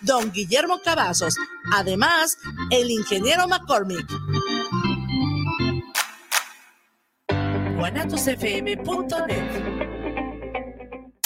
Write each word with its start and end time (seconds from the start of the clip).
don 0.00 0.32
Guillermo 0.32 0.80
Cavazos. 0.82 1.34
Además, 1.72 2.38
el 2.70 2.90
ingeniero 2.90 3.48
McCormick. 3.48 4.06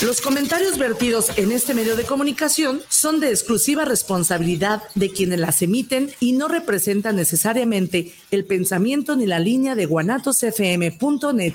Los 0.02 0.20
comentarios 0.20 0.76
vertidos 0.78 1.36
en 1.38 1.52
este 1.52 1.72
medio 1.72 1.96
de 1.96 2.04
comunicación 2.04 2.82
son 2.88 3.20
de 3.20 3.30
exclusiva 3.30 3.84
responsabilidad 3.84 4.82
de 4.94 5.10
quienes 5.10 5.40
las 5.40 5.62
emiten 5.62 6.10
y 6.20 6.32
no 6.32 6.48
representan 6.48 7.16
necesariamente 7.16 8.12
el 8.30 8.44
pensamiento 8.44 9.16
ni 9.16 9.26
la 9.26 9.38
línea 9.38 9.74
de 9.74 9.86
guanatosfm.net. 9.86 11.54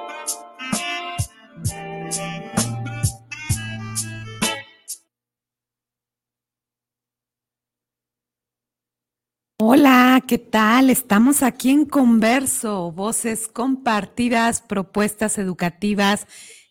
Hola, 9.63 10.23
¿qué 10.27 10.39
tal? 10.39 10.89
Estamos 10.89 11.43
aquí 11.43 11.69
en 11.69 11.85
Converso, 11.85 12.91
voces 12.91 13.47
compartidas, 13.47 14.59
propuestas 14.59 15.37
educativas 15.37 16.25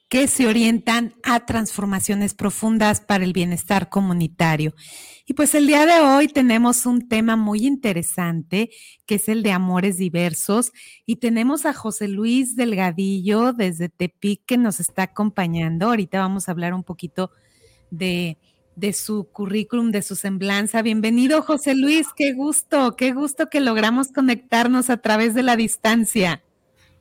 que 0.08 0.26
se 0.26 0.48
orientan 0.48 1.14
a 1.22 1.46
transformaciones 1.46 2.34
profundas 2.34 3.00
para 3.00 3.22
el 3.22 3.32
bienestar 3.32 3.90
comunitario. 3.90 4.74
Y 5.24 5.34
pues 5.34 5.54
el 5.54 5.68
día 5.68 5.86
de 5.86 6.00
hoy 6.00 6.26
tenemos 6.26 6.84
un 6.84 7.08
tema 7.08 7.36
muy 7.36 7.64
interesante, 7.64 8.70
que 9.06 9.14
es 9.14 9.28
el 9.28 9.44
de 9.44 9.52
amores 9.52 9.96
diversos, 9.96 10.72
y 11.06 11.16
tenemos 11.16 11.66
a 11.66 11.72
José 11.72 12.08
Luis 12.08 12.56
Delgadillo 12.56 13.52
desde 13.52 13.88
Tepic 13.88 14.44
que 14.46 14.58
nos 14.58 14.80
está 14.80 15.04
acompañando. 15.04 15.86
Ahorita 15.86 16.18
vamos 16.18 16.48
a 16.48 16.50
hablar 16.50 16.74
un 16.74 16.82
poquito 16.82 17.30
de, 17.92 18.36
de 18.76 18.92
su 18.92 19.24
currículum, 19.24 19.90
de 19.90 20.02
su 20.02 20.16
semblanza. 20.16 20.82
Bienvenido, 20.82 21.42
José 21.42 21.74
Luis, 21.74 22.08
qué 22.16 22.32
gusto, 22.32 22.96
qué 22.96 23.12
gusto 23.12 23.48
que 23.50 23.60
logramos 23.60 24.08
conectarnos 24.08 24.90
a 24.90 24.98
través 24.98 25.34
de 25.34 25.42
la 25.42 25.56
distancia. 25.56 26.42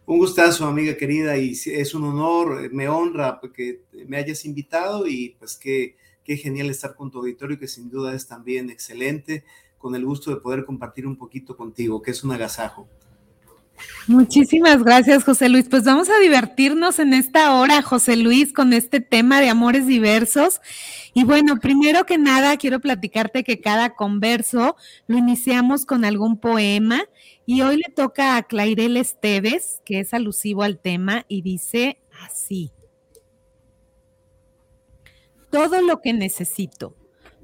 Un 0.05 0.17
gustazo, 0.17 0.65
amiga 0.65 0.97
querida, 0.97 1.37
y 1.37 1.51
es 1.51 1.93
un 1.93 2.03
honor, 2.03 2.71
me 2.73 2.89
honra 2.89 3.39
que 3.53 3.83
me 4.07 4.17
hayas 4.17 4.43
invitado 4.43 5.07
y 5.07 5.35
pues 5.37 5.55
qué, 5.55 5.97
qué 6.23 6.35
genial 6.35 6.69
estar 6.69 6.95
con 6.95 7.11
tu 7.11 7.19
auditorio, 7.19 7.59
que 7.59 7.67
sin 7.67 7.89
duda 7.89 8.15
es 8.15 8.27
también 8.27 8.69
excelente, 8.69 9.43
con 9.77 9.95
el 9.95 10.03
gusto 10.03 10.31
de 10.31 10.41
poder 10.41 10.65
compartir 10.65 11.05
un 11.05 11.15
poquito 11.15 11.55
contigo, 11.55 12.01
que 12.01 12.11
es 12.11 12.23
un 12.23 12.31
agasajo. 12.31 12.87
Muchísimas 14.07 14.83
gracias, 14.83 15.23
José 15.23 15.49
Luis. 15.49 15.67
Pues 15.69 15.83
vamos 15.83 16.09
a 16.09 16.19
divertirnos 16.19 16.99
en 16.99 17.13
esta 17.13 17.53
hora, 17.55 17.81
José 17.81 18.15
Luis, 18.15 18.53
con 18.53 18.73
este 18.73 18.99
tema 19.01 19.39
de 19.39 19.49
amores 19.49 19.85
diversos. 19.85 20.61
Y 21.13 21.23
bueno, 21.23 21.57
primero 21.57 22.05
que 22.05 22.17
nada, 22.17 22.57
quiero 22.57 22.79
platicarte 22.79 23.43
que 23.43 23.61
cada 23.61 23.91
converso 23.95 24.75
lo 25.07 25.17
iniciamos 25.17 25.85
con 25.85 26.05
algún 26.05 26.37
poema 26.37 27.03
y 27.45 27.61
hoy 27.61 27.77
le 27.77 27.93
toca 27.93 28.35
a 28.35 28.43
Clairel 28.43 28.97
Esteves, 28.97 29.81
que 29.85 29.99
es 29.99 30.13
alusivo 30.13 30.63
al 30.63 30.79
tema, 30.79 31.25
y 31.27 31.41
dice 31.41 31.99
así. 32.25 32.71
Todo 35.49 35.81
lo 35.81 35.99
que 36.01 36.13
necesito. 36.13 36.95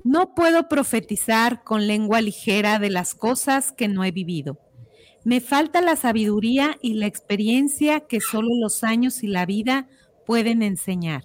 No 0.03 0.35
puedo 0.35 0.69
profetizar 0.69 1.63
con 1.63 1.87
lengua 1.87 2.21
ligera 2.21 2.77
de 2.77 2.91
las 2.91 3.15
cosas 3.15 3.71
que 3.71 3.87
no 3.87 4.03
he 4.03 4.11
vivido. 4.11 4.59
Me 5.25 5.41
falta 5.41 5.81
la 5.81 5.95
sabiduría 5.95 6.77
y 6.83 6.93
la 6.93 7.07
experiencia 7.07 8.01
que 8.01 8.21
solo 8.21 8.49
los 8.61 8.83
años 8.83 9.23
y 9.23 9.27
la 9.27 9.47
vida 9.47 9.87
pueden 10.27 10.61
enseñar. 10.61 11.23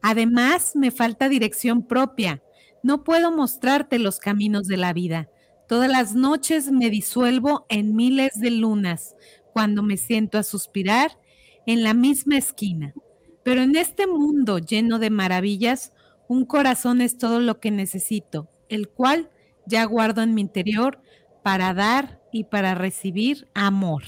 Además, 0.00 0.76
me 0.76 0.92
falta 0.92 1.28
dirección 1.28 1.84
propia. 1.84 2.40
No 2.84 3.02
puedo 3.02 3.32
mostrarte 3.32 3.98
los 3.98 4.20
caminos 4.20 4.68
de 4.68 4.76
la 4.76 4.92
vida. 4.92 5.28
Todas 5.66 5.90
las 5.90 6.14
noches 6.14 6.70
me 6.70 6.88
disuelvo 6.88 7.66
en 7.68 7.96
miles 7.96 8.38
de 8.38 8.52
lunas 8.52 9.16
cuando 9.52 9.82
me 9.82 9.96
siento 9.96 10.38
a 10.38 10.44
suspirar 10.44 11.18
en 11.66 11.82
la 11.82 11.94
misma 11.94 12.38
esquina. 12.38 12.94
Pero 13.42 13.62
en 13.62 13.74
este 13.74 14.06
mundo 14.06 14.60
lleno 14.60 15.00
de 15.00 15.10
maravillas, 15.10 15.92
un 16.28 16.44
corazón 16.44 17.00
es 17.00 17.18
todo 17.18 17.40
lo 17.40 17.58
que 17.58 17.72
necesito, 17.72 18.48
el 18.68 18.88
cual 18.88 19.30
ya 19.66 19.84
guardo 19.84 20.22
en 20.22 20.32
mi 20.32 20.42
interior 20.42 21.02
para 21.42 21.74
dar 21.74 22.21
y 22.32 22.44
para 22.44 22.74
recibir 22.74 23.48
amor. 23.54 24.02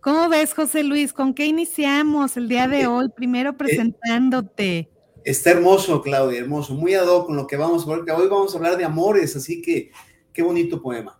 ¿Cómo 0.00 0.28
ves, 0.28 0.54
José 0.54 0.84
Luis? 0.84 1.12
¿Con 1.12 1.34
qué 1.34 1.46
iniciamos 1.46 2.36
el 2.36 2.48
día 2.48 2.68
de 2.68 2.82
eh, 2.82 2.86
hoy? 2.86 3.08
Primero 3.14 3.50
eh, 3.50 3.54
presentándote. 3.54 4.90
Está 5.24 5.50
hermoso, 5.50 6.02
Claudia, 6.02 6.40
hermoso, 6.40 6.74
muy 6.74 6.94
ad 6.94 7.06
hoc 7.06 7.26
con 7.26 7.36
lo 7.36 7.46
que 7.46 7.56
vamos 7.56 7.86
a 7.86 7.92
hablar, 7.92 8.20
hoy 8.20 8.28
vamos 8.28 8.54
a 8.54 8.58
hablar 8.58 8.76
de 8.76 8.84
amores, 8.84 9.34
así 9.36 9.62
que 9.62 9.90
Qué 10.34 10.42
bonito 10.42 10.82
poema. 10.82 11.18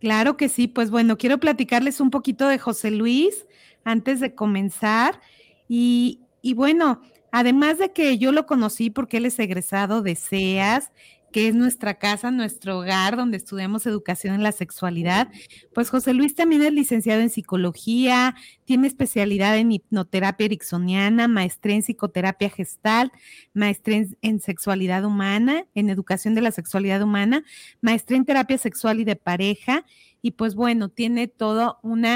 Claro 0.00 0.36
que 0.36 0.48
sí, 0.48 0.68
pues 0.68 0.90
bueno, 0.90 1.18
quiero 1.18 1.38
platicarles 1.38 2.00
un 2.00 2.10
poquito 2.10 2.48
de 2.48 2.58
José 2.58 2.92
Luis 2.92 3.46
antes 3.84 4.20
de 4.20 4.34
comenzar. 4.34 5.20
Y, 5.68 6.20
y 6.40 6.54
bueno, 6.54 7.02
además 7.32 7.78
de 7.78 7.92
que 7.92 8.16
yo 8.16 8.30
lo 8.30 8.46
conocí 8.46 8.90
porque 8.90 9.16
él 9.16 9.26
es 9.26 9.38
egresado 9.40 10.02
de 10.02 10.14
SEAS, 10.14 10.92
que 11.36 11.48
es 11.48 11.54
nuestra 11.54 11.98
casa, 11.98 12.30
nuestro 12.30 12.78
hogar, 12.78 13.14
donde 13.14 13.36
estudiamos 13.36 13.84
educación 13.84 14.36
en 14.36 14.42
la 14.42 14.52
sexualidad. 14.52 15.28
Pues 15.74 15.90
José 15.90 16.14
Luis 16.14 16.34
también 16.34 16.62
es 16.62 16.72
licenciado 16.72 17.20
en 17.20 17.28
psicología, 17.28 18.34
tiene 18.64 18.86
especialidad 18.86 19.58
en 19.58 19.70
hipnoterapia 19.70 20.46
ericksoniana, 20.46 21.28
maestría 21.28 21.74
en 21.74 21.82
psicoterapia 21.82 22.48
gestal, 22.48 23.12
maestría 23.52 24.06
en, 24.22 24.40
sexualidad 24.40 25.04
humana, 25.04 25.66
en 25.74 25.90
educación 25.90 26.34
de 26.34 26.40
la 26.40 26.52
sexualidad 26.52 27.02
humana, 27.02 27.44
maestría 27.82 28.16
en 28.16 28.24
terapia 28.24 28.56
sexual 28.56 29.00
y 29.00 29.04
de 29.04 29.16
pareja. 29.16 29.84
Y 30.22 30.30
pues 30.30 30.54
bueno, 30.54 30.88
tiene 30.88 31.28
todo 31.28 31.80
un 31.82 32.06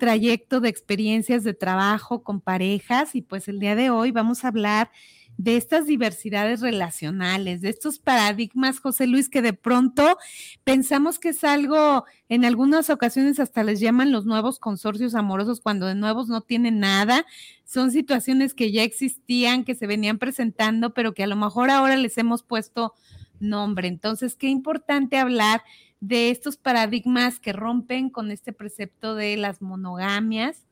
trayecto 0.00 0.58
de 0.58 0.68
experiencias 0.68 1.44
de 1.44 1.54
trabajo 1.54 2.24
con 2.24 2.40
parejas 2.40 3.14
y 3.14 3.22
pues 3.22 3.46
el 3.46 3.60
día 3.60 3.76
de 3.76 3.90
hoy 3.90 4.10
vamos 4.10 4.44
a 4.44 4.48
hablar 4.48 4.90
de 5.38 5.56
estas 5.56 5.86
diversidades 5.86 6.60
relacionales, 6.60 7.60
de 7.60 7.70
estos 7.70 8.00
paradigmas, 8.00 8.80
José 8.80 9.06
Luis, 9.06 9.28
que 9.28 9.40
de 9.40 9.52
pronto 9.52 10.18
pensamos 10.64 11.20
que 11.20 11.28
es 11.28 11.44
algo, 11.44 12.04
en 12.28 12.44
algunas 12.44 12.90
ocasiones 12.90 13.38
hasta 13.38 13.62
les 13.62 13.78
llaman 13.78 14.10
los 14.10 14.26
nuevos 14.26 14.58
consorcios 14.58 15.14
amorosos, 15.14 15.60
cuando 15.60 15.86
de 15.86 15.94
nuevos 15.94 16.28
no 16.28 16.40
tienen 16.40 16.80
nada. 16.80 17.24
Son 17.64 17.92
situaciones 17.92 18.52
que 18.52 18.72
ya 18.72 18.82
existían, 18.82 19.62
que 19.62 19.76
se 19.76 19.86
venían 19.86 20.18
presentando, 20.18 20.92
pero 20.92 21.14
que 21.14 21.22
a 21.22 21.28
lo 21.28 21.36
mejor 21.36 21.70
ahora 21.70 21.96
les 21.96 22.18
hemos 22.18 22.42
puesto 22.42 22.94
nombre. 23.38 23.86
Entonces, 23.86 24.34
qué 24.34 24.48
importante 24.48 25.18
hablar 25.18 25.62
de 26.00 26.30
estos 26.30 26.56
paradigmas 26.56 27.38
que 27.38 27.52
rompen 27.52 28.10
con 28.10 28.32
este 28.32 28.52
precepto 28.52 29.14
de 29.14 29.36
las 29.36 29.62
monogamias 29.62 30.67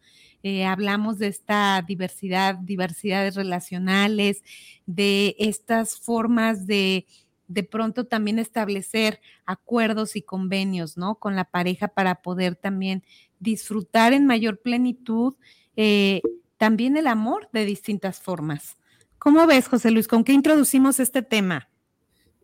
eh, 0.47 0.65
hablamos 0.65 1.19
de 1.19 1.27
esta 1.27 1.85
diversidad, 1.85 2.55
diversidades 2.55 3.35
relacionales, 3.35 4.45
de 4.87 5.35
estas 5.41 5.99
formas 5.99 6.69
de 6.69 7.05
de 7.49 7.65
pronto 7.65 8.07
también 8.07 8.39
establecer 8.39 9.21
acuerdos 9.45 10.15
y 10.15 10.23
convenios, 10.23 10.97
¿no? 10.97 11.17
Con 11.17 11.35
la 11.35 11.45
pareja 11.45 11.89
para 11.89 12.23
poder 12.23 12.55
también 12.55 13.03
disfrutar 13.41 14.13
en 14.13 14.27
mayor 14.27 14.61
plenitud 14.61 15.35
eh, 15.77 16.23
también 16.59 16.97
el 16.97 17.09
amor 17.09 17.49
de 17.53 17.65
distintas 17.65 18.21
formas. 18.21 18.77
¿Cómo 19.19 19.49
ves, 19.49 19.67
José 19.67 19.91
Luis? 19.91 20.07
¿Con 20.07 20.23
qué 20.23 20.33
introducimos 20.33 21.01
este 21.01 21.23
tema? 21.23 21.69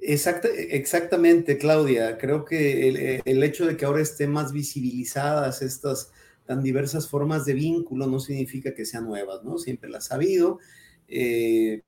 exactamente, 0.00 1.58
Claudia. 1.58 2.18
Creo 2.18 2.44
que 2.44 2.88
el, 2.88 3.22
el, 3.24 3.42
hecho 3.44 3.66
de 3.66 3.76
que 3.76 3.84
ahora 3.84 4.02
estén 4.02 4.32
más 4.32 4.52
visibilizadas 4.52 5.62
estas 5.62 6.10
tan 6.46 6.62
diversas 6.62 7.08
formas 7.08 7.44
de 7.44 7.54
vínculo 7.54 8.06
no 8.06 8.20
significa 8.20 8.74
que 8.74 8.86
sean 8.86 9.04
nuevas, 9.04 9.42
¿no? 9.44 9.58
Siempre 9.58 9.90
las 9.90 10.10
ha 10.10 10.16
habido, 10.16 10.58
eh, 11.08 11.82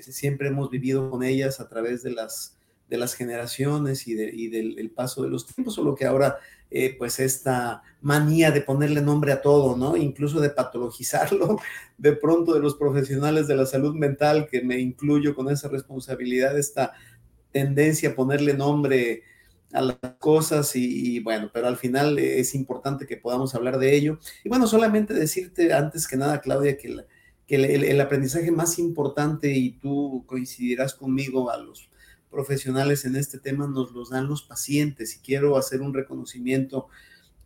siempre 0.00 0.48
hemos 0.48 0.70
vivido 0.70 1.10
con 1.10 1.22
ellas 1.22 1.60
a 1.60 1.68
través 1.68 2.02
de 2.02 2.10
las, 2.10 2.56
de 2.88 2.98
las 2.98 3.14
generaciones 3.14 4.06
y, 4.06 4.14
del 4.14 4.90
paso 4.90 5.22
de 5.22 5.30
los 5.30 5.46
tiempos, 5.46 5.74
solo 5.74 5.94
que 5.94 6.04
ahora, 6.04 6.38
eh, 6.70 6.94
pues 6.98 7.20
esta 7.20 7.82
manía 8.00 8.50
de 8.50 8.60
ponerle 8.60 9.00
nombre 9.00 9.32
a 9.32 9.42
todo, 9.42 9.76
¿no? 9.76 9.96
Incluso 9.96 10.40
de 10.40 10.50
patologizarlo, 10.50 11.58
de 11.98 12.12
pronto 12.12 12.54
de 12.54 12.60
los 12.60 12.74
profesionales 12.76 13.48
de 13.48 13.56
la 13.56 13.66
salud 13.66 13.94
mental, 13.94 14.48
que 14.50 14.62
me 14.62 14.78
incluyo 14.78 15.34
con 15.34 15.50
esa 15.50 15.68
responsabilidad, 15.68 16.58
esta 16.58 16.92
tendencia 17.52 18.10
a 18.10 18.14
ponerle 18.14 18.54
nombre 18.54 19.22
a 19.76 19.82
las 19.82 19.96
cosas 20.18 20.74
y, 20.74 21.20
bueno, 21.20 21.50
pero 21.52 21.68
al 21.68 21.76
final 21.76 22.18
es 22.18 22.54
importante 22.54 23.06
que 23.06 23.16
podamos 23.16 23.54
hablar 23.54 23.78
de 23.78 23.94
ello. 23.94 24.18
Y 24.42 24.48
bueno, 24.48 24.66
solamente 24.66 25.12
decirte 25.12 25.72
antes 25.74 26.08
que 26.08 26.16
nada, 26.16 26.40
Claudia, 26.40 26.78
que, 26.78 27.04
que 27.46 27.56
el, 27.56 28.00
aprendizaje 28.00 28.50
más 28.50 28.78
importante, 28.78 29.52
y 29.52 29.72
tú 29.72 30.24
coincidirás 30.26 30.94
conmigo 30.94 31.50
a 31.50 31.58
los 31.58 31.90
profesionales 32.30 33.04
en 33.04 33.16
este 33.16 33.38
tema, 33.38 33.66
nos 33.66 33.92
los 33.92 34.10
dan 34.10 34.28
los 34.28 34.42
pacientes. 34.42 35.16
Y 35.16 35.18
quiero 35.20 35.56
hacer 35.56 35.82
un 35.82 35.92
reconocimiento 35.92 36.88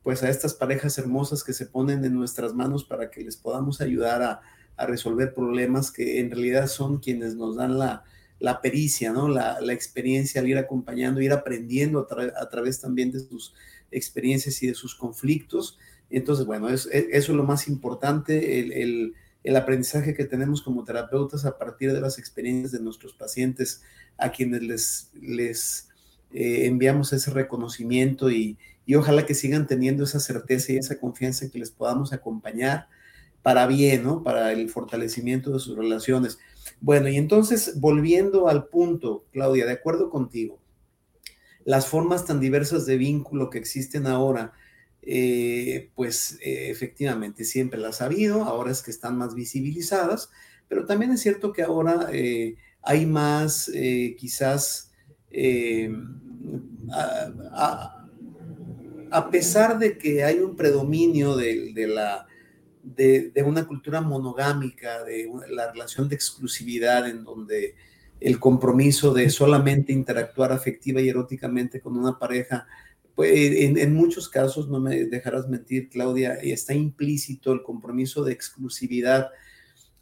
pues 0.02 0.22
a 0.22 0.30
estas 0.30 0.54
parejas 0.54 0.96
hermosas 0.98 1.44
que 1.44 1.52
se 1.52 1.66
ponen 1.66 2.04
en 2.04 2.14
nuestras 2.14 2.54
manos 2.54 2.84
para 2.84 3.10
que 3.10 3.22
les 3.22 3.36
podamos 3.36 3.80
ayudar 3.80 4.22
a, 4.22 4.40
a 4.76 4.86
resolver 4.86 5.34
problemas 5.34 5.90
que 5.90 6.20
en 6.20 6.30
realidad 6.30 6.68
son 6.68 6.98
quienes 7.00 7.34
nos 7.34 7.56
dan 7.56 7.78
la, 7.78 8.04
la 8.40 8.60
pericia, 8.60 9.12
¿no? 9.12 9.28
La, 9.28 9.58
experiencia 9.72 10.40
al 10.40 10.48
ir 10.48 10.58
acompañando, 10.58 11.20
ir 11.20 11.32
aprendiendo 11.32 12.08
a, 12.36 12.48
través 12.48 12.80
también 12.80 13.12
de 13.12 13.20
sus 13.20 13.54
experiencias 13.90 14.62
y 14.62 14.66
de 14.66 14.74
sus 14.74 14.94
conflictos. 14.94 15.78
Entonces, 16.08 16.46
bueno, 16.46 16.68
eso 16.68 16.88
es 16.90 17.28
lo 17.28 17.44
más 17.44 17.68
importante, 17.68 18.58
el, 18.82 19.14
aprendizaje 19.56 20.14
que 20.14 20.24
tenemos 20.24 20.62
como 20.62 20.84
terapeutas 20.84 21.44
a 21.44 21.56
partir 21.56 21.92
de 21.92 22.00
las 22.00 22.18
experiencias 22.18 22.72
de 22.72 22.80
nuestros 22.80 23.12
pacientes, 23.12 23.82
a 24.16 24.32
quienes 24.32 24.62
les, 24.62 25.10
les 25.20 25.88
eh, 26.32 26.66
enviamos 26.66 27.12
ese 27.12 27.30
reconocimiento 27.30 28.30
y, 28.30 28.58
y 28.86 28.94
ojalá 28.96 29.24
que 29.24 29.34
sigan 29.34 29.66
teniendo 29.66 30.04
esa 30.04 30.20
certeza 30.20 30.72
y 30.72 30.76
esa 30.76 30.98
confianza 30.98 31.50
que 31.50 31.58
les 31.58 31.70
podamos 31.70 32.12
acompañar 32.12 32.88
para 33.42 33.66
bien, 33.66 34.02
¿no? 34.02 34.22
Para 34.22 34.52
el 34.52 34.68
fortalecimiento 34.68 35.52
de 35.52 35.58
sus 35.58 35.76
relaciones. 35.76 36.38
Bueno, 36.80 37.08
y 37.08 37.16
entonces, 37.16 37.78
volviendo 37.80 38.48
al 38.48 38.66
punto, 38.66 39.24
Claudia, 39.32 39.66
de 39.66 39.72
acuerdo 39.72 40.10
contigo, 40.10 40.58
las 41.64 41.86
formas 41.86 42.24
tan 42.24 42.40
diversas 42.40 42.86
de 42.86 42.96
vínculo 42.96 43.50
que 43.50 43.58
existen 43.58 44.06
ahora, 44.06 44.52
eh, 45.02 45.90
pues 45.94 46.38
eh, 46.42 46.70
efectivamente 46.70 47.44
siempre 47.44 47.78
las 47.78 48.00
ha 48.00 48.06
habido, 48.06 48.44
ahora 48.44 48.70
es 48.70 48.82
que 48.82 48.90
están 48.90 49.16
más 49.16 49.34
visibilizadas, 49.34 50.30
pero 50.68 50.86
también 50.86 51.12
es 51.12 51.20
cierto 51.20 51.52
que 51.52 51.62
ahora 51.62 52.08
eh, 52.12 52.56
hay 52.82 53.06
más, 53.06 53.70
quizás, 54.18 54.92
a, 57.62 58.06
pesar 59.30 59.78
de 59.78 59.98
que 59.98 60.24
hay 60.24 60.38
un 60.38 60.56
predominio 60.56 61.36
de 61.36 61.86
la 61.86 62.26
de, 62.82 63.32
una 63.44 63.66
cultura 63.66 64.00
monogámica, 64.00 65.04
de 65.04 65.30
la 65.50 65.70
relación 65.70 66.08
de 66.08 66.14
exclusividad 66.14 67.08
en 67.08 67.24
donde 67.24 67.74
el 68.20 68.38
compromiso 68.38 69.14
de 69.14 69.30
solamente 69.30 69.92
interactuar 69.92 70.52
afectiva 70.52 71.00
y 71.00 71.08
eróticamente 71.08 71.80
con 71.80 71.96
una 71.96 72.18
pareja, 72.18 72.66
pues 73.14 73.32
en, 73.32 73.94
muchos 73.94 74.28
casos, 74.28 74.68
no 74.68 74.80
me 74.80 75.04
dejarás 75.06 75.48
mentir, 75.48 75.88
Claudia, 75.88 76.34
está 76.34 76.74
implícito 76.74 77.52
el 77.52 77.62
compromiso 77.62 78.24
de 78.24 78.32
exclusividad, 78.32 79.28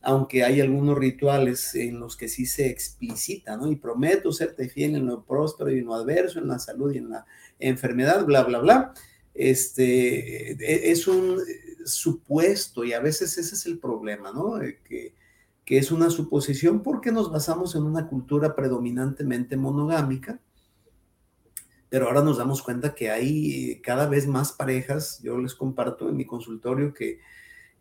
aunque 0.01 0.45
hay 0.45 0.61
algunos 0.61 0.97
rituales 0.99 1.75
en 1.75 1.99
los 1.99 2.17
que 2.17 2.29
sí 2.29 2.47
se 2.47 2.69
explicita, 2.69 3.57
¿no? 3.57 3.71
Y 3.71 3.77
prometo 3.77 4.33
serte 4.33 4.69
fiel 4.69 4.95
en 4.95 5.07
lo 5.07 5.25
próspero 5.25 5.71
y 5.71 5.79
en 5.79 5.87
lo 5.87 5.95
adverso, 5.95 6.39
en 6.39 6.49
la 6.49 6.59
salud 6.59 6.93
y 6.93 6.99
en 6.99 7.11
la 7.11 7.27
enfermedad, 7.59 8.25
bla, 8.25 8.45
bla, 8.45 8.59
bla. 8.59 8.95
Este, 9.35 10.53
e, 10.53 10.91
es 10.91 11.07
un, 11.09 11.41
supuesto 11.85 12.85
y 12.85 12.93
a 12.93 13.01
veces 13.01 13.39
ese 13.39 13.55
es 13.55 13.67
el 13.67 13.79
problema, 13.79 14.33
¿no? 14.33 14.61
Eh, 14.61 14.81
que, 14.85 15.15
que 15.65 15.79
es 15.79 15.91
una 15.91 16.11
suposición 16.11 16.83
porque 16.83 17.13
nos 17.13 17.31
basamos 17.31 17.75
en 17.75 17.83
una 17.83 18.09
cultura 18.09 18.57
predominantemente 18.57 19.57
monogámica, 19.57 20.41
pero 21.89 22.07
ahora 22.07 22.23
nos 22.23 22.39
damos 22.39 22.63
cuenta 22.63 22.95
que 22.95 23.11
hay 23.11 23.81
cada 23.83 24.09
vez 24.09 24.27
más 24.27 24.53
parejas, 24.53 25.21
yo 25.23 25.39
les 25.39 25.55
comparto 25.55 26.09
en 26.09 26.17
mi 26.17 26.25
consultorio, 26.27 26.95
que, 26.95 27.21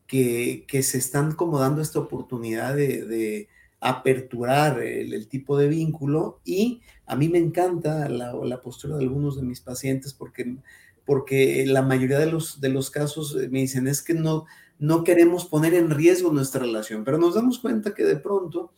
que, 0.06 0.66
que 0.68 0.84
se 0.84 0.98
están 0.98 1.34
como 1.34 1.60
dando 1.60 1.82
esta 1.82 2.00
oportunidad 2.00 2.76
de, 2.76 3.06
de 3.06 3.50
aperturar 3.80 4.82
el, 4.82 5.28
tipo 5.28 5.58
de 5.58 5.68
vínculo 5.68 6.40
y 6.44 6.82
a 7.06 7.16
mí 7.16 7.30
me 7.30 7.38
encanta 7.38 8.10
la, 8.10 8.34
la, 8.34 8.62
postura 8.62 8.98
de 8.98 9.04
algunos 9.04 9.36
de 9.36 9.44
mis 9.44 9.62
pacientes 9.62 10.14
porque 10.14 10.58
porque 11.07 11.65
la 11.65 11.81
mayoría 11.81 12.19
de 12.19 12.30
los, 12.30 12.59
de 12.59 12.68
los 12.68 12.92
casos 12.92 13.36
eh, 13.42 13.48
me 13.50 13.59
dicen 13.62 13.88
es 13.88 14.04
que 14.04 14.13
no, 14.13 14.45
no 14.77 15.06
queremos 15.06 15.45
poner 15.45 15.74
en 15.74 15.89
riesgo 15.89 16.33
nuestra 16.33 16.62
relación, 16.62 17.06
pero 17.06 17.18
nos 17.18 17.33
damos 17.33 17.59
cuenta 17.59 17.95
que 17.95 18.04
de 18.04 18.18
pronto, 18.18 18.74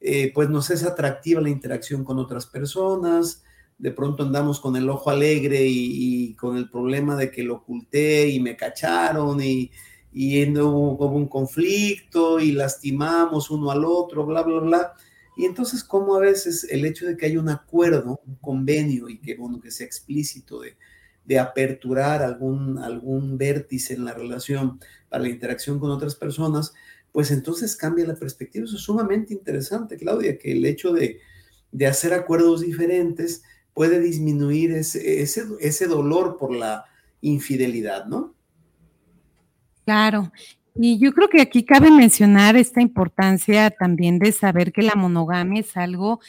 eh, 0.00 0.30
pues 0.32 0.48
nos 0.48 0.70
es 0.70 0.84
atractiva 0.84 1.40
la 1.40 1.50
interacción 1.50 2.04
con 2.04 2.18
otras 2.20 2.46
personas, 2.46 3.42
de 3.76 3.90
pronto 3.90 4.22
andamos 4.22 4.60
con 4.60 4.76
el 4.76 4.88
ojo 4.88 5.10
alegre 5.10 5.66
y, 5.66 6.34
con 6.36 6.56
el 6.56 6.70
problema 6.70 7.16
de 7.16 7.32
que 7.32 7.42
lo 7.42 7.56
oculté 7.56 8.28
y 8.28 8.38
me 8.38 8.56
cacharon 8.56 9.42
y, 9.42 9.72
y 10.12 10.48
hubo 10.56 11.06
un 11.08 11.26
conflicto 11.26 12.38
y 12.38 12.52
lastimamos 12.52 13.50
uno 13.50 13.72
al 13.72 13.84
otro, 13.84 14.24
bla, 14.24 14.42
bla, 14.42 14.60
bla. 14.60 14.92
Y 15.36 15.44
entonces, 15.44 15.82
como 15.82 16.14
a 16.14 16.20
veces 16.20 16.68
el 16.70 16.84
hecho 16.84 17.04
de 17.04 17.16
que 17.16 17.26
haya 17.26 17.40
un 17.40 17.48
acuerdo, 17.48 18.20
un 18.24 18.36
convenio 18.36 19.08
y 19.08 19.18
que, 19.18 19.34
bueno, 19.34 19.60
que 19.60 19.72
sea 19.72 19.84
explícito 19.84 20.60
de, 20.60 20.76
de 21.24 21.38
aperturar 21.38 22.22
algún, 22.22 22.78
algún 22.78 23.38
vértice 23.38 23.94
en 23.94 24.04
la 24.04 24.12
relación 24.12 24.78
para 25.08 25.22
la 25.22 25.30
interacción 25.30 25.78
con 25.78 25.90
otras 25.90 26.14
personas, 26.14 26.74
pues 27.12 27.30
entonces 27.30 27.76
cambia 27.76 28.06
la 28.06 28.16
perspectiva. 28.16 28.64
Eso 28.64 28.76
es 28.76 28.82
sumamente 28.82 29.32
interesante, 29.32 29.96
Claudia, 29.96 30.38
que 30.38 30.52
el 30.52 30.64
hecho 30.64 30.92
de, 30.92 31.20
hacer 31.88 32.14
acuerdos 32.14 32.60
diferentes 32.60 33.42
puede 33.72 34.00
disminuir 34.00 34.72
ese, 34.72 35.22
ese, 35.22 35.44
ese 35.60 35.86
dolor 35.86 36.36
por 36.38 36.54
la 36.54 36.84
infidelidad, 37.20 38.06
¿no? 38.06 38.34
Claro, 39.84 40.30
y 40.76 40.98
yo 40.98 41.12
creo 41.12 41.28
que 41.28 41.40
aquí 41.40 41.64
cabe 41.64 41.90
mencionar 41.90 42.56
esta 42.56 42.80
importancia 42.80 43.70
también 43.70 44.18
de 44.18 44.32
saber 44.32 44.72
que 44.72 44.82
la 44.82 44.96
monogamia 44.96 45.60
es 45.60 45.76
algo 45.76 46.20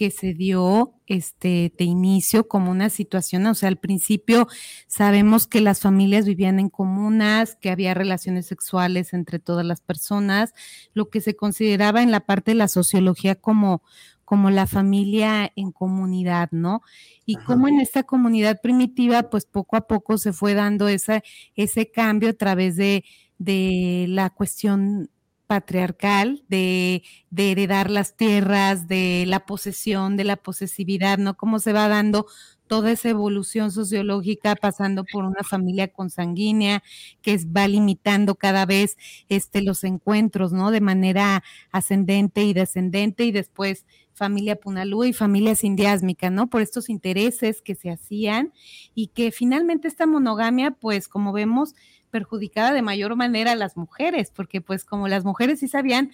que 0.00 0.10
se 0.10 0.32
dio 0.32 0.94
este, 1.06 1.74
de 1.76 1.84
inicio 1.84 2.48
como 2.48 2.70
una 2.70 2.88
situación, 2.88 3.44
o 3.44 3.54
sea, 3.54 3.68
al 3.68 3.76
principio 3.76 4.48
sabemos 4.86 5.46
que 5.46 5.60
las 5.60 5.80
familias 5.80 6.24
vivían 6.24 6.58
en 6.58 6.70
comunas, 6.70 7.58
que 7.60 7.68
había 7.68 7.92
relaciones 7.92 8.46
sexuales 8.46 9.12
entre 9.12 9.40
todas 9.40 9.66
las 9.66 9.82
personas, 9.82 10.54
lo 10.94 11.10
que 11.10 11.20
se 11.20 11.36
consideraba 11.36 12.02
en 12.02 12.10
la 12.10 12.20
parte 12.20 12.52
de 12.52 12.54
la 12.54 12.68
sociología 12.68 13.34
como, 13.34 13.82
como 14.24 14.48
la 14.48 14.66
familia 14.66 15.52
en 15.54 15.70
comunidad, 15.70 16.48
¿no? 16.50 16.80
Y 17.26 17.36
como 17.36 17.68
en 17.68 17.78
esta 17.78 18.04
comunidad 18.04 18.58
primitiva, 18.62 19.28
pues 19.28 19.44
poco 19.44 19.76
a 19.76 19.86
poco 19.86 20.16
se 20.16 20.32
fue 20.32 20.54
dando 20.54 20.88
esa, 20.88 21.22
ese 21.56 21.90
cambio 21.90 22.30
a 22.30 22.32
través 22.32 22.76
de, 22.76 23.04
de 23.36 24.06
la 24.08 24.30
cuestión 24.30 25.10
patriarcal 25.50 26.44
de, 26.46 27.02
de, 27.30 27.50
heredar 27.50 27.90
las 27.90 28.16
tierras, 28.16 28.86
de 28.86 29.24
la 29.26 29.46
posesión, 29.46 30.16
de 30.16 30.22
la 30.22 30.36
posesividad, 30.36 31.18
¿no? 31.18 31.36
Cómo 31.36 31.58
se 31.58 31.72
va 31.72 31.88
dando 31.88 32.26
toda 32.68 32.92
esa 32.92 33.08
evolución 33.08 33.72
sociológica 33.72 34.54
pasando 34.54 35.04
por 35.04 35.24
una 35.24 35.42
familia 35.42 35.88
consanguínea 35.88 36.84
que 37.20 37.36
va 37.44 37.66
limitando 37.66 38.36
cada 38.36 38.64
vez 38.64 38.96
este, 39.28 39.60
los 39.60 39.82
encuentros, 39.82 40.52
¿no? 40.52 40.70
De 40.70 40.80
manera 40.80 41.42
ascendente 41.72 42.44
y 42.44 42.52
descendente 42.52 43.24
y 43.24 43.32
después 43.32 43.86
familia 44.20 44.56
Punalú 44.56 45.04
y 45.04 45.14
familia 45.14 45.54
sindiásmica, 45.54 46.28
¿no? 46.28 46.50
Por 46.50 46.60
estos 46.60 46.90
intereses 46.90 47.62
que 47.62 47.74
se 47.74 47.90
hacían 47.90 48.52
y 48.94 49.06
que 49.06 49.32
finalmente 49.32 49.88
esta 49.88 50.04
monogamia, 50.04 50.72
pues 50.72 51.08
como 51.08 51.32
vemos, 51.32 51.74
perjudicaba 52.10 52.72
de 52.72 52.82
mayor 52.82 53.16
manera 53.16 53.52
a 53.52 53.56
las 53.56 53.78
mujeres, 53.78 54.30
porque 54.30 54.60
pues 54.60 54.84
como 54.84 55.08
las 55.08 55.24
mujeres 55.24 55.60
sí 55.60 55.68
sabían 55.68 56.10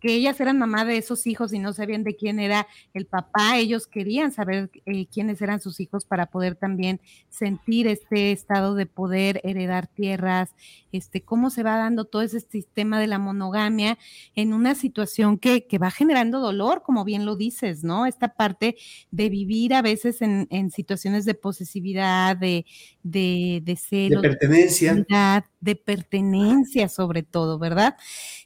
que 0.00 0.14
ellas 0.14 0.40
eran 0.40 0.58
mamá 0.58 0.86
de 0.86 0.96
esos 0.96 1.26
hijos 1.26 1.52
y 1.52 1.58
no 1.58 1.74
sabían 1.74 2.02
de 2.02 2.16
quién 2.16 2.40
era 2.40 2.66
el 2.94 3.04
papá, 3.04 3.58
ellos 3.58 3.86
querían 3.86 4.32
saber 4.32 4.70
eh, 4.86 5.06
quiénes 5.06 5.42
eran 5.42 5.60
sus 5.60 5.78
hijos 5.80 6.06
para 6.06 6.26
poder 6.26 6.56
también 6.56 6.98
sentir 7.28 7.86
este 7.86 8.32
estado 8.32 8.74
de 8.74 8.86
poder, 8.86 9.42
heredar 9.44 9.86
tierras, 9.86 10.54
este, 10.92 11.22
cómo 11.22 11.50
se 11.50 11.62
va 11.62 11.76
dando 11.76 12.04
todo 12.04 12.22
ese 12.22 12.40
sistema 12.40 13.00
de 13.00 13.06
la 13.06 13.18
monogamia 13.18 13.98
en 14.34 14.52
una 14.52 14.74
situación 14.74 15.38
que, 15.38 15.66
que 15.66 15.78
va 15.78 15.90
generando 15.90 16.40
dolor, 16.40 16.82
como 16.82 17.04
bien 17.04 17.24
lo 17.24 17.36
dices, 17.36 17.84
¿no? 17.84 18.06
Esta 18.06 18.34
parte 18.34 18.76
de 19.10 19.28
vivir 19.28 19.74
a 19.74 19.82
veces 19.82 20.22
en, 20.22 20.46
en 20.50 20.70
situaciones 20.70 21.24
de 21.24 21.34
posesividad, 21.34 22.36
de, 22.36 22.66
de, 23.02 23.62
de 23.64 23.76
de 23.90 24.20
pertenencia. 24.20 24.94
de 25.60 25.76
pertenencia 25.76 26.88
sobre 26.88 27.22
todo, 27.22 27.58
¿verdad? 27.58 27.96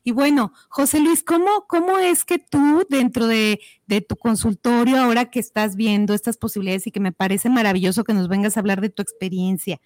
Y 0.03 0.13
bueno, 0.13 0.53
José 0.69 1.01
Luis, 1.01 1.23
¿cómo, 1.23 1.67
cómo 1.69 1.99
es 1.99 2.25
que 2.25 2.39
tú 2.39 2.85
dentro 2.89 3.27
de, 3.27 3.61
de, 3.87 4.01
tu 4.01 4.17
consultorio, 4.17 4.99
ahora 4.99 5.31
que 5.31 5.41
estás 5.41 5.77
viendo 5.77 6.15
estas 6.15 6.37
posibilidades 6.37 6.87
y 6.87 6.91
que 6.91 7.01
me 7.01 7.13
parece 7.13 7.49
maravilloso 7.51 8.05
que 8.05 8.15
nos 8.15 8.29
vengas 8.29 8.57
a 8.57 8.61
hablar 8.61 8.81
de 8.81 8.91
tu 8.91 9.03
experiencia, 9.03 9.81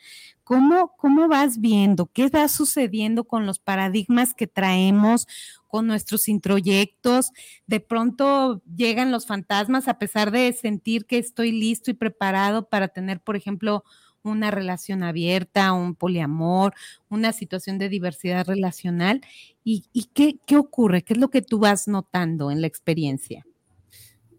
¿cómo, 0.48 0.96
cómo 0.96 1.28
vas 1.28 1.60
viendo? 1.60 2.06
¿Qué 2.06 2.30
va 2.30 2.48
sucediendo 2.48 3.24
con 3.24 3.44
los 3.44 3.58
paradigmas 3.58 4.32
que 4.32 4.46
traemos? 4.46 5.26
con 5.70 5.86
nuestros 5.86 6.28
introyectos, 6.28 7.30
de 7.66 7.78
pronto 7.80 8.62
llegan 8.74 9.12
los 9.12 9.26
fantasmas 9.26 9.86
a 9.86 9.98
pesar 9.98 10.30
de 10.30 10.50
sentir 10.54 11.04
que 11.04 11.18
estoy 11.18 11.52
listo 11.52 11.90
y 11.90 11.94
preparado 11.94 12.70
para 12.70 12.88
tener, 12.88 13.20
por 13.20 13.36
ejemplo, 13.36 13.84
una 14.22 14.50
relación 14.50 15.02
abierta, 15.02 15.74
un 15.74 15.94
poliamor, 15.94 16.72
una 17.10 17.34
situación 17.34 17.76
de 17.76 17.90
diversidad 17.90 18.46
relacional. 18.46 19.20
¿Y, 19.62 19.82
qué, 20.14 20.38
qué, 20.46 20.56
ocurre? 20.56 21.02
¿Qué 21.02 21.12
es 21.12 21.18
lo 21.18 21.28
que 21.28 21.42
tú 21.42 21.58
vas 21.58 21.86
notando 21.86 22.50
en 22.50 22.62
la 22.62 22.66
experiencia? 22.66 23.44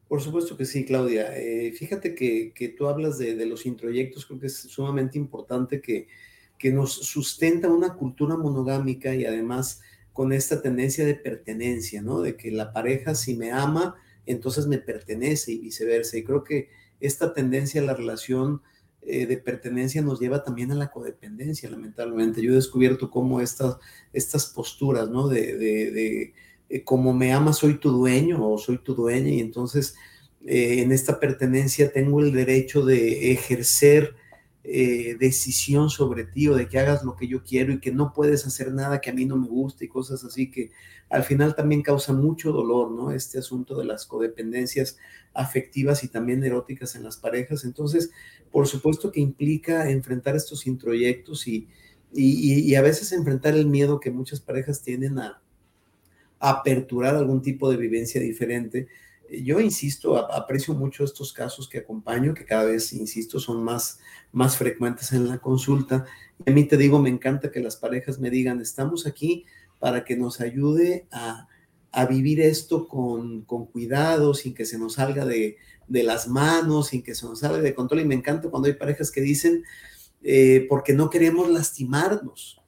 Por 0.09 0.21
supuesto 0.21 0.57
que 0.57 0.65
sí, 0.65 0.83
Claudia. 0.83 1.37
Eh, 1.37 1.71
fíjate 1.71 2.15
que, 2.15 2.51
que, 2.53 2.67
tú 2.67 2.87
hablas 2.87 3.17
de, 3.17 3.35
de, 3.35 3.45
los 3.45 3.65
introyectos, 3.65 4.25
creo 4.25 4.39
que 4.39 4.47
es 4.47 4.57
sumamente 4.57 5.17
importante 5.17 5.81
que, 5.81 6.07
que 6.57 6.73
nos 6.73 6.91
sustenta 6.93 7.69
una 7.69 7.93
cultura 7.93 8.35
monogámica 8.35 9.15
y 9.15 9.25
además 9.25 9.81
con 10.11 10.33
esta 10.33 10.61
tendencia 10.61 11.05
de 11.05 11.15
pertenencia, 11.15 12.01
¿no? 12.01 12.21
De 12.21 12.35
que 12.35 12.51
la 12.51 12.73
pareja 12.73 13.15
si 13.15 13.37
me 13.37 13.51
ama, 13.51 13.95
entonces 14.25 14.67
me 14.67 14.79
pertenece 14.79 15.53
y 15.53 15.59
viceversa. 15.59 16.17
Y 16.17 16.23
creo 16.23 16.43
que 16.43 16.69
esta 16.99 17.33
tendencia 17.33 17.79
a 17.79 17.85
la 17.85 17.93
relación 17.93 18.61
eh, 19.01 19.25
de 19.25 19.37
pertenencia 19.37 20.01
nos 20.01 20.19
lleva 20.19 20.43
también 20.43 20.71
a 20.71 20.75
la 20.75 20.91
codependencia, 20.91 21.69
lamentablemente. 21.69 22.41
Yo 22.41 22.51
he 22.51 22.55
descubierto 22.55 23.09
cómo 23.09 23.41
estas, 23.41 23.77
estas 24.11 24.47
posturas, 24.47 25.07
¿no? 25.07 25.27
De, 25.27 25.55
de, 25.55 26.33
eh, 26.69 26.83
como 26.83 27.13
me 27.13 27.33
ama, 27.33 27.53
soy 27.53 27.75
tu 27.75 27.91
dueño 27.91 28.47
o 28.47 28.57
soy 28.57 28.77
tu 28.79 28.95
dueña 28.95 29.29
y 29.29 29.39
entonces 29.39 29.95
eh, 30.45 30.81
en 30.81 30.91
esta 30.91 31.19
pertenencia 31.19 31.91
tengo 31.91 32.19
el 32.21 32.31
derecho 32.31 32.85
de 32.85 33.31
ejercer 33.31 34.15
decisión 34.61 35.89
sobre 35.89 36.25
ti 36.25 36.47
o 36.47 36.53
de 36.53 36.67
que 36.67 36.77
hagas 36.77 37.03
lo 37.03 37.15
que 37.15 37.27
yo 37.27 37.43
quiero 37.43 37.73
y 37.73 37.79
que 37.79 37.91
no 37.91 38.13
puedes 38.13 38.45
hacer 38.45 38.71
nada 38.71 39.01
que 39.01 39.09
a 39.09 39.13
mí 39.13 39.25
no 39.25 39.35
me 39.35 39.47
guste 39.47 39.85
y 39.85 39.87
cosas 39.87 40.23
así 40.23 40.51
que 40.51 40.69
al 41.09 41.23
final 41.23 41.55
también 41.55 41.81
causa 41.81 42.13
mucho 42.13 42.51
dolor, 42.51 42.91
¿no? 42.91 43.11
Este 43.11 43.39
asunto 43.39 43.77
de 43.77 43.85
las 43.85 44.05
codependencias 44.05 44.97
afectivas 45.33 46.03
y 46.03 46.07
también 46.07 46.43
eróticas 46.43 46.95
en 46.95 47.03
las 47.03 47.17
parejas. 47.17 47.63
Entonces, 47.63 48.11
por 48.51 48.67
supuesto 48.67 49.11
que 49.11 49.19
implica 49.19 49.89
enfrentar 49.89 50.35
estos 50.35 50.67
introyectos 50.67 51.47
y, 51.47 51.67
y, 52.13 52.73
a 52.75 52.81
veces 52.81 53.11
enfrentar 53.11 53.55
el 53.55 53.67
miedo 53.67 53.99
que 53.99 54.11
muchas 54.11 54.39
parejas 54.39 54.81
tienen 54.81 55.19
a, 55.19 55.41
aperturar 56.39 57.15
algún 57.15 57.41
tipo 57.41 57.69
de 57.69 57.77
vivencia 57.77 58.19
diferente. 58.21 58.87
Yo 59.29 59.59
insisto, 59.59 60.17
aprecio 60.17 60.73
mucho 60.73 61.03
estos 61.03 61.33
casos 61.33 61.69
que 61.69 61.79
acompaño, 61.79 62.33
que 62.33 62.45
cada 62.45 62.65
vez, 62.65 62.93
insisto, 62.93 63.39
son 63.39 63.63
más, 63.63 63.99
más 64.31 64.57
frecuentes 64.57 65.11
en 65.11 65.27
la 65.27 65.37
consulta. 65.37 66.05
Y 66.45 66.49
a 66.49 66.53
mí 66.53 66.63
te 66.65 66.77
digo, 66.77 66.99
me 66.99 67.09
encanta 67.09 67.51
que 67.51 67.59
las 67.59 67.75
parejas 67.75 68.19
me 68.19 68.29
digan, 68.31 68.59
estamos 68.59 69.05
aquí 69.05 69.45
para 69.77 70.03
que 70.03 70.17
nos 70.17 70.41
ayude 70.41 71.07
a, 71.11 71.47
a 71.91 72.05
vivir 72.05 72.41
esto 72.41 72.87
con, 72.87 73.41
con, 73.43 73.67
cuidado, 73.67 74.33
sin 74.33 74.53
que 74.53 74.65
se 74.65 74.79
nos 74.79 74.93
salga 74.93 75.25
de, 75.25 75.57
de, 75.87 76.03
las 76.03 76.27
manos, 76.27 76.87
sin 76.87 77.03
que 77.03 77.13
se 77.13 77.25
nos 77.25 77.39
salga 77.39 77.61
de 77.61 77.75
control. 77.75 78.01
Y 78.01 78.05
me 78.05 78.15
encanta 78.15 78.49
cuando 78.49 78.67
hay 78.67 78.73
parejas 78.73 79.11
que 79.11 79.21
dicen, 79.21 79.63
eh, 80.21 80.65
porque 80.67 80.93
no 80.93 81.09
queremos 81.09 81.49
lastimarnos, 81.49 82.58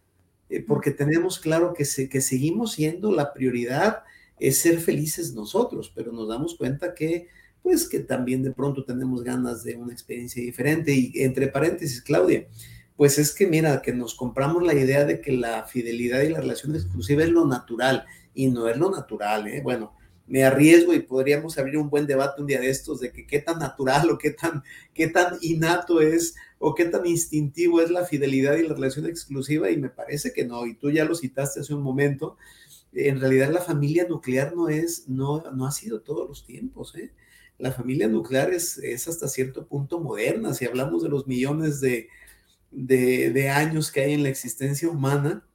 eh, 0.52 0.64
porque 0.68 0.92
tenemos 0.92 1.40
claro 1.40 1.74
que, 1.74 1.86
se, 1.86 2.10
que 2.10 2.22
seguimos 2.22 2.74
siendo 2.74 3.12
la 3.12 3.34
prioridad 3.34 4.04
es 4.40 4.58
ser 4.60 4.80
felices 4.80 5.34
nosotros, 5.34 5.92
pero 5.96 6.12
nos 6.12 6.28
damos 6.28 6.56
cuenta 6.56 6.94
que 6.94 7.28
pues 7.62 7.88
que 7.88 8.00
también 8.00 8.44
de 8.44 8.52
pronto 8.52 8.84
tenemos 8.84 9.24
ganas 9.24 9.64
de 9.64 9.76
una 9.76 9.94
experiencia 9.94 10.42
diferente. 10.42 10.94
Y 10.94 11.12
entre 11.16 11.48
paréntesis, 11.48 12.02
Claudia, 12.02 12.48
pues 12.98 13.18
es 13.18 13.34
que 13.34 13.48
mira, 13.48 13.82
que 13.82 13.94
nos 13.94 14.16
compramos 14.16 14.64
la 14.64 14.74
idea 14.74 15.06
de 15.06 15.22
que 15.22 15.32
la 15.32 15.64
fidelidad 15.66 16.22
y 16.22 16.30
la 16.30 16.42
relación 16.42 16.76
exclusiva 16.76 17.24
es 17.24 17.30
lo 17.30 17.46
natural 17.46 18.06
y 18.34 18.48
no 18.48 18.68
es 18.68 18.78
lo 18.78 18.92
natural, 18.92 19.48
¿eh? 19.48 19.62
Bueno, 19.62 19.94
me 20.32 20.46
arriesgo 20.46 20.94
y 20.94 21.02
podríamos 21.02 21.58
abrir 21.58 21.78
un 21.78 21.90
buen 21.90 22.08
debate 22.08 22.40
un 22.40 22.48
día 22.48 22.62
de 22.62 22.70
estos 22.70 23.02
de 23.02 23.12
que 23.12 23.28
qué 23.28 23.40
tan 23.40 23.60
natural 23.60 24.10
o 24.10 24.18
qué 24.18 24.32
tan, 24.32 24.64
qué 24.94 25.08
tan 25.08 25.38
innato 25.42 26.00
es 26.00 26.36
o 26.58 26.74
qué 26.74 26.86
tan 26.86 27.06
instintivo 27.06 27.82
es 27.82 27.92
la 27.92 28.06
fidelidad 28.06 28.56
y 28.56 28.66
la 28.66 28.74
relación 28.74 29.08
exclusiva 29.08 29.70
y 29.70 29.76
me 29.76 29.90
parece 29.90 30.32
que 30.32 30.46
no, 30.46 30.66
y 30.66 30.76
tú 30.76 30.90
ya 30.90 31.04
lo 31.04 31.16
citaste 31.16 31.60
hace 31.60 31.74
un 31.74 31.82
momento, 31.82 32.38
en 32.94 33.20
realidad 33.20 33.52
la 33.52 33.60
familia 33.60 34.08
nuclear 34.08 34.56
no 34.56 34.70
es, 34.70 35.10
no, 35.10 35.44
no 35.52 35.68
ha 35.68 35.72
sido 35.74 36.00
todos 36.00 36.30
los 36.30 36.46
tiempos, 36.46 36.96
¿eh? 36.96 37.12
La 37.58 37.74
familia 37.74 38.08
nuclear 38.08 38.54
es, 38.54 38.78
es 38.78 39.10
hasta 39.10 39.28
cierto 39.28 39.68
punto 39.68 40.00
moderna, 40.00 40.54
si 40.54 40.64
hablamos 40.64 41.04
de 41.04 41.10
los 41.10 41.28
millones 41.28 41.82
de, 41.82 42.08
de, 42.72 43.32
de 43.32 43.50
años 43.50 43.92
que 43.92 44.00
hay 44.00 44.14
en 44.14 44.24
la 44.24 44.30
existencia 44.30 44.88
humana, 44.88 45.46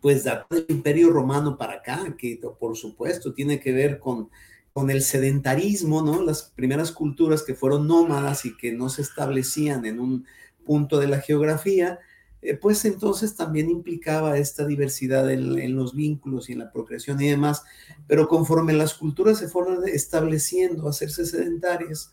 pues 0.00 0.24
del 0.24 0.66
Imperio 0.68 1.10
Romano 1.10 1.56
para 1.56 1.74
acá, 1.74 2.16
que 2.16 2.40
por 2.58 2.76
supuesto 2.76 3.34
tiene 3.34 3.60
que 3.60 3.72
ver 3.72 3.98
con, 3.98 4.30
con 4.72 4.90
el 4.90 5.02
sedentarismo, 5.02 6.02
¿no? 6.02 6.22
Las 6.22 6.42
primeras 6.42 6.92
culturas 6.92 7.42
que 7.42 7.54
fueron 7.54 7.86
nómadas 7.86 8.44
y 8.44 8.56
que 8.56 8.72
no 8.72 8.88
se 8.88 9.02
establecían 9.02 9.84
en 9.84 10.00
un 10.00 10.26
punto 10.64 10.98
de 10.98 11.08
la 11.08 11.20
geografía, 11.20 11.98
eh, 12.42 12.54
pues 12.54 12.84
entonces 12.84 13.36
también 13.36 13.68
implicaba 13.68 14.38
esta 14.38 14.64
diversidad 14.66 15.30
en, 15.30 15.76
los 15.76 15.94
vínculos 15.94 16.48
y 16.48 16.54
en 16.54 16.60
la 16.60 16.72
procreación 16.72 17.20
y 17.20 17.28
demás, 17.28 17.62
pero 18.06 18.28
conforme 18.28 18.72
las 18.72 18.94
culturas 18.94 19.38
se 19.38 19.48
fueron 19.48 19.86
estableciendo, 19.86 20.88
hacerse 20.88 21.26
sedentarias, 21.26 22.12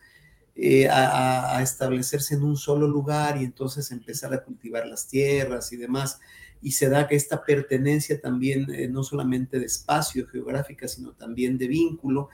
eh, 0.56 0.89
a, 0.89 1.62
establecerse 1.62 2.36
en 2.36 2.44
un 2.44 2.58
solo 2.58 2.88
lugar 2.88 3.39
y 3.39 3.46
entonces 3.46 3.91
empezar 3.91 4.34
a 4.34 4.44
cultivar 4.44 4.88
las 4.88 5.08
tierras 5.08 5.72
y 5.72 5.77
demás, 5.77 6.20
y 6.61 6.71
se 6.71 6.89
da 6.89 7.07
que 7.07 7.15
esta 7.15 7.43
pertenencia 7.43 8.19
también 8.19 8.67
eh, 8.73 8.87
no 8.87 9.03
solamente 9.03 9.59
de 9.59 9.65
espacio 9.65 10.27
geográfica, 10.27 10.87
sino 10.87 11.13
también 11.13 11.57
de 11.57 11.67
vínculo, 11.67 12.29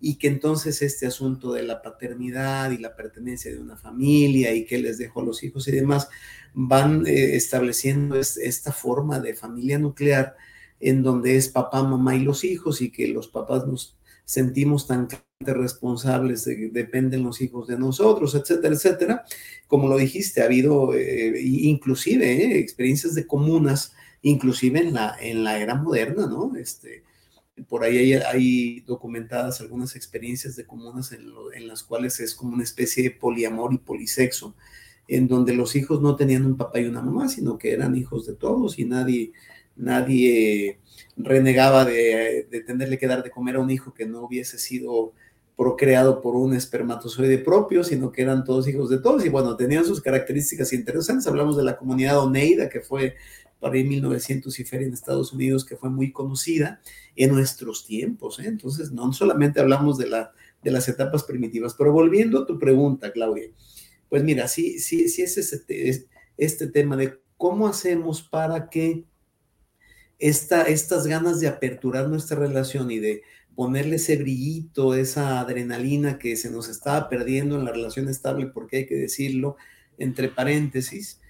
y 0.00 0.16
que 0.16 0.28
entonces 0.28 0.80
este 0.82 1.06
asunto 1.06 1.52
de 1.52 1.62
la 1.62 1.82
paternidad 1.82 2.70
y 2.70 2.78
la 2.78 2.94
pertenencia 2.94 3.50
de 3.50 3.58
una 3.58 3.76
familia 3.76 4.54
y 4.54 4.64
que 4.64 4.78
les 4.78 4.98
dejo 4.98 5.20
a 5.20 5.24
los 5.24 5.42
hijos 5.42 5.66
y 5.68 5.72
demás, 5.72 6.08
van 6.54 7.06
eh, 7.06 7.36
estableciendo 7.36 8.16
esta 8.16 8.72
forma 8.72 9.20
de 9.20 9.34
familia 9.34 9.78
nuclear 9.78 10.36
en 10.80 11.02
donde 11.02 11.36
es 11.36 11.48
papá, 11.48 11.82
mamá 11.82 12.14
y 12.14 12.20
los 12.20 12.44
hijos 12.44 12.80
y 12.80 12.90
que 12.90 13.08
los 13.08 13.28
papás 13.28 13.66
nos 13.66 13.96
sentimos 14.24 14.86
tan 14.86 15.08
responsables, 15.40 16.44
de, 16.44 16.68
dependen 16.70 17.22
los 17.22 17.40
hijos 17.40 17.68
de 17.68 17.78
nosotros, 17.78 18.34
etcétera, 18.34 18.74
etcétera. 18.74 19.24
Como 19.66 19.88
lo 19.88 19.96
dijiste, 19.96 20.42
ha 20.42 20.46
habido 20.46 20.94
eh, 20.94 21.40
inclusive 21.40 22.26
eh, 22.26 22.58
experiencias 22.58 23.14
de 23.14 23.26
comunas, 23.26 23.92
inclusive 24.22 24.80
en 24.80 24.94
la, 24.94 25.16
en 25.20 25.44
la 25.44 25.58
era 25.58 25.76
moderna, 25.76 26.26
¿no? 26.26 26.56
Este, 26.56 27.04
por 27.68 27.84
ahí 27.84 28.14
hay, 28.14 28.80
documentadas 28.80 29.60
algunas 29.60 29.94
experiencias 29.96 30.56
de 30.56 30.66
comunas 30.66 31.12
en, 31.12 31.68
las 31.68 31.82
cuales 31.82 32.18
es 32.20 32.34
como 32.34 32.54
una 32.54 32.64
especie 32.64 33.04
de 33.04 33.10
poliamor 33.12 33.72
y 33.72 33.78
polisexo, 33.78 34.54
en 35.06 35.28
donde 35.28 35.54
los 35.54 35.76
hijos 35.76 36.00
no 36.00 36.16
tenían 36.16 36.46
un 36.46 36.56
papá 36.56 36.80
y 36.80 36.86
una 36.86 37.02
mamá, 37.02 37.28
sino 37.28 37.58
que 37.58 37.72
eran 37.72 37.96
hijos 37.96 38.26
de 38.26 38.34
todos 38.34 38.78
y 38.78 38.84
nadie, 38.84 39.32
nadie 39.76 40.78
renegaba 41.16 41.84
de, 41.84 42.46
de 42.50 42.60
tenerle 42.60 42.98
que 42.98 43.06
dar 43.06 43.22
de 43.22 43.30
comer 43.30 43.56
a 43.56 43.60
un 43.60 43.70
hijo 43.70 43.94
que 43.94 44.06
no 44.06 44.22
hubiese 44.22 44.58
sido 44.58 45.12
procreado 45.58 46.20
por 46.20 46.36
un 46.36 46.54
espermatozoide 46.54 47.36
propio, 47.38 47.82
sino 47.82 48.12
que 48.12 48.22
eran 48.22 48.44
todos 48.44 48.68
hijos 48.68 48.90
de 48.90 48.98
todos 48.98 49.26
y 49.26 49.28
bueno, 49.28 49.56
tenían 49.56 49.84
sus 49.84 50.00
características 50.00 50.72
interesantes. 50.72 51.26
Hablamos 51.26 51.56
de 51.56 51.64
la 51.64 51.76
comunidad 51.76 52.20
Oneida, 52.20 52.68
que 52.68 52.80
fue 52.80 53.16
para 53.58 53.74
ahí 53.74 53.82
1900 53.82 54.56
y 54.60 54.64
feria 54.64 54.86
en 54.86 54.92
Estados 54.92 55.32
Unidos, 55.32 55.64
que 55.64 55.76
fue 55.76 55.90
muy 55.90 56.12
conocida 56.12 56.80
en 57.16 57.32
nuestros 57.32 57.84
tiempos. 57.84 58.38
¿eh? 58.38 58.44
Entonces, 58.46 58.92
no 58.92 59.12
solamente 59.12 59.58
hablamos 59.58 59.98
de, 59.98 60.08
la, 60.08 60.30
de 60.62 60.70
las 60.70 60.88
etapas 60.88 61.24
primitivas, 61.24 61.74
pero 61.76 61.90
volviendo 61.90 62.40
a 62.40 62.46
tu 62.46 62.56
pregunta, 62.56 63.10
Claudia, 63.10 63.50
pues 64.08 64.22
mira, 64.22 64.46
sí, 64.46 64.78
sí, 64.78 65.08
sí 65.08 65.22
es 65.22 65.38
este, 65.38 65.88
es 65.88 66.06
este 66.36 66.68
tema 66.68 66.96
de 66.96 67.18
cómo 67.36 67.66
hacemos 67.66 68.22
para 68.22 68.70
que 68.70 69.06
esta, 70.20 70.62
estas 70.62 71.08
ganas 71.08 71.40
de 71.40 71.48
aperturar 71.48 72.08
nuestra 72.08 72.38
relación 72.38 72.92
y 72.92 73.00
de 73.00 73.22
ponerle 73.58 73.96
ese 73.96 74.16
brillito, 74.16 74.94
esa 74.94 75.40
adrenalina 75.40 76.20
que 76.20 76.36
se 76.36 76.48
nos 76.48 76.68
estaba 76.68 77.08
perdiendo 77.08 77.58
en 77.58 77.64
la 77.64 77.72
relación 77.72 78.08
estable, 78.08 78.46
porque 78.46 78.76
hay 78.76 78.86
que 78.86 78.94
decirlo, 78.94 79.56
entre 79.98 80.28
paréntesis, 80.28 81.20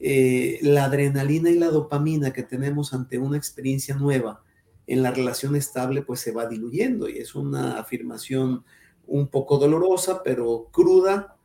eh, 0.00 0.60
la 0.62 0.86
adrenalina 0.86 1.50
y 1.50 1.58
la 1.58 1.66
dopamina 1.66 2.32
que 2.32 2.42
tenemos 2.42 2.94
ante 2.94 3.18
una 3.18 3.36
experiencia 3.36 3.94
nueva 3.96 4.42
en 4.86 5.02
la 5.02 5.10
relación 5.10 5.56
estable, 5.56 6.00
pues 6.00 6.20
se 6.20 6.32
va 6.32 6.46
diluyendo 6.46 7.06
y 7.06 7.18
es 7.18 7.34
una 7.34 7.78
afirmación 7.78 8.64
un 9.06 9.28
poco 9.28 9.58
dolorosa, 9.58 10.22
pero 10.22 10.70
cruda, 10.72 11.36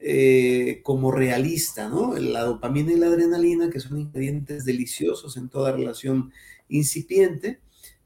eh, 0.00 0.80
como 0.82 1.12
realista, 1.12 1.88
¿no? 1.88 2.18
La 2.18 2.42
dopamina 2.42 2.92
y 2.92 2.96
la 2.96 3.06
adrenalina, 3.06 3.70
que 3.70 3.78
son 3.78 4.00
ingredientes 4.00 4.64
deliciosos 4.64 5.36
en 5.36 5.48
toda 5.48 5.70
relación 5.70 6.32
incipiente, 6.68 7.60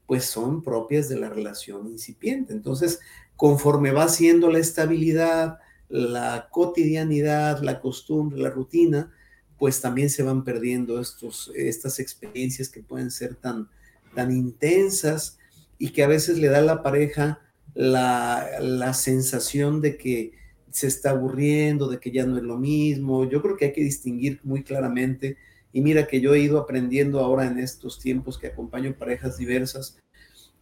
pues 0.09 0.25
son 0.25 0.63
propias 0.63 1.07
de 1.07 1.19
la 1.19 1.29
relación 1.29 1.87
incipiente. 1.87 2.51
Entonces, 2.51 2.99
conforme 3.35 3.91
va 3.91 4.09
siendo 4.09 4.49
la 4.49 4.57
estabilidad, 4.57 5.59
la 5.87 6.49
cotidianidad, 6.49 7.61
la 7.61 7.79
costumbre, 7.79 8.39
la 8.39 8.49
rutina, 8.49 9.13
pues 9.59 9.81
también 9.81 10.09
se 10.09 10.23
van 10.23 10.43
perdiendo 10.43 10.99
estos, 10.99 11.51
estas 11.55 11.99
experiencias 11.99 12.69
que 12.69 12.81
pueden 12.81 13.11
ser 13.11 13.35
tan, 13.35 13.69
tan 14.15 14.31
intensas 14.31 15.37
y 15.77 15.91
que 15.91 16.01
a 16.01 16.07
veces 16.07 16.39
le 16.39 16.47
da 16.47 16.57
a 16.57 16.61
la 16.61 16.81
pareja 16.81 17.41
la, 17.75 18.49
la 18.61 18.95
sensación 18.95 19.79
de 19.79 19.95
que 19.95 20.31
se 20.71 20.87
está 20.87 21.11
aburriendo, 21.11 21.87
de 21.87 21.99
que 21.99 22.09
ya 22.09 22.25
no 22.25 22.35
es 22.35 22.43
lo 22.43 22.57
mismo. 22.57 23.29
Yo 23.29 23.43
creo 23.43 23.57
que 23.57 23.65
hay 23.65 23.73
que 23.73 23.83
distinguir 23.83 24.39
muy 24.43 24.63
claramente. 24.63 25.37
Y 25.71 25.81
mira 25.81 26.07
que 26.07 26.21
yo 26.21 26.33
he 26.33 26.39
ido 26.39 26.59
aprendiendo 26.59 27.19
ahora 27.19 27.45
en 27.45 27.59
estos 27.59 27.99
tiempos 27.99 28.37
que 28.37 28.47
acompaño 28.47 28.95
parejas 28.97 29.37
diversas, 29.37 29.97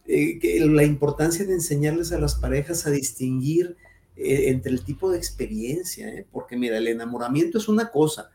eh, 0.06 0.38
que 0.38 0.60
la 0.60 0.84
importancia 0.84 1.44
de 1.44 1.54
enseñarles 1.54 2.12
a 2.12 2.18
las 2.18 2.34
parejas 2.34 2.86
a 2.86 2.90
distinguir 2.90 3.76
eh, 4.16 4.48
entre 4.48 4.72
el 4.72 4.84
tipo 4.84 5.10
de 5.10 5.18
experiencia, 5.18 6.08
¿eh? 6.08 6.26
porque 6.30 6.56
mira, 6.56 6.78
el 6.78 6.88
enamoramiento 6.88 7.58
es 7.58 7.68
una 7.68 7.90
cosa 7.90 8.30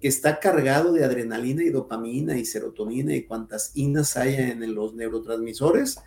que 0.00 0.08
está 0.08 0.40
cargado 0.40 0.92
de 0.92 1.04
adrenalina 1.04 1.62
y 1.62 1.70
dopamina 1.70 2.38
y 2.38 2.44
serotonina 2.44 3.14
y 3.14 3.24
cuantas 3.24 3.72
inas 3.74 4.16
haya 4.16 4.48
en 4.48 4.74
los 4.74 4.94
neurotransmisores. 4.94 5.98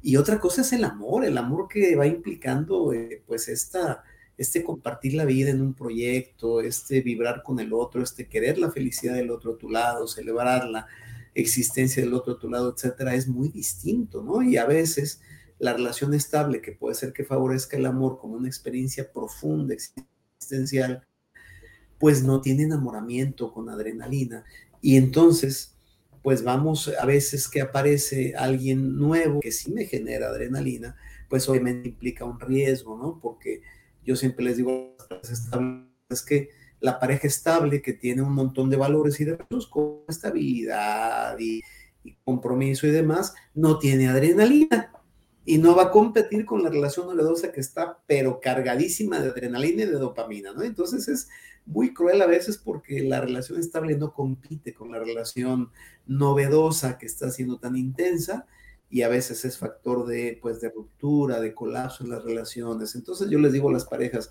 Y 0.00 0.16
otra 0.16 0.40
cosa 0.40 0.62
es 0.62 0.72
el 0.72 0.84
amor, 0.84 1.24
el 1.24 1.36
amor 1.36 1.68
que 1.68 1.96
va 1.96 2.06
implicando 2.06 2.92
pues 3.26 3.48
esta, 3.48 4.04
este 4.38 4.62
compartir 4.62 5.14
la 5.14 5.24
vida 5.24 5.50
en 5.50 5.62
un 5.62 5.74
proyecto, 5.74 6.60
este 6.60 7.00
vibrar 7.00 7.42
con 7.42 7.58
el 7.60 7.72
otro, 7.72 8.02
este 8.02 8.28
querer 8.28 8.58
la 8.58 8.70
felicidad 8.70 9.14
del 9.14 9.30
otro 9.30 9.54
a 9.54 9.58
tu 9.58 9.70
lado, 9.70 10.06
celebrar 10.06 10.68
la 10.68 10.86
existencia 11.34 12.02
del 12.02 12.14
otro 12.14 12.34
a 12.34 12.38
tu 12.38 12.50
lado, 12.50 12.74
etcétera, 12.74 13.14
es 13.14 13.28
muy 13.28 13.48
distinto, 13.48 14.22
¿no? 14.22 14.42
Y 14.42 14.56
a 14.56 14.66
veces 14.66 15.20
la 15.58 15.72
relación 15.72 16.14
estable, 16.14 16.60
que 16.60 16.72
puede 16.72 16.94
ser 16.94 17.12
que 17.12 17.24
favorezca 17.24 17.76
el 17.76 17.86
amor 17.86 18.18
como 18.18 18.34
una 18.34 18.48
experiencia 18.48 19.10
profunda, 19.10 19.74
existencial, 19.74 21.06
pues 21.98 22.22
no 22.22 22.40
tiene 22.40 22.64
enamoramiento 22.64 23.52
con 23.52 23.70
adrenalina. 23.70 24.44
Y 24.82 24.96
entonces, 24.96 25.74
pues 26.22 26.42
vamos 26.42 26.92
a 27.00 27.06
veces 27.06 27.48
que 27.48 27.62
aparece 27.62 28.34
alguien 28.36 28.96
nuevo 28.96 29.40
que 29.40 29.52
sí 29.52 29.72
me 29.72 29.86
genera 29.86 30.28
adrenalina, 30.28 30.96
pues 31.28 31.48
obviamente 31.48 31.88
implica 31.88 32.24
un 32.24 32.38
riesgo, 32.38 32.98
¿no? 32.98 33.18
Porque 33.20 33.62
yo 34.06 34.16
siempre 34.16 34.44
les 34.44 34.56
digo 34.56 34.96
es 36.08 36.22
que 36.22 36.50
la 36.80 36.98
pareja 36.98 37.26
estable 37.26 37.82
que 37.82 37.92
tiene 37.92 38.22
un 38.22 38.32
montón 38.32 38.70
de 38.70 38.76
valores 38.76 39.20
y 39.20 39.24
de 39.24 39.36
con 39.70 40.02
estabilidad 40.08 41.36
y, 41.38 41.62
compromiso 42.22 42.86
y 42.86 42.90
demás, 42.90 43.34
no 43.52 43.80
tiene 43.80 44.06
adrenalina 44.06 44.92
y 45.44 45.58
no 45.58 45.74
va 45.74 45.84
a 45.84 45.90
competir 45.90 46.44
con 46.44 46.62
la 46.62 46.70
relación 46.70 47.08
novedosa 47.08 47.50
que 47.50 47.60
está 47.60 47.98
pero 48.06 48.40
cargadísima 48.40 49.18
de 49.18 49.30
adrenalina 49.30 49.82
y 49.82 49.86
de 49.86 49.92
dopamina, 49.92 50.52
¿no? 50.52 50.62
Entonces 50.62 51.08
es 51.08 51.28
muy 51.64 51.92
cruel 51.92 52.22
a 52.22 52.26
veces 52.26 52.58
porque 52.58 53.02
la 53.02 53.20
relación 53.20 53.58
estable 53.58 53.96
no 53.96 54.12
compite 54.12 54.72
con 54.72 54.92
la 54.92 55.00
relación 55.00 55.70
novedosa 56.06 56.96
que 56.96 57.06
está 57.06 57.30
siendo 57.30 57.58
tan 57.58 57.76
intensa 57.76 58.46
y 58.90 59.02
a 59.02 59.08
veces 59.08 59.44
es 59.44 59.58
factor 59.58 60.06
de, 60.06 60.38
pues, 60.40 60.60
de 60.60 60.70
ruptura, 60.70 61.40
de 61.40 61.54
colapso 61.54 62.04
en 62.04 62.10
las 62.10 62.24
relaciones. 62.24 62.94
Entonces 62.94 63.28
yo 63.30 63.38
les 63.38 63.52
digo 63.52 63.68
a 63.68 63.72
las 63.72 63.84
parejas, 63.84 64.30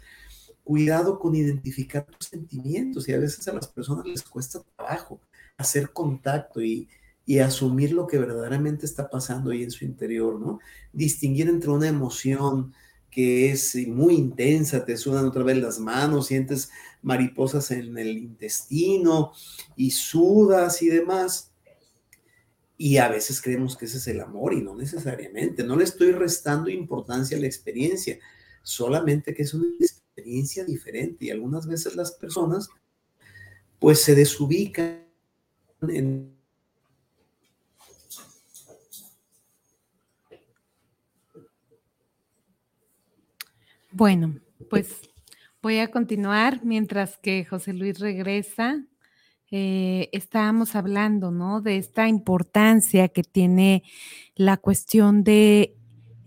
cuidado 0.63 1.19
con 1.19 1.35
identificar 1.35 2.05
tus 2.05 2.29
sentimientos 2.29 3.07
y 3.07 3.13
a 3.13 3.19
veces 3.19 3.47
a 3.47 3.53
las 3.53 3.67
personas 3.67 4.05
les 4.05 4.24
cuesta 4.24 4.62
trabajo 4.75 5.19
hacer 5.57 5.91
contacto 5.91 6.62
y, 6.62 6.89
y 7.25 7.39
asumir 7.39 7.93
lo 7.93 8.07
que 8.07 8.17
verdaderamente 8.17 8.85
está 8.85 9.09
pasando 9.09 9.51
ahí 9.51 9.63
en 9.63 9.71
su 9.71 9.85
interior, 9.85 10.39
¿no? 10.39 10.59
Distinguir 10.93 11.50
entre 11.50 11.69
una 11.69 11.88
emoción 11.88 12.74
que 13.15 13.50
es 13.50 13.75
muy 13.88 14.15
intensa, 14.15 14.83
te 14.83 14.97
sudan 14.97 15.25
otra 15.25 15.43
vez 15.43 15.57
las 15.57 15.79
manos, 15.79 16.27
sientes 16.27 16.69
mariposas 17.01 17.71
en 17.71 17.97
el 17.97 18.17
intestino 18.17 19.31
y 19.77 19.91
sudas 19.91 20.81
y 20.81 20.89
demás, 20.89 21.53
y 22.77 22.98
a 22.98 23.08
veces 23.08 23.41
creemos 23.41 23.77
que 23.77 23.86
ese 23.86 23.98
es 23.98 24.08
el 24.08 24.20
amor 24.22 24.53
y 24.53 24.62
no 24.62 24.75
necesariamente. 24.75 25.63
No 25.63 25.75
le 25.75 25.86
estoy 25.86 26.12
restando 26.12 26.70
importancia 26.70 27.38
a 27.38 27.39
la 27.39 27.48
experiencia, 27.48 28.20
solamente 28.62 29.34
que 29.34 29.44
es 29.44 29.53
una 29.53 29.67
experiencia 29.79 30.65
diferente 30.65 31.25
y 31.25 31.32
algunas 31.32 31.67
veces 31.67 31.96
las 31.96 32.12
personas 32.12 32.70
pues 33.79 34.01
se 34.01 34.15
desubican 34.15 35.05
en... 35.82 36.36
Bueno, 43.91 44.41
pues 44.69 44.99
voy 45.62 45.80
a 45.80 45.89
continuar 45.89 46.65
mientras 46.65 47.17
que 47.17 47.45
José 47.45 47.71
Luis 47.71 47.99
regresa 47.99 48.84
eh, 49.51 50.10
estábamos 50.12 50.75
hablando, 50.75 51.31
¿no? 51.31 51.62
De 51.62 51.77
esta 51.77 52.08
importancia 52.08 53.08
que 53.10 53.23
tiene 53.23 53.84
la 54.36 54.58
cuestión 54.58 55.23
de 55.23 55.75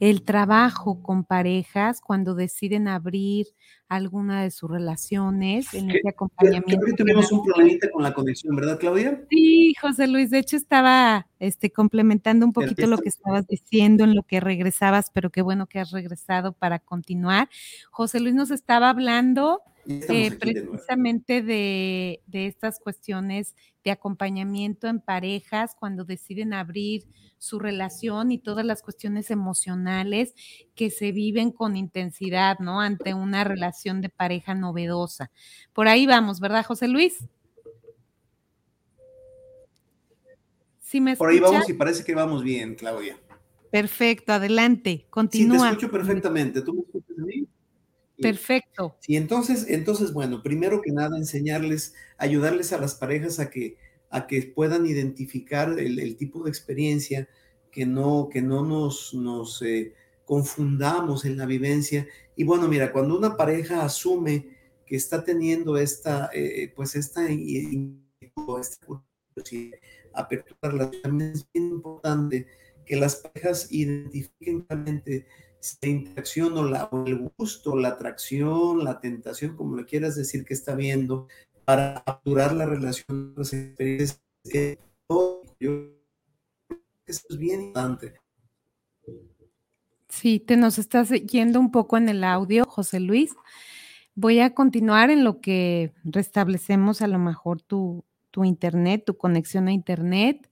el 0.00 0.22
trabajo 0.22 1.02
con 1.02 1.24
parejas 1.24 2.00
cuando 2.00 2.34
deciden 2.34 2.86
abrir 2.86 3.46
alguna 3.88 4.42
de 4.42 4.50
sus 4.50 4.70
relaciones 4.70 5.72
en 5.74 5.90
ese 5.90 6.08
acompañamiento. 6.08 6.68
Creo 6.68 6.96
que 6.96 7.02
tuvimos 7.02 7.32
un 7.32 7.42
problemita 7.42 7.90
con 7.90 8.02
la 8.02 8.12
conexión, 8.12 8.54
¿verdad, 8.54 8.78
Claudia? 8.78 9.24
Sí, 9.30 9.74
José 9.80 10.06
Luis, 10.06 10.30
de 10.30 10.38
hecho 10.38 10.56
estaba 10.56 11.26
este, 11.40 11.72
complementando 11.72 12.46
un 12.46 12.52
poquito 12.52 12.86
lo 12.86 12.98
que 12.98 13.08
estabas 13.08 13.46
diciendo 13.46 14.04
en 14.04 14.14
lo 14.14 14.22
que 14.22 14.40
regresabas, 14.40 15.10
pero 15.10 15.30
qué 15.30 15.42
bueno 15.42 15.66
que 15.66 15.80
has 15.80 15.90
regresado 15.90 16.52
para 16.52 16.78
continuar. 16.78 17.48
José 17.90 18.20
Luis 18.20 18.34
nos 18.34 18.50
estaba 18.50 18.90
hablando 18.90 19.62
eh, 19.88 20.36
precisamente 20.38 21.40
de, 21.42 22.22
de, 22.26 22.46
estas 22.46 22.78
cuestiones 22.78 23.54
de 23.82 23.90
acompañamiento 23.90 24.86
en 24.86 25.00
parejas 25.00 25.74
cuando 25.78 26.04
deciden 26.04 26.52
abrir 26.52 27.06
su 27.38 27.58
relación 27.58 28.30
y 28.30 28.38
todas 28.38 28.66
las 28.66 28.82
cuestiones 28.82 29.30
emocionales 29.30 30.34
que 30.74 30.90
se 30.90 31.12
viven 31.12 31.52
con 31.52 31.74
intensidad, 31.74 32.58
¿no? 32.58 32.82
Ante 32.82 33.14
una 33.14 33.44
relación 33.44 34.02
de 34.02 34.10
pareja 34.10 34.54
novedosa. 34.54 35.30
Por 35.72 35.88
ahí 35.88 36.06
vamos, 36.06 36.38
¿verdad, 36.38 36.66
José 36.66 36.86
Luis? 36.86 37.24
¿Sí 40.82 41.00
me 41.00 41.16
Por 41.16 41.30
ahí 41.30 41.40
vamos 41.40 41.68
y 41.68 41.72
parece 41.72 42.04
que 42.04 42.14
vamos 42.14 42.42
bien, 42.42 42.74
Claudia. 42.74 43.18
Perfecto, 43.70 44.32
adelante, 44.32 45.06
continúa. 45.08 45.58
Sí, 45.58 45.62
te 45.62 45.68
escucho 45.68 45.90
perfectamente. 45.90 46.62
¿Tú 46.62 46.74
me 46.74 46.80
escuchas 46.80 47.18
a 47.18 47.22
mí? 47.22 47.46
Perfecto. 48.20 48.96
Sí, 49.00 49.16
entonces, 49.16 49.66
entonces, 49.68 50.12
bueno, 50.12 50.42
primero 50.42 50.82
que 50.82 50.90
nada, 50.92 51.16
enseñarles, 51.16 51.94
ayudarles 52.16 52.72
a 52.72 52.78
las 52.80 52.94
parejas 52.94 53.38
a 53.38 53.48
que, 53.50 53.76
a 54.10 54.26
que 54.26 54.42
puedan 54.42 54.86
identificar 54.86 55.78
el, 55.78 56.16
tipo 56.16 56.42
de 56.42 56.50
experiencia, 56.50 57.28
que 57.70 57.86
no, 57.86 58.28
que 58.30 58.42
no 58.42 58.64
nos, 58.64 59.14
nos 59.14 59.62
eh, 59.62 59.94
confundamos 60.24 61.24
en 61.24 61.36
la 61.36 61.46
vivencia. 61.46 62.06
Y 62.34 62.44
bueno, 62.44 62.66
mira, 62.68 62.92
cuando 62.92 63.16
una 63.16 63.36
pareja 63.36 63.84
asume 63.84 64.56
que 64.84 64.96
está 64.96 65.22
teniendo 65.22 65.76
esta, 65.76 66.30
eh, 66.32 66.72
pues 66.74 66.96
esta, 66.96 67.26
esta 67.28 68.02
apertura, 70.14 70.90
también 71.02 71.32
es 71.32 71.46
bien 71.52 71.68
importante 71.68 72.46
que 72.88 72.96
las 72.96 73.16
parejas 73.16 73.70
identifiquen 73.70 74.62
claramente 74.62 75.26
la 75.82 75.88
interacción 75.88 76.56
o, 76.56 76.64
la, 76.64 76.88
el 77.06 77.30
gusto, 77.36 77.76
la 77.76 77.88
atracción, 77.88 78.82
la 78.84 79.00
tentación, 79.00 79.56
como 79.56 79.76
lo 79.76 79.86
quieras 79.86 80.16
decir 80.16 80.44
que 80.44 80.54
está 80.54 80.74
viendo, 80.74 81.28
para 81.64 82.02
capturar 82.04 82.54
la 82.54 82.64
relación, 82.64 83.34
las 83.36 83.52
experiencias. 83.52 84.20
Yo 85.60 85.98
eso 87.06 87.26
es 87.30 87.38
bien 87.38 87.62
importante. 87.62 88.14
Sí, 90.08 90.40
te 90.40 90.56
nos 90.56 90.78
estás 90.78 91.10
yendo 91.10 91.60
un 91.60 91.70
poco 91.70 91.96
en 91.96 92.08
el 92.08 92.24
audio, 92.24 92.64
José 92.64 93.00
Luis. 93.00 93.34
Voy 94.14 94.40
a 94.40 94.54
continuar 94.54 95.10
en 95.10 95.24
lo 95.24 95.40
que 95.40 95.92
restablecemos 96.04 97.02
a 97.02 97.06
lo 97.06 97.18
mejor 97.18 97.60
tu, 97.62 98.04
tu 98.30 98.44
internet, 98.44 99.04
tu 99.06 99.16
conexión 99.16 99.68
a 99.68 99.72
internet. 99.72 100.50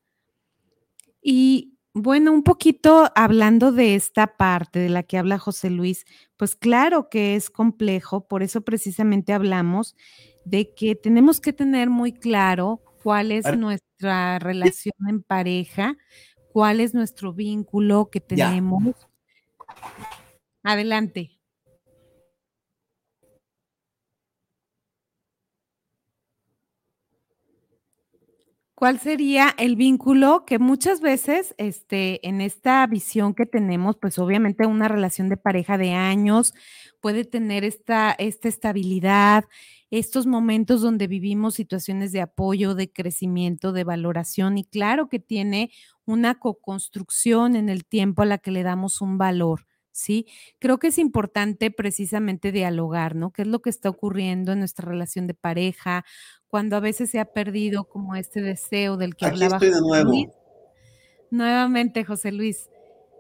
Y 1.23 1.76
bueno, 1.99 2.31
un 2.33 2.43
poquito 2.43 3.11
hablando 3.15 3.73
de 3.73 3.95
esta 3.95 4.37
parte 4.37 4.79
de 4.79 4.91
la 4.91 5.03
que 5.03 5.17
habla 5.17 5.39
José 5.39 5.71
Luis, 5.71 6.05
pues 6.37 6.55
claro 6.55 7.09
que 7.09 7.37
es 7.37 7.49
complejo, 7.49 8.29
por 8.29 8.43
eso 8.43 8.61
precisamente 8.61 9.33
hablamos 9.33 9.97
de 10.45 10.75
que 10.75 10.95
tenemos 10.95 11.41
que 11.41 11.55
tener 11.55 11.89
muy 11.89 12.13
claro 12.13 12.83
cuál 13.03 13.33
es 13.33 13.57
nuestra 13.57 14.39
relación 14.39 14.95
en 15.09 15.23
pareja, 15.23 15.97
cuál 16.53 16.81
es 16.81 16.93
nuestro 16.93 17.33
vínculo 17.33 18.11
que 18.11 18.21
tenemos. 18.21 18.95
Adelante. 20.63 21.36
¿Cuál 28.79 29.01
sería 29.01 29.55
el 29.57 29.75
vínculo 29.75 30.45
que 30.45 30.59
muchas 30.59 31.01
veces, 31.01 31.55
este, 31.57 32.27
en 32.29 32.43
esta 32.43 32.87
visión 32.87 33.33
que 33.33 33.47
tenemos, 33.47 33.97
pues 33.99 34.19
obviamente 34.19 34.67
una 34.67 34.87
relación 34.87 35.31
de 35.31 35.39
pareja 35.39 35.79
de 35.79 35.93
años 35.95 36.53
puede 37.01 37.25
tener 37.25 37.65
esta, 37.65 38.13
esta 38.19 38.49
estabilidad, 38.49 39.47
estos 39.91 40.27
momentos 40.27 40.83
donde 40.83 41.07
vivimos 41.07 41.55
situaciones 41.55 42.13
de 42.13 42.21
apoyo, 42.21 42.75
de 42.75 42.93
crecimiento, 42.93 43.73
de 43.73 43.85
valoración 43.85 44.59
y 44.59 44.65
claro 44.67 45.09
que 45.09 45.21
tiene 45.21 45.71
una 46.05 46.39
co-construcción 46.39 47.57
en 47.57 47.71
el 47.71 47.87
tiempo 47.87 48.21
a 48.21 48.27
la 48.27 48.37
que 48.37 48.51
le 48.51 48.63
damos 48.63 49.01
un 49.01 49.17
valor. 49.17 49.67
¿Sí? 49.97 50.27
Creo 50.59 50.79
que 50.79 50.89
es 50.89 50.99
importante 50.99 51.71
precisamente 51.71 52.53
dialogar, 52.53 53.15
¿no? 53.17 53.33
¿Qué 53.33 53.43
es 53.43 53.49
lo 53.49 53.61
que 53.61 53.71
está 53.71 53.89
ocurriendo 53.89 54.53
en 54.53 54.61
nuestra 54.61 54.89
relación 54.89 55.27
de 55.27 55.35
pareja? 55.35 56.05
Cuando 56.49 56.77
a 56.77 56.81
veces 56.81 57.11
se 57.11 57.19
ha 57.19 57.25
perdido 57.25 57.85
como 57.85 58.15
este 58.15 58.41
deseo 58.43 58.97
del 58.97 59.17
que 59.17 59.27
Aquí 59.27 59.35
hablaba 59.35 59.57
estoy 59.57 59.69
de 59.69 59.75
José 59.75 59.87
nuevo. 59.89 60.11
Luis. 60.11 60.29
Nuevamente, 61.31 62.05
José 62.05 62.33
Luis, 62.33 62.69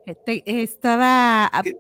eh, 0.06 0.14
te- 0.14 0.42
estaba 0.62 1.46
a- 1.46 1.62
¿Qué? 1.62 1.76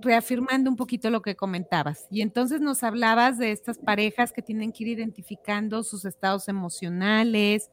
reafirmando 0.00 0.68
un 0.70 0.76
poquito 0.76 1.08
lo 1.10 1.22
que 1.22 1.36
comentabas. 1.36 2.06
Y 2.10 2.20
entonces 2.22 2.60
nos 2.60 2.82
hablabas 2.82 3.38
de 3.38 3.52
estas 3.52 3.78
parejas 3.78 4.32
que 4.32 4.42
tienen 4.42 4.72
que 4.72 4.82
ir 4.84 4.88
identificando 4.98 5.82
sus 5.84 6.04
estados 6.04 6.48
emocionales, 6.48 7.70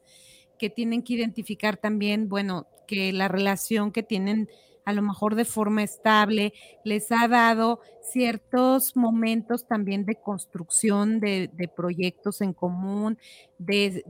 que 0.58 0.70
tienen 0.70 1.02
que 1.02 1.14
identificar 1.14 1.76
también, 1.76 2.28
bueno, 2.28 2.66
que 2.86 3.12
la 3.12 3.26
relación 3.28 3.90
que 3.90 4.04
tienen 4.04 4.48
a 4.86 4.92
lo 4.94 5.02
mejor 5.02 5.34
de 5.34 5.44
forma 5.44 5.82
estable 5.82 6.54
les 6.84 7.12
ha 7.12 7.28
dado 7.28 7.80
ciertos 8.10 8.96
momentos 8.96 9.66
también 9.66 10.04
de 10.04 10.16
construcción 10.16 11.20
de, 11.20 11.70
proyectos 11.76 12.40
en 12.40 12.52
común, 12.52 13.18
de, 13.58 14.04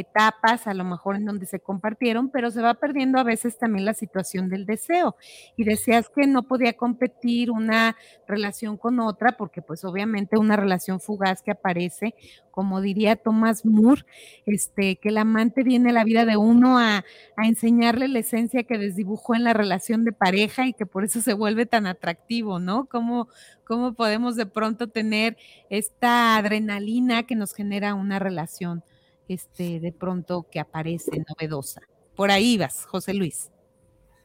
etapas 0.00 0.66
a 0.66 0.74
lo 0.74 0.84
mejor 0.84 1.16
en 1.16 1.24
donde 1.24 1.46
se 1.46 1.60
compartieron, 1.60 2.30
pero 2.30 2.50
se 2.50 2.62
va 2.62 2.74
perdiendo 2.74 3.18
a 3.18 3.24
veces 3.24 3.58
también 3.58 3.84
la 3.84 3.94
situación 3.94 4.48
del 4.48 4.66
deseo. 4.66 5.16
Y 5.56 5.64
decías 5.64 6.08
que 6.08 6.26
no 6.26 6.44
podía 6.44 6.74
competir 6.74 7.50
una 7.50 7.96
relación 8.26 8.76
con 8.76 9.00
otra, 9.00 9.36
porque 9.36 9.62
pues 9.62 9.84
obviamente 9.84 10.38
una 10.38 10.56
relación 10.56 11.00
fugaz 11.00 11.42
que 11.42 11.50
aparece, 11.50 12.14
como 12.54 12.80
diría 12.80 13.16
Thomas 13.16 13.66
Moore, 13.66 14.02
este, 14.46 14.94
que 14.96 15.08
el 15.08 15.18
amante 15.18 15.64
viene 15.64 15.90
a 15.90 15.92
la 15.92 16.04
vida 16.04 16.24
de 16.24 16.36
uno 16.36 16.78
a, 16.78 17.04
enseñarle 17.36 18.06
la 18.06 18.20
esencia 18.20 18.62
que 18.62 18.78
desdibujó 18.78 19.34
en 19.34 19.42
la 19.42 19.52
relación 19.52 20.04
de 20.04 20.12
pareja 20.12 20.66
y 20.66 20.72
que 20.72 20.86
por 20.86 21.04
eso 21.04 21.20
se 21.20 21.34
vuelve 21.34 21.66
tan 21.66 21.86
atractivo, 21.86 22.60
¿no? 22.60 22.86
¿Cómo, 22.86 23.28
cómo 23.64 23.94
podemos 23.94 24.36
de 24.36 24.46
pronto 24.46 24.88
tener 24.88 25.36
esta 25.70 26.36
adrenalina 26.36 27.24
que 27.24 27.36
nos 27.36 27.54
genera 27.54 27.94
una 27.94 28.18
relación, 28.18 28.82
este, 29.28 29.80
de 29.80 29.92
pronto 29.92 30.46
que 30.50 30.60
aparece 30.60 31.24
novedosa? 31.28 31.80
Por 32.14 32.30
ahí 32.30 32.56
vas, 32.56 32.84
José 32.86 33.14
Luis. 33.14 33.50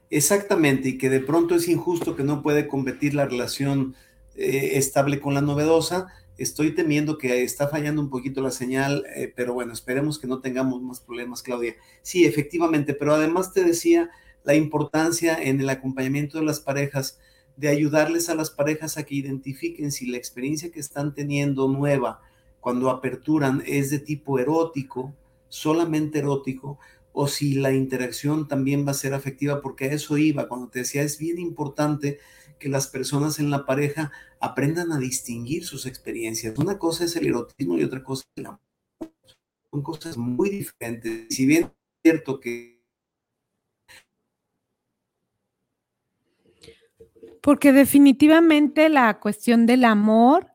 Exactamente, 0.09 0.89
y 0.89 0.97
que 0.97 1.09
de 1.09 1.19
pronto 1.19 1.55
es 1.55 1.67
injusto 1.67 2.15
que 2.15 2.23
no 2.23 2.41
puede 2.41 2.67
competir 2.67 3.13
la 3.13 3.25
relación 3.25 3.95
eh, 4.35 4.77
estable 4.77 5.19
con 5.19 5.33
la 5.33 5.41
novedosa. 5.41 6.07
Estoy 6.37 6.73
temiendo 6.73 7.17
que 7.17 7.43
está 7.43 7.67
fallando 7.67 8.01
un 8.01 8.09
poquito 8.09 8.41
la 8.41 8.51
señal, 8.51 9.05
eh, 9.15 9.31
pero 9.35 9.53
bueno, 9.53 9.73
esperemos 9.73 10.17
que 10.17 10.25
no 10.25 10.39
tengamos 10.39 10.81
más 10.81 10.99
problemas, 10.99 11.43
Claudia. 11.43 11.75
Sí, 12.01 12.25
efectivamente, 12.25 12.93
pero 12.93 13.13
además 13.13 13.53
te 13.53 13.63
decía 13.63 14.09
la 14.43 14.55
importancia 14.55 15.37
en 15.39 15.59
el 15.59 15.69
acompañamiento 15.69 16.39
de 16.39 16.45
las 16.45 16.59
parejas, 16.59 17.19
de 17.59 17.67
ayudarles 17.67 18.29
a 18.29 18.35
las 18.35 18.51
parejas 18.51 18.97
a 18.97 19.03
que 19.03 19.15
identifiquen 19.15 19.91
si 19.91 20.05
la 20.05 20.15
experiencia 20.15 20.71
que 20.71 20.79
están 20.79 21.13
teniendo 21.13 21.67
nueva 21.67 22.21
cuando 22.61 22.89
aperturan 22.89 23.61
es 23.65 23.89
de 23.89 23.99
tipo 23.99 24.39
erótico, 24.39 25.13
solamente 25.49 26.19
erótico, 26.19 26.79
o 27.11 27.27
si 27.27 27.55
la 27.55 27.73
interacción 27.73 28.47
también 28.47 28.87
va 28.87 28.91
a 28.91 28.93
ser 28.93 29.13
afectiva, 29.13 29.61
porque 29.61 29.85
a 29.85 29.93
eso 29.93 30.17
iba, 30.17 30.47
cuando 30.47 30.69
te 30.69 30.79
decía, 30.79 31.01
es 31.01 31.17
bien 31.17 31.37
importante 31.37 32.19
que 32.59 32.69
las 32.69 32.87
personas 32.87 33.39
en 33.39 33.49
la 33.49 33.65
pareja 33.65 34.13
aprendan 34.39 34.93
a 34.93 34.99
distinguir 34.99 35.65
sus 35.65 35.85
experiencias. 35.85 36.57
Una 36.57 36.77
cosa 36.77 37.03
es 37.03 37.15
el 37.17 37.27
erotismo 37.27 37.77
y 37.77 37.83
otra 37.83 38.05
cosa 38.05 38.23
es 38.23 38.41
el 38.41 38.45
amor. 38.45 38.61
Son 39.69 39.83
cosas 39.83 40.15
muy 40.15 40.49
diferentes. 40.49 41.27
Si 41.29 41.45
bien 41.45 41.65
es 41.65 41.71
cierto 42.03 42.39
que... 42.39 42.78
Porque 47.41 47.71
definitivamente 47.71 48.89
la 48.89 49.19
cuestión 49.19 49.65
del 49.65 49.85
amor, 49.85 50.47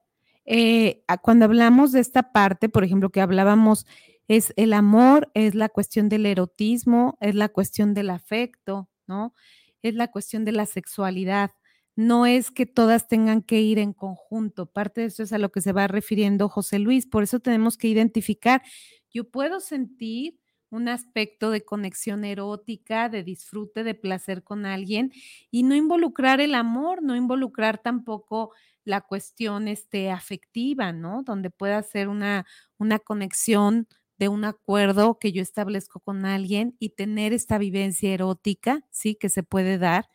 eh, 0.44 1.02
cuando 1.22 1.46
hablamos 1.46 1.92
de 1.92 2.00
esta 2.00 2.32
parte, 2.32 2.68
por 2.68 2.84
ejemplo, 2.84 3.10
que 3.10 3.20
hablábamos 3.20 3.86
es 4.28 4.52
el 4.56 4.72
amor, 4.72 5.30
es 5.34 5.54
la 5.54 5.68
cuestión 5.68 6.08
del 6.08 6.26
erotismo, 6.26 7.16
es 7.20 7.34
la 7.34 7.48
cuestión 7.48 7.94
del 7.94 8.10
afecto, 8.10 8.88
¿no? 9.06 9.34
Es 9.82 9.94
la 9.94 10.10
cuestión 10.10 10.44
de 10.44 10.52
la 10.52 10.66
sexualidad. 10.66 11.50
No 11.96 12.26
es 12.26 12.50
que 12.50 12.66
todas 12.66 13.06
tengan 13.06 13.42
que 13.42 13.60
ir 13.60 13.78
en 13.78 13.92
conjunto. 13.92 14.66
Parte 14.66 15.02
de 15.02 15.06
eso 15.08 15.22
es 15.22 15.32
a 15.32 15.38
lo 15.38 15.50
que 15.52 15.60
se 15.60 15.72
va 15.72 15.86
refiriendo 15.86 16.48
José 16.48 16.78
Luis. 16.78 17.06
Por 17.06 17.22
eso 17.22 17.38
tenemos 17.40 17.76
que 17.76 17.88
identificar. 17.88 18.62
Yo 19.10 19.30
puedo 19.30 19.60
sentir 19.60 20.40
un 20.74 20.88
aspecto 20.88 21.50
de 21.50 21.64
conexión 21.64 22.24
erótica, 22.24 23.08
de 23.08 23.22
disfrute, 23.22 23.84
de 23.84 23.94
placer 23.94 24.42
con 24.42 24.66
alguien 24.66 25.12
y 25.50 25.62
no 25.62 25.74
involucrar 25.74 26.40
el 26.40 26.54
amor, 26.54 27.02
no 27.02 27.16
involucrar 27.16 27.78
tampoco 27.78 28.52
la 28.84 29.00
cuestión 29.00 29.68
este, 29.68 30.10
afectiva, 30.10 30.92
¿no? 30.92 31.22
Donde 31.22 31.50
pueda 31.50 31.82
ser 31.82 32.08
una, 32.08 32.44
una 32.78 32.98
conexión 32.98 33.88
de 34.18 34.28
un 34.28 34.44
acuerdo 34.44 35.18
que 35.18 35.32
yo 35.32 35.42
establezco 35.42 36.00
con 36.00 36.24
alguien 36.24 36.76
y 36.78 36.90
tener 36.90 37.32
esta 37.32 37.58
vivencia 37.58 38.12
erótica, 38.12 38.84
¿sí? 38.90 39.14
Que 39.16 39.28
se 39.28 39.42
puede 39.42 39.78
dar. 39.78 40.06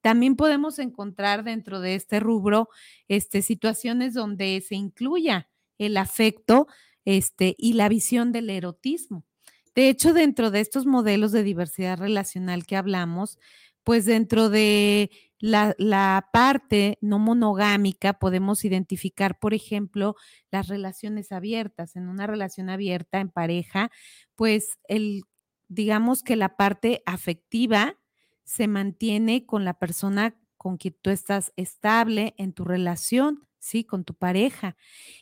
También 0.00 0.36
podemos 0.36 0.78
encontrar 0.78 1.44
dentro 1.44 1.80
de 1.80 1.94
este 1.94 2.20
rubro 2.20 2.68
este, 3.08 3.42
situaciones 3.42 4.14
donde 4.14 4.62
se 4.66 4.74
incluya 4.74 5.48
el 5.78 5.96
afecto 5.96 6.66
este, 7.04 7.54
y 7.58 7.74
la 7.74 7.88
visión 7.88 8.32
del 8.32 8.50
erotismo. 8.50 9.24
De 9.74 9.88
hecho, 9.88 10.12
dentro 10.12 10.50
de 10.50 10.60
estos 10.60 10.86
modelos 10.86 11.32
de 11.32 11.42
diversidad 11.42 11.98
relacional 11.98 12.66
que 12.66 12.76
hablamos, 12.76 13.38
pues 13.84 14.04
dentro 14.04 14.50
de 14.50 15.10
la, 15.40 16.28
parte 16.32 16.98
no 17.00 17.18
monogámica 17.18 18.18
podemos 18.18 18.64
identificar, 18.64 19.38
por 19.38 19.54
ejemplo, 19.54 20.14
las 20.50 20.68
relaciones 20.68 21.32
abiertas. 21.32 21.96
En 21.96 22.08
una 22.08 22.26
relación 22.26 22.70
abierta 22.70 23.20
en 23.20 23.30
pareja, 23.30 23.90
pues 24.34 24.78
el, 24.88 25.22
digamos 25.68 26.22
que 26.22 26.36
la 26.36 26.56
parte 26.56 27.02
afectiva 27.06 27.96
se 28.44 28.66
mantiene 28.66 29.46
con 29.46 29.64
la 29.64 29.74
persona 29.74 30.36
con 30.56 30.76
quien 30.76 30.96
tú 31.00 31.10
estás 31.10 31.52
estable 31.56 32.34
en 32.36 32.52
tu 32.52 32.64
relación, 32.64 33.46
¿sí? 33.58 33.84
Con 33.84 34.04
tu 34.04 34.14
pareja. 34.14 34.76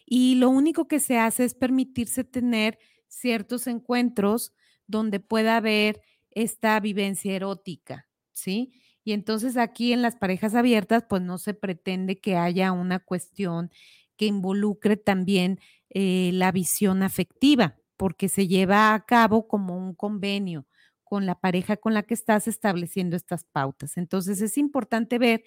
Y 0.06 0.36
lo 0.36 0.48
único 0.48 0.88
que 0.88 0.98
se 0.98 1.18
hace 1.18 1.44
es 1.44 1.54
permitirse 1.54 2.24
tener 2.24 2.78
ciertos 3.20 3.66
encuentros 3.66 4.52
donde 4.86 5.20
pueda 5.20 5.56
haber 5.56 6.00
esta 6.30 6.78
vivencia 6.80 7.34
erótica, 7.34 8.08
¿sí? 8.32 8.72
Y 9.04 9.12
entonces 9.12 9.56
aquí 9.56 9.92
en 9.92 10.02
las 10.02 10.16
parejas 10.16 10.54
abiertas, 10.54 11.04
pues 11.08 11.22
no 11.22 11.38
se 11.38 11.54
pretende 11.54 12.18
que 12.20 12.36
haya 12.36 12.72
una 12.72 12.98
cuestión 12.98 13.70
que 14.16 14.26
involucre 14.26 14.96
también 14.96 15.60
eh, 15.90 16.30
la 16.34 16.52
visión 16.52 17.02
afectiva, 17.02 17.76
porque 17.96 18.28
se 18.28 18.48
lleva 18.48 18.94
a 18.94 19.04
cabo 19.06 19.46
como 19.48 19.76
un 19.76 19.94
convenio 19.94 20.66
con 21.04 21.24
la 21.24 21.36
pareja 21.38 21.76
con 21.76 21.94
la 21.94 22.02
que 22.02 22.14
estás 22.14 22.48
estableciendo 22.48 23.16
estas 23.16 23.44
pautas. 23.44 23.96
Entonces 23.96 24.40
es 24.40 24.58
importante 24.58 25.18
ver 25.18 25.44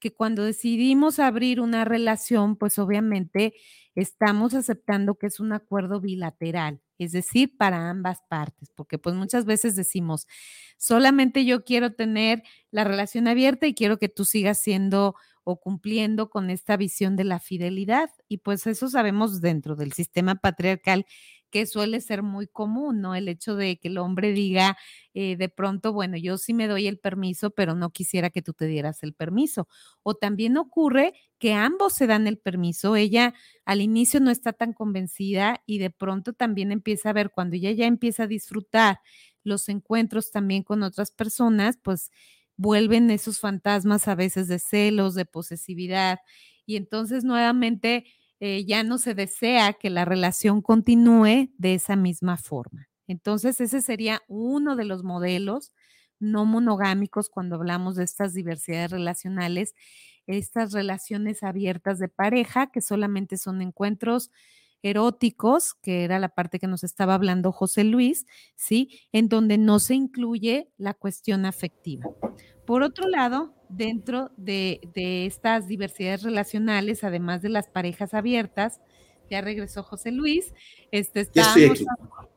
que 0.00 0.12
cuando 0.12 0.44
decidimos 0.44 1.18
abrir 1.18 1.60
una 1.60 1.84
relación, 1.84 2.56
pues 2.56 2.78
obviamente 2.78 3.54
estamos 3.94 4.54
aceptando 4.54 5.14
que 5.16 5.26
es 5.28 5.40
un 5.40 5.52
acuerdo 5.52 6.00
bilateral, 6.00 6.80
es 6.98 7.12
decir, 7.12 7.56
para 7.56 7.90
ambas 7.90 8.18
partes, 8.28 8.70
porque 8.74 8.98
pues 8.98 9.14
muchas 9.14 9.44
veces 9.44 9.76
decimos, 9.76 10.26
solamente 10.78 11.44
yo 11.44 11.64
quiero 11.64 11.92
tener 11.94 12.42
la 12.70 12.84
relación 12.84 13.28
abierta 13.28 13.66
y 13.66 13.74
quiero 13.74 13.98
que 13.98 14.08
tú 14.08 14.24
sigas 14.24 14.60
siendo 14.60 15.14
o 15.44 15.60
cumpliendo 15.60 16.28
con 16.28 16.50
esta 16.50 16.76
visión 16.76 17.14
de 17.14 17.22
la 17.22 17.38
fidelidad. 17.38 18.10
Y 18.28 18.38
pues 18.38 18.66
eso 18.66 18.88
sabemos 18.88 19.40
dentro 19.40 19.76
del 19.76 19.92
sistema 19.92 20.34
patriarcal 20.34 21.06
que 21.50 21.66
suele 21.66 22.00
ser 22.00 22.22
muy 22.22 22.46
común, 22.46 23.00
¿no? 23.00 23.14
El 23.14 23.28
hecho 23.28 23.56
de 23.56 23.78
que 23.78 23.88
el 23.88 23.98
hombre 23.98 24.32
diga 24.32 24.76
eh, 25.14 25.36
de 25.36 25.48
pronto, 25.48 25.92
bueno, 25.92 26.16
yo 26.16 26.38
sí 26.38 26.52
me 26.54 26.68
doy 26.68 26.86
el 26.86 26.98
permiso, 26.98 27.50
pero 27.50 27.74
no 27.74 27.90
quisiera 27.90 28.30
que 28.30 28.42
tú 28.42 28.52
te 28.52 28.66
dieras 28.66 29.02
el 29.02 29.14
permiso. 29.14 29.68
O 30.02 30.14
también 30.14 30.56
ocurre 30.58 31.14
que 31.38 31.54
ambos 31.54 31.94
se 31.94 32.06
dan 32.06 32.26
el 32.26 32.38
permiso, 32.38 32.96
ella 32.96 33.34
al 33.64 33.80
inicio 33.82 34.20
no 34.20 34.30
está 34.30 34.52
tan 34.52 34.72
convencida 34.72 35.62
y 35.66 35.78
de 35.78 35.90
pronto 35.90 36.32
también 36.32 36.72
empieza 36.72 37.10
a 37.10 37.12
ver, 37.12 37.30
cuando 37.30 37.56
ella 37.56 37.70
ya 37.72 37.86
empieza 37.86 38.24
a 38.24 38.26
disfrutar 38.26 39.00
los 39.44 39.68
encuentros 39.68 40.30
también 40.30 40.62
con 40.62 40.82
otras 40.82 41.10
personas, 41.12 41.78
pues 41.82 42.10
vuelven 42.56 43.10
esos 43.10 43.38
fantasmas 43.38 44.08
a 44.08 44.14
veces 44.14 44.48
de 44.48 44.58
celos, 44.58 45.14
de 45.14 45.24
posesividad. 45.26 46.18
Y 46.66 46.76
entonces 46.76 47.24
nuevamente 47.24 48.06
eh, 48.40 48.64
ya 48.66 48.82
no 48.82 48.98
se 48.98 49.14
desea 49.14 49.72
que 49.74 49.90
la 49.90 50.04
relación 50.04 50.62
continúe 50.62 51.50
de 51.56 51.74
esa 51.74 51.96
misma 51.96 52.36
forma. 52.36 52.88
Entonces, 53.06 53.60
ese 53.60 53.80
sería 53.82 54.22
uno 54.28 54.76
de 54.76 54.84
los 54.84 55.04
modelos 55.04 55.72
no 56.18 56.44
monogámicos 56.44 57.28
cuando 57.28 57.56
hablamos 57.56 57.96
de 57.96 58.04
estas 58.04 58.32
diversidades 58.32 58.90
relacionales, 58.90 59.74
estas 60.26 60.72
relaciones 60.72 61.42
abiertas 61.42 61.98
de 61.98 62.08
pareja, 62.08 62.68
que 62.68 62.80
solamente 62.80 63.36
son 63.36 63.62
encuentros 63.62 64.30
eróticos, 64.82 65.74
que 65.74 66.04
era 66.04 66.18
la 66.18 66.28
parte 66.28 66.58
que 66.58 66.66
nos 66.66 66.84
estaba 66.84 67.14
hablando 67.14 67.52
José 67.52 67.84
Luis, 67.84 68.26
¿sí? 68.54 69.00
En 69.12 69.28
donde 69.28 69.58
no 69.58 69.78
se 69.78 69.94
incluye 69.94 70.70
la 70.76 70.94
cuestión 70.94 71.44
afectiva. 71.44 72.06
Por 72.66 72.82
otro 72.82 73.08
lado, 73.08 73.54
dentro 73.68 74.30
de, 74.36 74.80
estas 75.26 75.68
diversidades 75.68 76.22
relacionales, 76.22 77.04
además 77.04 77.42
de 77.42 77.48
las 77.48 77.68
parejas 77.68 78.14
abiertas, 78.14 78.80
ya 79.30 79.40
regresó 79.40 79.82
José 79.82 80.12
Luis, 80.12 80.54
este, 80.92 81.20
estábamos, 81.20 81.84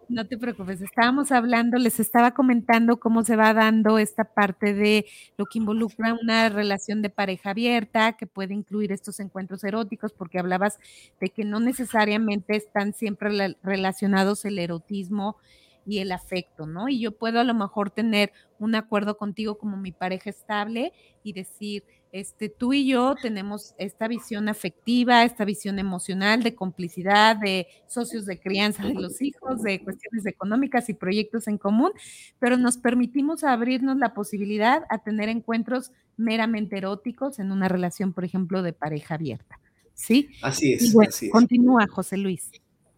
no 0.08 0.26
te 0.26 0.38
preocupes, 0.40 0.82
estábamos 0.82 1.32
hablando, 1.32 1.78
les 1.78 2.00
estaba 2.00 2.32
comentando 2.32 3.00
cómo 3.00 3.24
se 3.24 3.36
va 3.36 3.54
dando 3.54 4.00
esta 4.00 4.24
parte 4.24 4.74
de 4.74 5.06
lo 5.38 5.46
que 5.46 5.60
involucra 5.60 6.18
una 6.20 6.50
relación 6.50 7.04
de 7.04 7.12
pareja 7.12 7.52
abierta, 7.52 8.14
que 8.14 8.26
puede 8.26 8.56
incluir 8.56 8.92
estos 8.92 9.20
encuentros 9.20 9.64
eróticos, 9.64 10.14
porque 10.14 10.40
hablabas 10.40 10.80
de 11.22 11.30
que 11.30 11.46
no 11.46 11.60
necesariamente 11.60 12.56
están 12.56 12.94
siempre 12.94 13.56
relacionados 13.62 14.46
el 14.46 14.58
erotismo 14.58 15.38
y 15.86 16.00
el 16.00 16.12
afecto, 16.12 16.66
¿no? 16.66 16.90
Y 16.90 17.00
yo 17.00 17.12
puedo 17.12 17.40
a 17.40 17.44
lo 17.44 17.54
mejor 17.54 17.90
tener 17.90 18.32
un 18.60 18.76
acuerdo 18.76 19.18
contigo 19.18 19.58
como 19.58 19.78
mi 19.78 19.92
pareja 19.92 20.30
estable 20.30 20.94
y 21.24 21.34
decir, 21.34 21.84
este, 22.12 22.50
tú 22.50 22.74
y 22.74 22.88
yo 22.88 23.16
tenemos 23.22 23.76
esta 23.78 24.08
visión 24.08 24.50
afectiva, 24.50 25.24
esta 25.24 25.46
visión 25.46 25.78
emocional 25.78 26.42
de 26.42 26.56
complicidad, 26.56 27.36
de 27.36 27.68
socios 27.88 28.26
de 28.26 28.40
crianza 28.40 28.84
de 28.84 28.96
los 28.96 29.22
hijos, 29.22 29.62
de 29.62 29.84
cuestiones 29.84 30.26
económicas 30.26 30.90
y 30.90 30.96
proyectos 30.96 31.48
en 31.48 31.58
común, 31.58 31.92
pero 32.40 32.58
nos 32.58 32.78
permitimos 32.78 33.44
abrirnos 33.44 33.98
la 33.98 34.14
posibilidad 34.14 34.84
a 34.90 35.04
tener 35.04 35.30
encuentros 35.30 35.92
meramente 36.18 36.78
eróticos 36.78 37.40
en 37.40 37.52
una 37.52 37.68
relación, 37.68 38.14
por 38.14 38.26
ejemplo, 38.26 38.64
de 38.64 38.74
pareja 38.74 39.16
abierta. 39.16 39.60
¿Sí? 39.94 40.30
Así 40.42 40.74
es. 40.74 40.96
así 40.98 41.28
es. 41.28 41.32
Continúa, 41.32 41.86
José 41.88 42.18
Luis. 42.18 42.52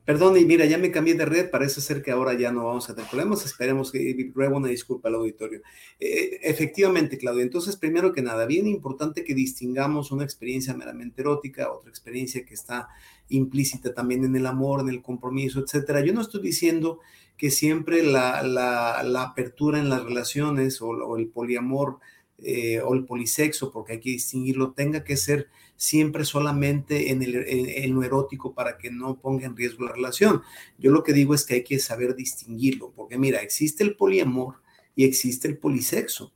Perdón, 0.03 0.35
y 0.37 0.45
mira, 0.45 0.65
ya 0.65 0.79
me 0.79 0.89
cambié 0.89 1.13
de 1.13 1.25
red, 1.25 1.51
parece 1.51 1.79
ser 1.79 2.01
que 2.01 2.09
ahora 2.09 2.33
ya 2.33 2.51
no 2.51 2.65
vamos 2.65 2.89
a 2.89 2.95
tener 2.95 3.09
problemas, 3.09 3.45
esperemos 3.45 3.91
que 3.91 4.31
ruego 4.33 4.57
una 4.57 4.67
disculpa 4.67 5.09
al 5.09 5.15
auditorio. 5.15 5.61
Eh, 5.99 6.39
efectivamente, 6.41 7.19
Claudia, 7.19 7.43
entonces, 7.43 7.75
primero 7.75 8.11
que 8.11 8.23
nada, 8.23 8.47
bien 8.47 8.65
importante 8.67 9.23
que 9.23 9.35
distingamos 9.35 10.11
una 10.11 10.23
experiencia 10.23 10.73
meramente 10.73 11.21
erótica, 11.21 11.71
otra 11.71 11.91
experiencia 11.91 12.43
que 12.43 12.55
está 12.55 12.87
implícita 13.29 13.93
también 13.93 14.23
en 14.23 14.35
el 14.35 14.47
amor, 14.47 14.81
en 14.81 14.89
el 14.89 15.03
compromiso, 15.03 15.59
etcétera. 15.59 16.01
Yo 16.01 16.13
no 16.13 16.21
estoy 16.21 16.41
diciendo 16.41 16.99
que 17.37 17.51
siempre 17.51 18.03
la, 18.03 18.41
la, 18.43 19.21
apertura 19.21 19.79
en 19.79 19.89
las 19.89 20.03
relaciones 20.03 20.81
o, 20.81 21.17
el 21.17 21.27
poliamor 21.27 21.99
eh, 22.39 22.81
o 22.81 22.93
el 22.95 23.05
polisexo, 23.05 23.71
porque 23.71 23.93
hay 23.93 23.99
que 23.99 24.11
distinguirlo, 24.11 24.73
tenga 24.73 25.03
que 25.03 25.15
ser 25.15 25.47
siempre 25.81 26.25
solamente 26.25 27.09
en, 27.09 27.23
el, 27.23 27.89
lo 27.89 28.03
erótico 28.03 28.53
para 28.53 28.77
que 28.77 28.91
no 28.91 29.19
ponga 29.19 29.47
en 29.47 29.57
riesgo 29.57 29.85
la 29.85 29.93
relación. 29.93 30.43
Yo 30.77 30.91
lo 30.91 31.01
que 31.01 31.11
digo 31.11 31.33
es 31.33 31.43
que 31.43 31.55
hay 31.55 31.63
que 31.63 31.79
saber 31.79 32.15
distinguirlo, 32.15 32.93
porque 32.95 33.17
mira, 33.17 33.41
existe 33.41 33.83
el 33.83 33.95
poliamor 33.95 34.61
y 34.95 35.05
existe 35.05 35.47
el 35.47 35.57
polisexo. 35.57 36.33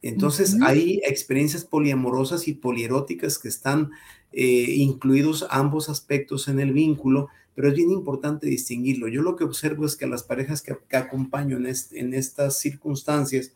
Entonces 0.00 0.56
hay 0.62 1.02
experiencias 1.04 1.66
poliamorosas 1.66 2.48
y 2.48 2.54
polieróticas 2.54 3.38
que 3.38 3.48
están 3.48 3.90
eh, 4.32 4.74
incluidos 4.76 5.46
ambos 5.50 5.90
aspectos 5.90 6.48
en 6.48 6.58
el 6.58 6.72
vínculo, 6.72 7.28
pero 7.54 7.68
es 7.68 7.74
bien 7.74 7.90
importante 7.90 8.46
distinguirlo. 8.46 9.08
Yo 9.08 9.20
lo 9.20 9.36
que 9.36 9.44
observo 9.44 9.84
es 9.84 9.96
que 9.96 10.06
las 10.06 10.22
parejas 10.22 10.62
que, 10.62 10.96
acompaño 10.96 11.58
en, 11.58 11.66
en 11.66 12.14
estas 12.14 12.58
circunstancias, 12.58 13.52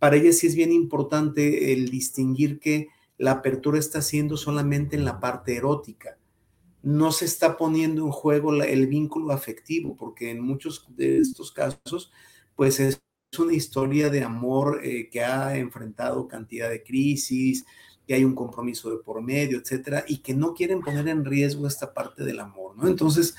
para 0.00 0.16
ellas 0.16 0.38
sí 0.38 0.48
es 0.48 0.56
bien 0.56 0.72
importante 0.72 1.72
el 1.72 1.90
distinguir 1.90 2.58
que 2.58 2.88
la 3.24 3.30
apertura 3.30 3.78
está 3.78 4.02
siendo 4.02 4.36
solamente 4.36 4.96
en 4.96 5.06
la 5.06 5.18
parte 5.18 5.56
erótica. 5.56 6.18
No 6.82 7.10
se 7.10 7.24
está 7.24 7.56
poniendo 7.56 8.04
en 8.04 8.10
juego 8.10 8.52
el 8.62 8.86
vínculo 8.86 9.32
afectivo, 9.32 9.96
porque 9.96 10.30
en 10.30 10.42
muchos 10.42 10.84
de 10.94 11.20
estos 11.20 11.50
casos, 11.50 12.12
pues 12.54 12.80
es 12.80 13.00
una 13.38 13.54
historia 13.54 14.10
de 14.10 14.22
amor 14.22 14.82
eh, 14.84 15.08
que 15.10 15.24
ha 15.24 15.56
enfrentado 15.56 16.28
cantidad 16.28 16.68
de 16.68 16.82
crisis, 16.82 17.64
que 18.06 18.12
hay 18.12 18.24
un 18.24 18.34
compromiso 18.34 18.90
de 18.90 18.98
por 18.98 19.22
medio, 19.22 19.56
etcétera, 19.56 20.04
y 20.06 20.18
que 20.18 20.34
no 20.34 20.52
quieren 20.52 20.82
poner 20.82 21.08
en 21.08 21.24
riesgo 21.24 21.66
esta 21.66 21.94
parte 21.94 22.24
del 22.24 22.40
amor, 22.40 22.76
¿no? 22.76 22.86
Entonces, 22.86 23.34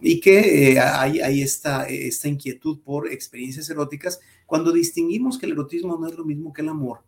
y 0.00 0.18
que 0.18 0.72
eh, 0.72 0.80
hay, 0.80 1.20
hay 1.20 1.42
esta, 1.42 1.84
esta 1.84 2.26
inquietud 2.26 2.80
por 2.80 3.06
experiencias 3.06 3.70
eróticas, 3.70 4.18
cuando 4.46 4.72
distinguimos 4.72 5.38
que 5.38 5.46
el 5.46 5.52
erotismo 5.52 5.96
no 5.96 6.08
es 6.08 6.16
lo 6.16 6.24
mismo 6.24 6.52
que 6.52 6.62
el 6.62 6.70
amor, 6.70 7.04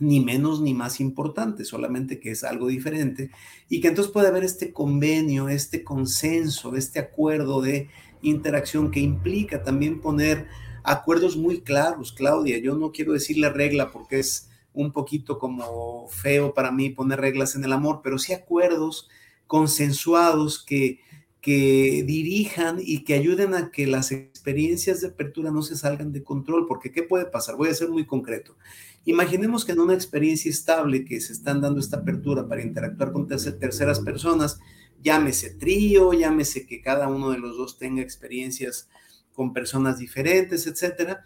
ni 0.00 0.20
menos 0.20 0.60
ni 0.60 0.74
más 0.74 1.00
importante, 1.00 1.64
solamente 1.64 2.20
que 2.20 2.30
es 2.30 2.44
algo 2.44 2.68
diferente, 2.68 3.30
y 3.68 3.80
que 3.80 3.88
entonces 3.88 4.12
puede 4.12 4.28
haber 4.28 4.44
este 4.44 4.72
convenio, 4.72 5.48
este 5.48 5.84
consenso, 5.84 6.76
este 6.76 6.98
acuerdo 6.98 7.60
de 7.60 7.88
interacción 8.22 8.90
que 8.90 9.00
implica 9.00 9.62
también 9.62 10.00
poner 10.00 10.46
acuerdos 10.82 11.36
muy 11.36 11.60
claros, 11.60 12.12
Claudia. 12.12 12.58
Yo 12.58 12.76
no 12.76 12.92
quiero 12.92 13.12
decir 13.12 13.38
la 13.38 13.50
regla 13.50 13.90
porque 13.90 14.18
es 14.18 14.48
un 14.72 14.92
poquito 14.92 15.38
como 15.38 16.08
feo 16.08 16.54
para 16.54 16.70
mí 16.70 16.90
poner 16.90 17.20
reglas 17.20 17.54
en 17.54 17.64
el 17.64 17.72
amor, 17.72 18.00
pero 18.02 18.18
sí 18.18 18.32
acuerdos 18.32 19.08
consensuados 19.46 20.64
que 20.64 21.00
que 21.40 22.04
dirijan 22.06 22.78
y 22.80 23.04
que 23.04 23.14
ayuden 23.14 23.54
a 23.54 23.70
que 23.70 23.86
las 23.86 24.12
experiencias 24.12 25.00
de 25.00 25.08
apertura 25.08 25.50
no 25.50 25.62
se 25.62 25.76
salgan 25.76 26.12
de 26.12 26.22
control, 26.22 26.66
porque 26.66 26.92
¿qué 26.92 27.02
puede 27.02 27.24
pasar? 27.26 27.56
Voy 27.56 27.70
a 27.70 27.74
ser 27.74 27.88
muy 27.88 28.04
concreto. 28.04 28.56
Imaginemos 29.04 29.64
que 29.64 29.72
en 29.72 29.80
una 29.80 29.94
experiencia 29.94 30.50
estable 30.50 31.04
que 31.04 31.20
se 31.20 31.32
están 31.32 31.60
dando 31.60 31.80
esta 31.80 31.98
apertura 31.98 32.46
para 32.46 32.62
interactuar 32.62 33.12
con 33.12 33.26
terceras 33.26 34.00
personas, 34.00 34.60
llámese 35.02 35.50
trío, 35.54 36.12
llámese 36.12 36.66
que 36.66 36.82
cada 36.82 37.08
uno 37.08 37.30
de 37.30 37.38
los 37.38 37.56
dos 37.56 37.78
tenga 37.78 38.02
experiencias 38.02 38.88
con 39.32 39.52
personas 39.52 39.98
diferentes, 39.98 40.66
etcétera. 40.66 41.22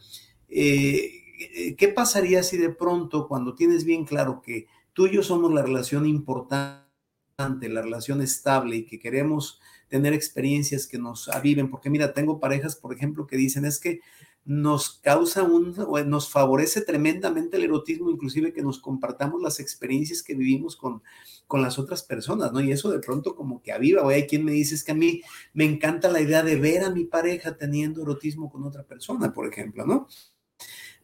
Eh, 0.49 1.75
¿Qué 1.77 1.89
pasaría 1.89 2.43
si 2.43 2.57
de 2.57 2.71
pronto, 2.71 3.27
cuando 3.27 3.55
tienes 3.55 3.85
bien 3.85 4.05
claro 4.05 4.41
que 4.41 4.67
tú 4.93 5.07
y 5.07 5.13
yo 5.15 5.23
somos 5.23 5.53
la 5.53 5.63
relación 5.63 6.07
importante, 6.07 7.69
la 7.69 7.83
relación 7.83 8.23
estable 8.23 8.77
y 8.77 8.87
que 8.87 9.01
queremos 9.01 9.61
tener 9.89 10.13
experiencias 10.13 10.87
que 10.87 10.99
nos 10.99 11.29
aviven, 11.29 11.71
porque 11.71 11.91
mira, 11.91 12.15
tengo 12.15 12.41
parejas, 12.41 12.77
por 12.77 12.95
ejemplo, 12.95 13.27
que 13.27 13.37
dicen 13.37 13.65
es 13.65 13.79
que 13.79 14.01
nos 14.44 15.00
causa 15.00 15.42
un, 15.42 15.74
nos 16.07 16.30
favorece 16.30 16.83
tremendamente 16.83 17.57
el 17.57 17.64
erotismo, 17.64 18.11
inclusive 18.11 18.52
que 18.52 18.62
nos 18.62 18.78
compartamos 18.78 19.40
las 19.40 19.59
experiencias 19.59 20.22
que 20.22 20.35
vivimos 20.35 20.76
con, 20.76 21.02
con 21.46 21.62
las 21.62 21.78
otras 21.78 22.02
personas, 22.02 22.52
¿no? 22.52 22.61
Y 22.61 22.70
eso 22.70 22.90
de 22.90 22.98
pronto 22.98 23.37
como 23.37 23.62
que 23.62 23.72
aviva, 23.72 24.02
o 24.02 24.09
hay 24.09 24.26
quien 24.26 24.44
me 24.44 24.52
dice 24.52 24.74
es 24.74 24.85
que 24.85 24.92
a 24.92 24.96
mí 24.96 25.22
me 25.54 25.64
encanta 25.64 26.11
la 26.11 26.20
idea 26.20 26.42
de 26.42 26.57
ver 26.57 26.85
a 26.85 26.90
mi 26.90 27.04
pareja 27.04 27.57
teniendo 27.57 28.02
erotismo 28.02 28.50
con 28.50 28.64
otra 28.64 28.83
persona, 28.83 29.33
por 29.33 29.46
ejemplo, 29.46 29.87
¿no? 29.87 30.09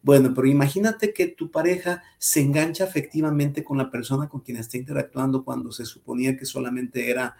Bueno, 0.02 0.32
pero 0.34 0.46
imagínate 0.46 1.12
que 1.12 1.28
tu 1.28 1.50
pareja 1.50 2.02
se 2.18 2.40
engancha 2.40 2.84
afectivamente 2.84 3.62
con 3.64 3.76
la 3.78 3.90
persona 3.90 4.28
con 4.28 4.40
quien 4.40 4.56
está 4.56 4.78
interactuando 4.78 5.44
cuando 5.44 5.72
se 5.72 5.84
suponía 5.84 6.36
que 6.36 6.46
solamente 6.46 7.10
era 7.10 7.36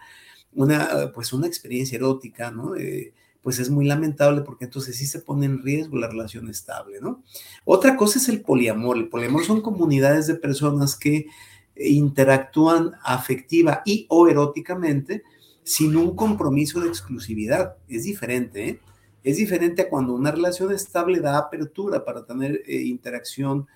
una, 0.53 1.11
pues 1.13 1.33
una 1.33 1.47
experiencia 1.47 1.95
erótica, 1.95 2.51
¿no? 2.51 2.75
Eh, 2.75 3.13
pues 3.41 3.59
es 3.59 3.69
muy 3.69 3.85
lamentable 3.85 4.41
porque 4.41 4.65
entonces 4.65 4.97
sí 4.97 5.05
se 5.05 5.19
pone 5.19 5.45
en 5.45 5.61
riesgo 5.61 5.97
la 5.97 6.07
relación 6.07 6.49
estable, 6.49 6.99
¿no? 7.01 7.23
Otra 7.65 7.97
cosa 7.97 8.19
es 8.19 8.29
el 8.29 8.41
poliamor. 8.41 8.97
El 8.97 9.09
poliamor 9.09 9.43
son 9.43 9.61
comunidades 9.61 10.27
de 10.27 10.35
personas 10.35 10.95
que 10.95 11.27
interactúan 11.75 12.93
afectiva 13.03 13.81
y 13.85 14.05
o 14.09 14.27
eróticamente 14.27 15.23
sin 15.63 15.95
un 15.95 16.15
compromiso 16.15 16.79
de 16.79 16.89
exclusividad. 16.89 17.77
Es 17.87 18.03
diferente, 18.03 18.69
¿eh? 18.69 18.79
Es 19.23 19.37
diferente 19.37 19.83
a 19.83 19.89
cuando 19.89 20.13
una 20.13 20.31
relación 20.31 20.71
estable 20.71 21.19
da 21.19 21.37
apertura 21.37 22.03
para 22.03 22.25
tener 22.25 22.63
eh, 22.65 22.81
interacción 22.81 23.67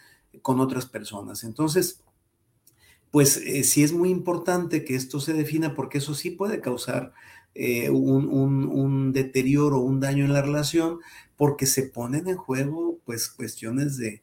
con 0.42 0.60
otras 0.60 0.88
personas. 0.88 1.44
Entonces, 1.44 2.02
pues 3.12 3.38
eh, 3.38 3.64
sí 3.64 3.84
es 3.84 3.94
muy 3.94 4.10
importante 4.10 4.84
que 4.84 4.96
esto 4.96 5.20
se 5.20 5.34
defina 5.34 5.76
porque 5.76 6.00
eso 6.00 6.16
sí 6.16 6.32
puede 6.32 6.62
causar 6.62 7.14
eh, 7.58 7.90
un, 7.90 9.14
deterioro, 9.14 9.80
un 9.80 10.02
daño 10.02 10.26
en 10.26 10.34
la 10.34 10.42
relación, 10.42 11.00
porque 11.38 11.66
se 11.66 11.84
ponen 11.84 12.28
en 12.28 12.36
juego 12.36 13.00
pues 13.06 13.30
cuestiones 13.30 13.98
de, 13.98 14.22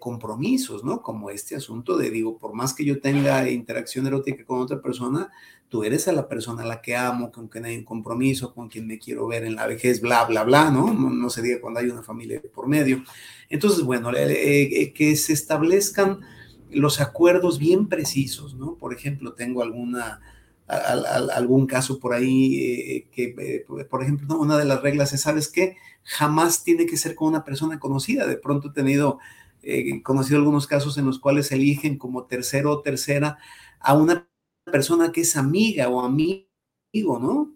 compromisos, 0.00 0.82
¿no? 0.82 1.02
Como 1.02 1.28
este 1.28 1.54
asunto 1.54 1.98
de, 1.98 2.10
digo, 2.10 2.38
por 2.38 2.54
más 2.54 2.72
que 2.72 2.86
yo 2.86 3.00
tenga 3.00 3.48
interacción 3.50 4.06
erótica 4.06 4.44
con 4.44 4.60
otra 4.60 4.80
persona, 4.80 5.30
tú 5.68 5.84
eres 5.84 6.08
a 6.08 6.12
la 6.12 6.26
persona 6.26 6.62
a 6.62 6.66
la 6.66 6.80
que 6.80 6.96
amo, 6.96 7.30
con 7.30 7.48
quien 7.48 7.66
hay 7.66 7.76
un 7.76 7.84
compromiso, 7.84 8.54
con 8.54 8.68
quien 8.68 8.86
me 8.86 8.98
quiero 8.98 9.26
ver 9.26 9.44
en 9.44 9.54
la 9.56 9.66
vejez, 9.66 10.00
bla, 10.00 10.24
bla, 10.24 10.42
bla, 10.42 10.70
¿no? 10.70 10.92
No, 10.92 11.28
se 11.28 11.42
diga 11.42 11.60
cuando 11.60 11.80
hay 11.80 11.90
una 11.90 12.02
familia 12.02 12.40
por 12.54 12.66
medio. 12.66 13.04
Entonces, 13.50 13.82
bueno, 13.84 14.10
eh, 14.16 14.92
que 14.94 15.16
se 15.16 15.34
establezcan 15.34 16.20
los 16.70 17.00
acuerdos 17.00 17.58
bien 17.58 17.86
precisos, 17.86 18.54
¿no? 18.54 18.76
Por 18.76 18.94
ejemplo, 18.94 19.34
tengo 19.34 19.62
alguna 19.62 20.20
algún 20.66 21.66
caso 21.66 21.98
por 21.98 22.14
ahí 22.14 22.56
eh, 22.56 23.08
que, 23.12 23.34
eh, 23.38 23.66
por 23.84 24.02
ejemplo, 24.02 24.38
una 24.38 24.56
de 24.56 24.64
las 24.64 24.82
reglas 24.82 25.12
es, 25.12 25.22
¿sabes 25.22 25.48
qué? 25.48 25.76
Jamás 26.02 26.64
tiene 26.64 26.86
que 26.86 26.96
ser 26.96 27.14
con 27.14 27.28
una 27.28 27.44
persona 27.44 27.78
conocida. 27.78 28.26
De 28.26 28.36
pronto 28.36 28.68
he 28.68 28.72
tenido, 28.72 29.18
eh, 29.62 30.02
conocido 30.02 30.38
algunos 30.38 30.66
casos 30.66 30.96
en 30.98 31.06
los 31.06 31.18
cuales 31.18 31.52
eligen 31.52 31.98
como 31.98 32.24
tercero 32.26 32.70
o 32.72 32.80
tercera 32.80 33.38
a 33.80 33.94
una 33.94 34.28
persona 34.64 35.12
que 35.12 35.22
es 35.22 35.36
amiga 35.36 35.88
o 35.88 36.00
amigo, 36.00 36.48
¿no? 36.94 37.52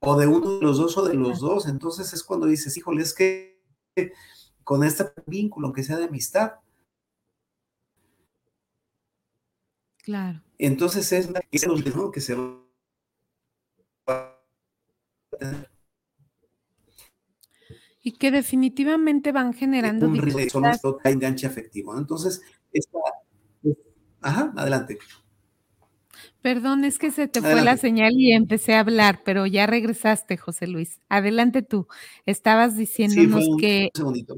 o 0.00 0.18
de 0.18 0.26
uno 0.26 0.58
de 0.58 0.62
los 0.62 0.78
dos 0.78 0.96
o 0.98 1.06
de 1.06 1.14
los 1.14 1.40
dos. 1.40 1.66
Entonces 1.66 2.12
es 2.12 2.22
cuando 2.22 2.46
dices, 2.46 2.76
híjole, 2.76 3.02
es 3.02 3.14
que 3.14 3.62
con 4.64 4.84
este 4.84 5.04
vínculo, 5.26 5.68
aunque 5.68 5.82
sea 5.82 5.96
de 5.96 6.04
amistad. 6.04 6.52
Claro. 10.02 10.42
Entonces 10.58 11.12
es 11.12 11.30
¿no? 11.30 12.10
que 12.10 12.20
se 12.20 12.34
va 12.34 12.68
y 18.02 18.12
que 18.12 18.30
definitivamente 18.30 19.32
van 19.32 19.52
generando 19.52 20.08
un 20.08 20.18
enganche 21.04 21.46
afectivo. 21.46 21.98
Entonces, 21.98 22.40
esta, 22.72 22.98
ajá, 24.22 24.52
adelante. 24.56 24.98
Perdón, 26.40 26.84
es 26.84 26.98
que 26.98 27.10
se 27.10 27.28
te 27.28 27.40
fue 27.40 27.62
la 27.62 27.76
señal 27.76 28.12
y 28.16 28.32
empecé 28.32 28.74
a 28.74 28.80
hablar, 28.80 29.20
pero 29.24 29.46
ya 29.46 29.66
regresaste, 29.66 30.36
José 30.36 30.66
Luis. 30.66 31.00
Adelante 31.08 31.62
tú. 31.62 31.86
Estabas 32.24 32.76
diciéndonos 32.76 33.44
sí, 33.44 33.50
que. 33.58 33.90
Un 33.94 33.98
segundito. 33.98 34.36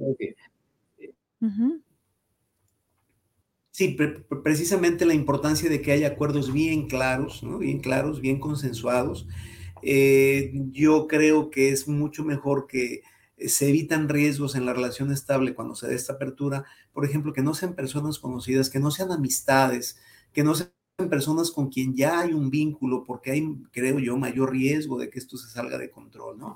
Sí, 3.80 3.96
precisamente 4.42 5.06
la 5.06 5.14
importancia 5.14 5.70
de 5.70 5.80
que 5.80 5.92
haya 5.92 6.08
acuerdos 6.08 6.52
bien 6.52 6.86
claros, 6.86 7.42
¿no? 7.42 7.56
Bien 7.56 7.80
claros, 7.80 8.20
bien 8.20 8.38
consensuados. 8.38 9.26
Eh, 9.82 10.52
yo 10.70 11.06
creo 11.08 11.48
que 11.48 11.70
es 11.70 11.88
mucho 11.88 12.22
mejor 12.22 12.66
que 12.66 13.00
se 13.38 13.70
evitan 13.70 14.10
riesgos 14.10 14.54
en 14.54 14.66
la 14.66 14.74
relación 14.74 15.10
estable 15.10 15.54
cuando 15.54 15.76
se 15.76 15.86
da 15.86 15.94
esta 15.94 16.12
apertura. 16.12 16.66
Por 16.92 17.06
ejemplo, 17.06 17.32
que 17.32 17.40
no 17.40 17.54
sean 17.54 17.74
personas 17.74 18.18
conocidas, 18.18 18.68
que 18.68 18.80
no 18.80 18.90
sean 18.90 19.12
amistades, 19.12 19.98
que 20.34 20.44
no 20.44 20.54
sean 20.54 20.68
personas 21.08 21.50
con 21.50 21.70
quien 21.70 21.96
ya 21.96 22.20
hay 22.20 22.34
un 22.34 22.50
vínculo, 22.50 23.04
porque 23.04 23.30
hay, 23.30 23.48
creo 23.72 23.98
yo, 23.98 24.18
mayor 24.18 24.52
riesgo 24.52 24.98
de 24.98 25.08
que 25.08 25.18
esto 25.18 25.38
se 25.38 25.48
salga 25.48 25.78
de 25.78 25.90
control, 25.90 26.38
¿no? 26.38 26.54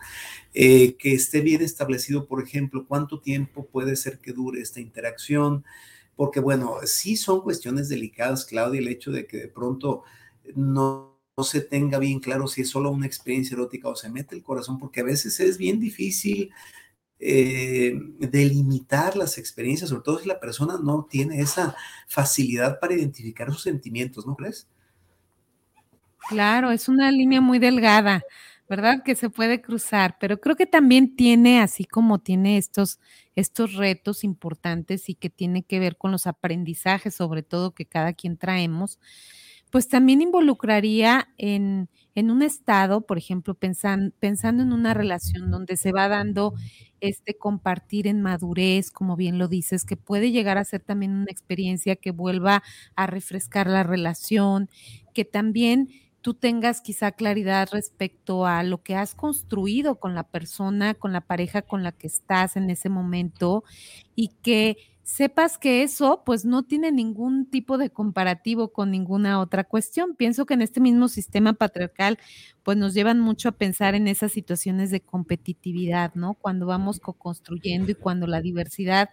Eh, 0.52 0.96
que 0.98 1.14
esté 1.14 1.40
bien 1.40 1.62
establecido, 1.62 2.26
por 2.26 2.42
ejemplo, 2.42 2.84
cuánto 2.86 3.20
tiempo 3.20 3.66
puede 3.66 3.96
ser 3.96 4.18
que 4.18 4.34
dure 4.34 4.60
esta 4.60 4.80
interacción, 4.80 5.64
porque 6.16 6.40
bueno, 6.40 6.76
sí 6.84 7.16
son 7.16 7.40
cuestiones 7.40 7.88
delicadas, 7.88 8.44
Claudia, 8.44 8.80
el 8.80 8.88
hecho 8.88 9.10
de 9.10 9.26
que 9.26 9.38
de 9.38 9.48
pronto 9.48 10.04
no, 10.54 11.18
se 11.42 11.60
tenga 11.60 11.98
bien 11.98 12.20
claro 12.20 12.46
si 12.46 12.60
es 12.62 12.70
solo 12.70 12.90
una 12.90 13.06
experiencia 13.06 13.54
erótica 13.54 13.88
o 13.88 13.96
se 13.96 14.08
mete 14.08 14.36
el 14.36 14.42
corazón, 14.42 14.78
porque 14.78 15.00
a 15.00 15.04
veces 15.04 15.40
es 15.40 15.58
bien 15.58 15.80
difícil 15.80 16.52
eh, 17.18 17.98
delimitar 18.18 19.16
las 19.16 19.38
experiencias, 19.38 19.90
sobre 19.90 20.02
todo 20.02 20.18
si 20.20 20.28
la 20.28 20.38
persona 20.38 20.78
no 20.82 21.06
tiene 21.10 21.40
esa 21.40 21.74
facilidad 22.06 22.78
para 22.78 22.94
identificar 22.94 23.50
sus 23.50 23.62
sentimientos, 23.62 24.26
¿no 24.26 24.36
crees? 24.36 24.68
Claro, 26.28 26.70
es 26.70 26.88
una 26.88 27.10
línea 27.10 27.40
muy 27.40 27.58
delgada. 27.58 28.22
¿Verdad? 28.68 29.02
Que 29.04 29.14
se 29.14 29.30
puede 29.30 29.60
cruzar, 29.60 30.16
pero 30.20 30.40
creo 30.40 30.56
que 30.56 30.66
también 30.66 31.16
tiene, 31.16 31.60
así 31.60 31.84
como 31.84 32.18
tiene 32.20 32.56
estos, 32.58 32.98
estos 33.36 33.74
retos 33.74 34.24
importantes 34.24 35.08
y 35.08 35.14
que 35.14 35.30
tiene 35.30 35.64
que 35.64 35.78
ver 35.80 35.96
con 35.98 36.12
los 36.12 36.26
aprendizajes, 36.26 37.14
sobre 37.14 37.42
todo 37.42 37.74
que 37.74 37.86
cada 37.86 38.14
quien 38.14 38.38
traemos, 38.38 38.98
pues 39.70 39.88
también 39.88 40.22
involucraría 40.22 41.28
en, 41.36 41.88
en 42.14 42.30
un 42.30 42.42
estado, 42.42 43.02
por 43.06 43.18
ejemplo, 43.18 43.54
pensando 43.54 44.62
en 44.62 44.72
una 44.72 44.94
relación 44.94 45.50
donde 45.50 45.76
se 45.76 45.90
va 45.92 46.08
dando 46.08 46.54
este 47.00 47.36
compartir 47.36 48.06
en 48.06 48.22
madurez, 48.22 48.90
como 48.90 49.16
bien 49.16 49.36
lo 49.38 49.48
dices, 49.48 49.84
que 49.84 49.96
puede 49.96 50.30
llegar 50.30 50.58
a 50.58 50.64
ser 50.64 50.80
también 50.82 51.12
una 51.12 51.30
experiencia 51.30 51.96
que 51.96 52.12
vuelva 52.12 52.62
a 52.96 53.06
refrescar 53.06 53.66
la 53.66 53.82
relación, 53.82 54.70
que 55.12 55.24
también 55.24 55.88
tú 56.24 56.32
tengas 56.32 56.80
quizá 56.80 57.12
claridad 57.12 57.68
respecto 57.70 58.46
a 58.46 58.62
lo 58.62 58.82
que 58.82 58.96
has 58.96 59.14
construido 59.14 59.96
con 59.96 60.14
la 60.14 60.22
persona, 60.22 60.94
con 60.94 61.12
la 61.12 61.20
pareja 61.20 61.60
con 61.60 61.82
la 61.82 61.92
que 61.92 62.06
estás 62.06 62.56
en 62.56 62.70
ese 62.70 62.88
momento 62.88 63.62
y 64.16 64.28
que 64.40 64.78
sepas 65.02 65.58
que 65.58 65.82
eso 65.82 66.22
pues 66.24 66.46
no 66.46 66.62
tiene 66.62 66.92
ningún 66.92 67.44
tipo 67.44 67.76
de 67.76 67.90
comparativo 67.90 68.72
con 68.72 68.90
ninguna 68.90 69.38
otra 69.38 69.64
cuestión. 69.64 70.16
Pienso 70.16 70.46
que 70.46 70.54
en 70.54 70.62
este 70.62 70.80
mismo 70.80 71.08
sistema 71.08 71.52
patriarcal 71.52 72.18
pues 72.62 72.78
nos 72.78 72.94
llevan 72.94 73.20
mucho 73.20 73.50
a 73.50 73.52
pensar 73.52 73.94
en 73.94 74.08
esas 74.08 74.32
situaciones 74.32 74.90
de 74.90 75.02
competitividad, 75.02 76.14
¿no? 76.14 76.32
Cuando 76.32 76.64
vamos 76.64 77.00
co-construyendo 77.00 77.90
y 77.92 77.96
cuando 77.96 78.26
la 78.26 78.40
diversidad 78.40 79.10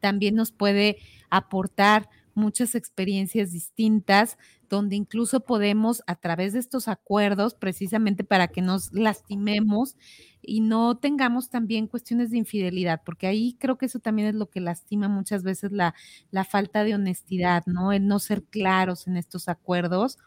también 0.00 0.34
nos 0.34 0.50
puede 0.50 0.96
aportar 1.28 2.08
muchas 2.34 2.74
experiencias 2.74 3.52
distintas, 3.52 4.38
donde 4.74 4.96
incluso 4.96 5.40
podemos 5.40 6.02
a 6.06 6.16
través 6.16 6.52
de 6.52 6.58
estos 6.58 6.88
acuerdos, 6.88 7.54
precisamente 7.54 8.24
para 8.24 8.48
que 8.48 8.62
nos 8.62 8.92
lastimemos 8.92 9.96
y 10.42 10.60
no 10.60 10.96
tengamos 10.96 11.48
también 11.48 11.86
cuestiones 11.86 12.30
de 12.30 12.38
infidelidad, 12.38 13.02
porque 13.04 13.26
ahí 13.26 13.56
creo 13.58 13.78
que 13.78 13.86
eso 13.86 13.98
también 13.98 14.28
es 14.28 14.34
lo 14.34 14.50
que 14.50 14.60
lastima 14.60 15.08
muchas 15.08 15.42
veces 15.42 15.72
la, 15.72 15.94
la 16.30 16.44
falta 16.44 16.84
de 16.84 16.94
honestidad, 16.94 17.64
¿no? 17.66 17.92
El 17.92 18.06
no 18.06 18.18
ser 18.18 18.44
claros 18.44 19.06
en 19.06 19.16
estos 19.16 19.48
acuerdos 19.48 20.18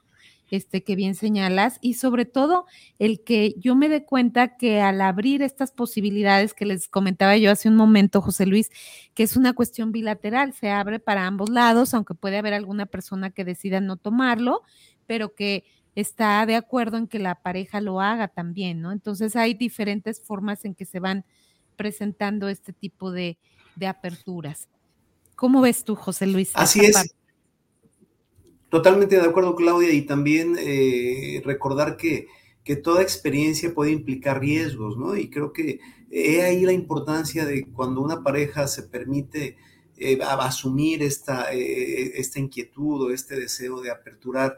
este, 0.50 0.84
que 0.84 0.96
bien 0.96 1.16
señalas, 1.16 1.78
y 1.82 1.96
sobre 1.96 2.26
todo 2.26 2.66
el 3.00 3.24
que 3.24 3.56
yo 3.58 3.76
me 3.76 3.90
dé 3.90 4.06
cuenta 4.06 4.58
que 4.58 4.82
al 4.82 5.02
abrir 5.02 5.42
estas 5.42 5.72
posibilidades 5.72 6.54
que 6.54 6.66
les 6.66 6.88
comentaba 6.88 7.38
yo 7.38 7.52
hace 7.52 7.70
un 7.70 7.76
momento, 7.76 8.22
José 8.22 8.46
Luis, 8.46 8.70
que 9.14 9.24
es 9.24 9.36
una 9.36 9.54
cuestión 9.54 9.92
bilateral, 9.92 10.54
se 10.54 10.70
abre 10.70 11.00
para 11.00 11.28
ambos 11.28 11.50
lados, 11.50 11.94
aunque 11.94 12.14
puede 12.14 12.38
haber 12.38 12.54
alguna 12.54 12.86
persona 12.86 13.30
que 13.32 13.46
decida 13.46 13.82
no 13.82 13.98
tomarlo, 13.98 14.62
pero 15.06 15.34
que 15.36 15.66
está 15.96 16.46
de 16.46 16.56
acuerdo 16.56 16.98
en 16.98 17.08
que 17.08 17.20
la 17.20 17.42
pareja 17.42 17.82
lo 17.82 18.02
haga 18.02 18.28
también, 18.28 18.82
¿no? 18.82 18.92
Entonces 18.92 19.36
hay 19.36 19.56
diferentes 19.56 20.22
formas 20.22 20.64
en 20.64 20.76
que 20.76 20.86
se 20.86 21.00
van 21.00 21.26
presentando 21.76 22.50
este 22.50 22.72
tipo 22.72 23.12
de, 23.12 23.38
de 23.76 23.88
aperturas. 23.88 24.68
¿Cómo 25.36 25.62
ves 25.62 25.84
tú, 25.84 25.96
José 25.96 26.28
Luis? 26.28 26.52
Así 26.54 26.82
es. 26.82 27.16
Totalmente 28.70 29.16
de 29.16 29.26
acuerdo, 29.26 29.56
Claudia, 29.56 29.94
y 29.94 30.02
también 30.02 30.58
eh, 30.60 31.42
recordar 31.46 31.96
que, 31.96 32.28
que, 32.66 32.76
toda 32.76 33.02
experiencia 33.02 33.74
puede 33.74 33.92
implicar 33.92 34.42
riesgos, 34.42 34.98
¿no? 34.98 35.16
Y 35.16 35.30
creo 35.30 35.54
que 35.54 35.80
he 36.12 36.42
ahí 36.42 36.64
la 36.66 36.74
importancia 36.74 37.46
de 37.46 37.66
cuando 37.72 38.02
una 38.02 38.24
pareja 38.24 38.68
se 38.68 38.84
permite 38.84 39.56
eh, 39.98 40.20
asumir 40.22 41.02
esta, 41.02 41.54
eh, 41.54 42.20
esta 42.20 42.40
inquietud 42.40 43.04
o 43.04 43.14
este 43.14 43.40
deseo 43.40 43.80
de 43.82 43.92
aperturar, 43.92 44.58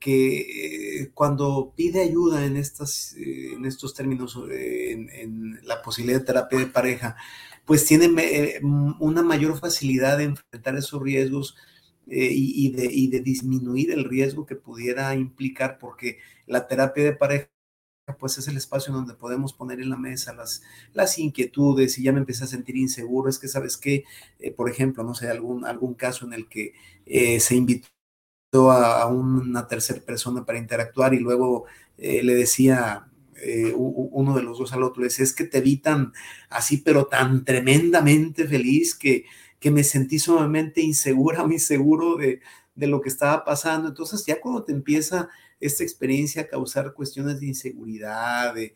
que 0.00 1.12
cuando 1.14 1.72
pide 1.76 2.00
ayuda 2.00 2.44
en, 2.44 2.56
estas, 2.56 3.14
en 3.16 3.64
estos 3.64 3.94
términos, 3.94 4.36
en, 4.50 5.60
la 5.62 5.80
posibilidad 5.80 6.18
de 6.18 6.26
terapia 6.26 6.58
de 6.58 6.66
pareja, 6.66 7.16
pues 7.64 7.86
tiene 7.86 8.10
una 8.98 9.22
mayor 9.22 9.56
facilidad 9.60 10.18
de 10.18 10.24
enfrentar 10.24 10.74
esos 10.76 11.00
riesgos 11.00 11.54
eh, 12.06 12.28
y, 12.30 12.70
de, 12.70 13.20
disminuir 13.20 13.90
el 13.90 14.04
riesgo 14.04 14.44
que 14.44 14.56
pudiera 14.56 15.14
implicar, 15.14 15.78
porque 15.78 16.18
la 16.46 16.66
terapia 16.66 17.04
de 17.04 17.12
pareja 17.14 17.48
pues 18.18 18.36
es 18.36 18.46
el 18.48 18.58
espacio 18.58 18.92
donde 18.92 19.14
podemos 19.14 19.54
poner 19.54 19.80
en 19.80 19.88
la 19.88 19.96
mesa 19.96 20.34
las, 20.34 20.62
las 20.92 21.18
inquietudes 21.18 21.98
y 21.98 22.02
ya 22.02 22.12
me 22.12 22.18
empecé 22.18 22.44
a 22.44 22.46
sentir 22.46 22.76
inseguro, 22.76 23.30
es 23.30 23.38
que 23.38 23.48
sabes 23.48 23.78
que, 23.78 24.04
eh, 24.38 24.50
por 24.50 24.68
ejemplo, 24.68 25.02
no 25.02 25.14
sé, 25.14 25.28
algún, 25.28 25.64
algún 25.64 25.94
caso 25.94 26.26
en 26.26 26.34
el 26.34 26.46
que 26.46 26.74
eh, 27.06 27.40
se 27.40 27.56
invitó 27.56 27.88
a, 28.70 29.06
una 29.06 29.66
tercera 29.66 30.00
persona 30.02 30.44
para 30.44 30.58
interactuar 30.58 31.14
y 31.14 31.18
luego 31.18 31.64
le 31.96 32.34
decía 32.34 33.08
uno 33.76 34.34
de 34.36 34.42
los 34.42 34.58
dos 34.58 34.72
al 34.72 34.82
otro, 34.82 35.04
es 35.04 35.32
que 35.34 35.44
te 35.44 35.60
vi 35.60 35.78
tan 35.78 36.12
así, 36.50 36.78
pero 36.78 37.06
tan 37.06 37.44
tremendamente 37.44 38.46
feliz 38.46 38.94
que 38.94 39.24
que 39.64 39.70
me 39.70 39.82
sentí 39.82 40.18
sumamente 40.18 40.82
insegura 40.82 41.42
o 41.42 41.50
inseguro 41.50 42.16
de, 42.16 42.40
de 42.74 42.86
lo 42.86 43.00
que 43.00 43.08
estaba 43.08 43.46
pasando. 43.46 43.88
Entonces 43.88 44.22
ya 44.26 44.38
cuando 44.38 44.62
te 44.62 44.72
empieza 44.72 45.30
esta 45.58 45.82
experiencia 45.82 46.42
a 46.42 46.48
causar 46.48 46.92
cuestiones 46.92 47.40
de 47.40 47.46
inseguridad, 47.46 48.52
de, 48.54 48.74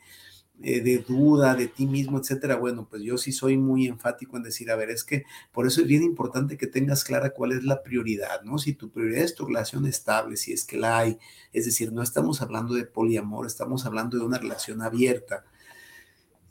eh, 0.62 0.80
de, 0.80 1.04
duda 1.06 1.54
de 1.54 1.66
ti 1.66 1.86
mismo, 1.86 2.18
etcétera, 2.18 2.56
bueno, 2.56 2.88
pues 2.88 3.02
yo 3.02 3.18
sí 3.18 3.32
soy 3.32 3.58
muy 3.58 3.86
enfático 3.86 4.38
en 4.38 4.44
decir, 4.44 4.70
a 4.70 4.76
ver, 4.76 4.88
es 4.88 5.04
que 5.04 5.24
por 5.52 5.66
eso 5.66 5.82
es 5.82 5.86
bien 5.86 6.02
importante 6.02 6.56
que 6.56 6.66
tengas 6.66 7.04
clara 7.04 7.34
cuál 7.34 7.52
es 7.52 7.64
la 7.64 7.82
prioridad, 7.82 8.40
¿no? 8.44 8.56
Si 8.56 8.72
tu 8.72 8.90
prioridad 8.90 9.24
es 9.24 9.34
tu 9.34 9.44
relación 9.44 9.84
estable, 9.84 10.38
si 10.38 10.54
es 10.54 10.64
que 10.64 10.78
la 10.78 11.00
hay, 11.00 11.18
es 11.52 11.66
decir, 11.66 11.92
no 11.92 12.02
estamos 12.02 12.40
hablando 12.40 12.72
de 12.72 12.86
poliamor, 12.86 13.46
estamos 13.46 13.84
hablando 13.84 14.16
de 14.16 14.24
una 14.24 14.38
relación 14.38 14.80
abierta 14.80 15.44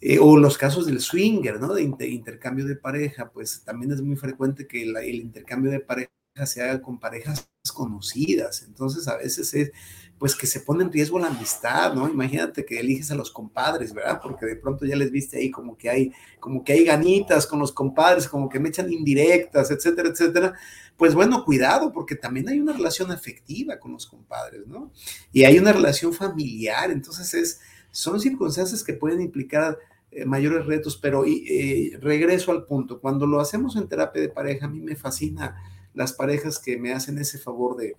eh, 0.01 0.19
o 0.19 0.37
los 0.37 0.57
casos 0.57 0.85
del 0.85 0.99
swinger, 0.99 1.59
¿no? 1.59 1.73
De 1.73 1.81
intercambio 1.81 2.65
de 2.65 2.75
pareja, 2.75 3.29
pues 3.31 3.63
también 3.63 3.91
es 3.91 4.01
muy 4.01 4.15
frecuente 4.15 4.67
que 4.67 4.83
el 4.83 5.15
intercambio 5.15 5.71
de 5.71 5.79
pareja 5.79 6.11
se 6.45 6.61
haga 6.61 6.81
con 6.81 6.99
parejas 6.99 7.49
conocidas. 7.73 8.63
Entonces, 8.63 9.07
a 9.07 9.17
veces 9.17 9.53
es 9.53 9.71
pues 10.19 10.35
que 10.35 10.47
se 10.47 10.61
pone 10.61 10.83
en 10.83 10.91
riesgo 10.91 11.19
la 11.19 11.27
amistad, 11.27 11.93
¿no? 11.93 12.09
Imagínate 12.09 12.65
que 12.65 12.79
eliges 12.79 13.11
a 13.11 13.15
los 13.15 13.29
compadres, 13.29 13.93
¿verdad? 13.93 14.19
Porque 14.21 14.47
de 14.47 14.55
pronto 14.55 14.83
ya 14.85 14.95
les 14.95 15.11
viste 15.11 15.37
ahí 15.37 15.51
como 15.51 15.77
que 15.77 15.89
hay, 15.89 16.11
como 16.39 16.63
que 16.63 16.73
hay 16.73 16.83
ganitas 16.85 17.45
con 17.45 17.59
los 17.59 17.71
compadres, 17.71 18.27
como 18.27 18.49
que 18.49 18.59
me 18.59 18.69
echan 18.69 18.91
indirectas, 18.91 19.69
etcétera, 19.69 20.09
etcétera. 20.09 20.53
Pues 20.97 21.13
bueno, 21.13 21.45
cuidado, 21.45 21.93
porque 21.93 22.15
también 22.15 22.49
hay 22.49 22.59
una 22.59 22.73
relación 22.73 23.11
afectiva 23.11 23.77
con 23.77 23.91
los 23.91 24.07
compadres, 24.07 24.65
¿no? 24.65 24.91
Y 25.31 25.43
hay 25.43 25.59
una 25.59 25.71
relación 25.71 26.11
familiar, 26.13 26.89
entonces 26.89 27.33
es, 27.35 27.59
son 27.91 28.19
circunstancias 28.19 28.83
que 28.83 28.93
pueden 28.93 29.21
implicar 29.21 29.77
eh, 30.11 30.25
mayores 30.25 30.65
retos, 30.65 30.97
pero 30.97 31.25
eh, 31.25 31.97
regreso 32.01 32.51
al 32.51 32.65
punto, 32.65 32.99
cuando 32.99 33.25
lo 33.27 33.39
hacemos 33.39 33.75
en 33.75 33.87
terapia 33.87 34.21
de 34.21 34.29
pareja, 34.29 34.65
a 34.65 34.69
mí 34.69 34.79
me 34.79 34.95
fascina 34.95 35.55
las 35.93 36.13
parejas 36.13 36.59
que 36.59 36.77
me 36.77 36.93
hacen 36.93 37.17
ese 37.17 37.37
favor 37.37 37.75
de 37.75 37.95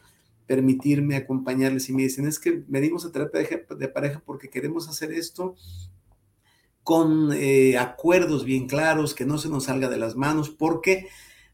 permitirme 0.46 1.16
acompañarles 1.16 1.88
y 1.90 1.92
me 1.92 2.02
dicen, 2.02 2.26
es 2.26 2.38
que 2.38 2.64
venimos 2.66 3.04
a 3.04 3.12
terapia 3.12 3.46
de, 3.68 3.88
pareja 3.88 4.22
porque 4.24 4.48
queremos 4.48 4.88
hacer 4.88 5.12
esto 5.12 5.54
con 6.82 7.32
eh, 7.34 7.76
acuerdos 7.76 8.46
bien 8.46 8.66
claros, 8.66 9.14
que 9.14 9.26
no 9.26 9.36
se 9.36 9.50
nos 9.50 9.64
salga 9.64 9.90
de 9.90 9.98
las 9.98 10.16
manos, 10.16 10.48
porque 10.48 11.08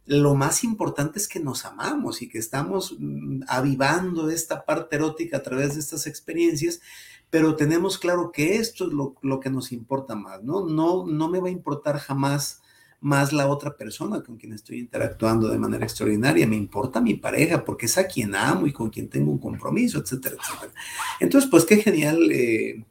lo 0.06 0.34
más 0.34 0.62
importante 0.62 1.18
es 1.18 1.26
que 1.26 1.40
nos 1.40 1.64
amamos 1.64 2.22
y 2.22 2.28
que 2.28 2.38
estamos 2.38 2.94
mm, 2.98 3.42
avivando 3.48 4.30
esta 4.30 4.64
parte 4.64 4.96
erótica 4.96 5.38
a 5.38 5.42
través 5.42 5.74
de 5.74 5.80
estas 5.80 6.06
experiencias, 6.06 6.80
pero 7.34 7.56
tenemos 7.56 7.98
claro 7.98 8.30
que 8.30 8.58
esto 8.58 8.86
es 8.86 8.92
lo, 8.92 9.16
lo 9.22 9.40
que 9.40 9.50
nos 9.50 9.72
importa 9.72 10.14
más, 10.14 10.44
¿no? 10.44 10.64
No, 10.64 11.04
no 11.04 11.28
me 11.28 11.40
va 11.40 11.48
a 11.48 11.50
importar 11.50 11.98
jamás 11.98 12.62
más 13.00 13.32
la 13.32 13.48
otra 13.48 13.76
persona 13.76 14.22
con 14.22 14.36
quien 14.36 14.52
estoy 14.52 14.78
interactuando 14.78 15.48
de 15.48 15.58
manera 15.58 15.84
extraordinaria. 15.84 16.46
Me 16.46 16.54
importa 16.54 17.00
mi 17.00 17.14
pareja 17.14 17.64
porque 17.64 17.86
es 17.86 17.98
a 17.98 18.06
quien 18.06 18.36
amo 18.36 18.68
y 18.68 18.72
con 18.72 18.88
quien 18.88 19.08
tengo 19.08 19.32
un 19.32 19.38
compromiso, 19.38 19.98
etcétera, 19.98 20.36
etcétera. 20.40 20.80
Entonces, 21.18 21.50
pues 21.50 21.64
qué 21.64 21.78
genial, 21.78 22.30
eh, 22.30 22.84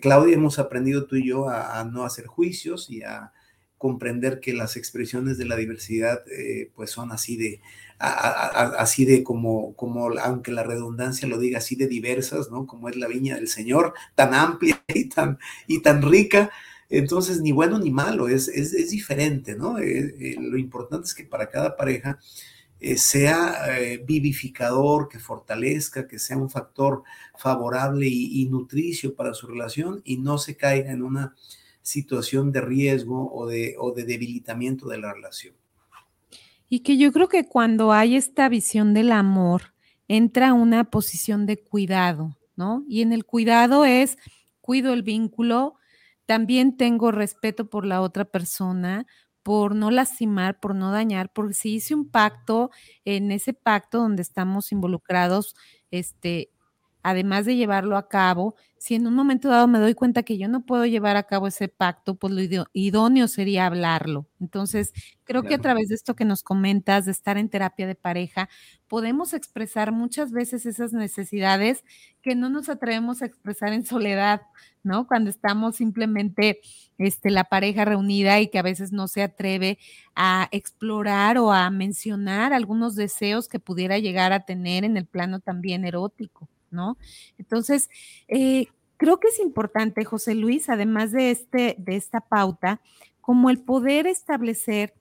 Claudia, 0.00 0.36
hemos 0.36 0.60
aprendido 0.60 1.06
tú 1.06 1.16
y 1.16 1.26
yo 1.26 1.48
a, 1.48 1.82
no 1.82 2.04
hacer 2.04 2.28
juicios 2.28 2.88
y 2.88 3.02
a 3.02 3.32
comprender 3.76 4.38
que 4.38 4.52
las 4.52 4.76
expresiones 4.76 5.36
de 5.36 5.46
la 5.46 5.56
diversidad 5.56 6.20
eh, 6.30 6.70
pues 6.76 6.92
son 6.92 7.10
así 7.10 7.36
de, 7.36 7.60
así 7.98 9.04
de 9.04 9.24
como, 9.24 9.74
como, 9.74 10.08
aunque 10.18 10.52
la 10.52 10.62
redundancia 10.62 11.26
lo 11.28 11.38
diga, 11.38 11.58
así 11.58 11.76
de 11.76 11.88
diversas, 11.88 12.50
¿no? 12.50 12.66
Como 12.66 12.88
es 12.88 12.96
la 12.96 13.08
viña 13.08 13.34
del 13.36 13.48
Señor, 13.48 13.94
tan 14.14 14.34
amplia 14.34 14.82
y 14.94 15.06
tan, 15.08 15.38
y 15.66 15.80
tan 15.82 16.02
rica, 16.02 16.50
entonces, 16.90 17.40
ni 17.40 17.52
bueno 17.52 17.78
ni 17.78 17.90
malo, 17.90 18.28
es, 18.28 18.48
es, 18.48 18.90
diferente, 18.90 19.54
¿no? 19.54 19.78
Eh, 19.78 20.14
eh, 20.20 20.36
lo 20.40 20.56
importante 20.56 21.06
es 21.06 21.14
que 21.14 21.24
para 21.24 21.50
cada 21.50 21.76
pareja 21.76 22.18
eh, 22.80 22.96
sea 22.96 23.66
vivificador, 24.06 25.08
que 25.08 25.18
fortalezca, 25.18 26.06
que 26.08 26.18
sea 26.18 26.38
un 26.38 26.50
factor 26.50 27.02
favorable 27.36 28.06
y, 28.08 28.46
nutricio 28.46 29.14
para 29.14 29.34
su 29.34 29.46
relación 29.48 30.00
y 30.04 30.18
no 30.18 30.38
se 30.38 30.56
caiga 30.56 30.92
en 30.92 31.02
una 31.02 31.34
situación 31.82 32.52
de 32.52 32.60
riesgo 32.62 33.32
o 33.34 33.46
de, 33.46 33.76
o 33.78 33.92
de 33.92 34.04
debilitamiento 34.04 34.88
de 34.88 34.98
la 34.98 35.12
relación. 35.12 35.54
Y 36.68 36.80
que 36.80 36.96
yo 36.98 37.12
creo 37.12 37.28
que 37.28 37.46
cuando 37.46 37.92
hay 37.92 38.16
esta 38.16 38.48
visión 38.48 38.94
del 38.94 39.12
amor, 39.12 39.74
entra 40.06 40.52
una 40.52 40.84
posición 40.84 41.46
de 41.46 41.62
cuidado, 41.62 42.36
¿no? 42.56 42.84
Y 42.88 43.02
en 43.02 43.12
el 43.12 43.24
cuidado 43.24 43.84
es, 43.84 44.16
cuido 44.60 44.92
el 44.92 45.02
vínculo, 45.02 45.76
también 46.26 46.76
tengo 46.76 47.10
respeto 47.10 47.70
por 47.70 47.86
la 47.86 48.02
otra 48.02 48.26
persona, 48.26 49.06
por 49.42 49.74
no 49.74 49.90
lastimar, 49.90 50.60
por 50.60 50.74
no 50.74 50.92
dañar, 50.92 51.32
porque 51.32 51.54
si 51.54 51.76
hice 51.76 51.94
un 51.94 52.10
pacto, 52.10 52.70
en 53.06 53.32
ese 53.32 53.54
pacto 53.54 53.98
donde 53.98 54.20
estamos 54.20 54.72
involucrados, 54.72 55.54
este, 55.90 56.50
además 57.10 57.44
de 57.46 57.56
llevarlo 57.56 57.96
a 57.96 58.08
cabo, 58.08 58.54
si 58.78 58.94
en 58.94 59.06
un 59.06 59.14
momento 59.14 59.48
dado 59.48 59.66
me 59.66 59.78
doy 59.80 59.94
cuenta 59.94 60.22
que 60.22 60.38
yo 60.38 60.48
no 60.48 60.64
puedo 60.64 60.86
llevar 60.86 61.16
a 61.16 61.24
cabo 61.24 61.48
ese 61.48 61.68
pacto, 61.68 62.14
pues 62.14 62.32
lo 62.32 62.66
idóneo 62.72 63.26
sería 63.28 63.66
hablarlo. 63.66 64.26
Entonces, 64.40 64.92
creo 65.24 65.42
que 65.42 65.54
a 65.54 65.58
través 65.58 65.88
de 65.88 65.96
esto 65.96 66.14
que 66.14 66.24
nos 66.24 66.42
comentas, 66.42 67.04
de 67.04 67.10
estar 67.12 67.38
en 67.38 67.48
terapia 67.50 67.86
de 67.86 67.96
pareja, 67.96 68.48
podemos 68.86 69.34
expresar 69.34 69.92
muchas 69.92 70.30
veces 70.32 70.64
esas 70.66 70.92
necesidades 70.92 71.84
que 72.22 72.34
no 72.34 72.48
nos 72.50 72.68
atrevemos 72.68 73.20
a 73.22 73.26
expresar 73.26 73.72
en 73.72 73.84
soledad, 73.84 74.42
¿no? 74.82 75.06
Cuando 75.06 75.30
estamos 75.30 75.76
simplemente 75.76 76.60
este, 76.98 77.30
la 77.30 77.44
pareja 77.44 77.84
reunida 77.84 78.40
y 78.40 78.48
que 78.48 78.58
a 78.58 78.62
veces 78.62 78.92
no 78.92 79.08
se 79.08 79.22
atreve 79.22 79.78
a 80.14 80.48
explorar 80.52 81.38
o 81.38 81.52
a 81.52 81.70
mencionar 81.70 82.52
algunos 82.52 82.94
deseos 82.96 83.48
que 83.48 83.60
pudiera 83.60 83.98
llegar 83.98 84.32
a 84.32 84.44
tener 84.44 84.84
en 84.84 84.96
el 84.96 85.06
plano 85.06 85.40
también 85.40 85.84
erótico. 85.84 86.48
¿No? 86.70 86.96
Entonces, 87.38 87.88
eh, 88.28 88.66
creo 88.96 89.20
que 89.20 89.28
es 89.28 89.38
importante, 89.38 90.04
José 90.04 90.34
Luis, 90.34 90.68
además 90.68 91.12
de, 91.12 91.30
este, 91.30 91.76
de 91.78 91.96
esta 91.96 92.20
pauta, 92.20 92.80
como 93.20 93.50
el 93.50 93.58
poder 93.58 94.06
establecer 94.06 94.94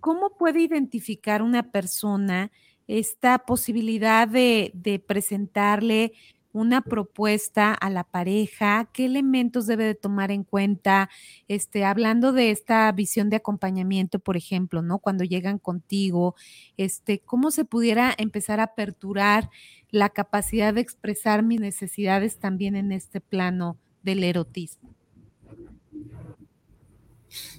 cómo 0.00 0.36
puede 0.36 0.60
identificar 0.60 1.42
una 1.42 1.70
persona 1.70 2.50
esta 2.86 3.38
posibilidad 3.38 4.28
de, 4.28 4.70
de 4.74 4.98
presentarle 4.98 6.12
una 6.54 6.82
propuesta 6.82 7.74
a 7.74 7.90
la 7.90 8.04
pareja, 8.04 8.88
qué 8.92 9.06
elementos 9.06 9.66
debe 9.66 9.84
de 9.84 9.96
tomar 9.96 10.30
en 10.30 10.44
cuenta, 10.44 11.10
este, 11.48 11.84
hablando 11.84 12.32
de 12.32 12.52
esta 12.52 12.90
visión 12.92 13.28
de 13.28 13.36
acompañamiento, 13.36 14.20
por 14.20 14.36
ejemplo, 14.36 14.80
¿no? 14.80 15.00
Cuando 15.00 15.24
llegan 15.24 15.58
contigo, 15.58 16.36
este, 16.76 17.18
cómo 17.18 17.50
se 17.50 17.64
pudiera 17.64 18.14
empezar 18.16 18.60
a 18.60 18.64
aperturar 18.64 19.50
la 19.90 20.10
capacidad 20.10 20.72
de 20.72 20.80
expresar 20.80 21.42
mis 21.42 21.60
necesidades 21.60 22.38
también 22.38 22.76
en 22.76 22.92
este 22.92 23.20
plano 23.20 23.76
del 24.04 24.22
erotismo. 24.22 24.94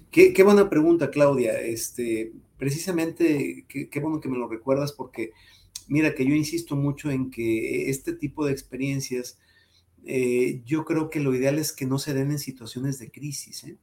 Qué, 0.09 0.41
buena 0.43 0.69
pregunta, 0.69 1.11
Claudia. 1.11 1.59
Este, 1.59 2.31
precisamente, 2.57 3.65
qué, 3.67 3.89
qué 3.89 3.99
bueno 3.99 4.21
que 4.21 4.29
me 4.29 4.37
lo 4.37 4.47
recuerdas 4.47 4.93
porque 4.93 5.33
Mira 5.87 6.15
que 6.15 6.25
yo 6.25 6.33
insisto 6.33 6.75
mucho 6.75 7.11
en 7.11 7.29
que 7.29 7.89
este 7.89 8.13
tipo 8.13 8.45
de 8.45 8.51
experiencias, 8.51 9.37
eh, 10.05 10.61
yo 10.65 10.85
creo 10.85 11.09
que 11.09 11.19
lo 11.19 11.33
ideal 11.35 11.59
es 11.59 11.71
que 11.71 11.85
no 11.85 11.99
se 11.99 12.13
den 12.13 12.31
en 12.31 12.39
situaciones 12.39 12.99
de 12.99 13.11
crisis. 13.11 13.63
¿eh? 13.65 13.77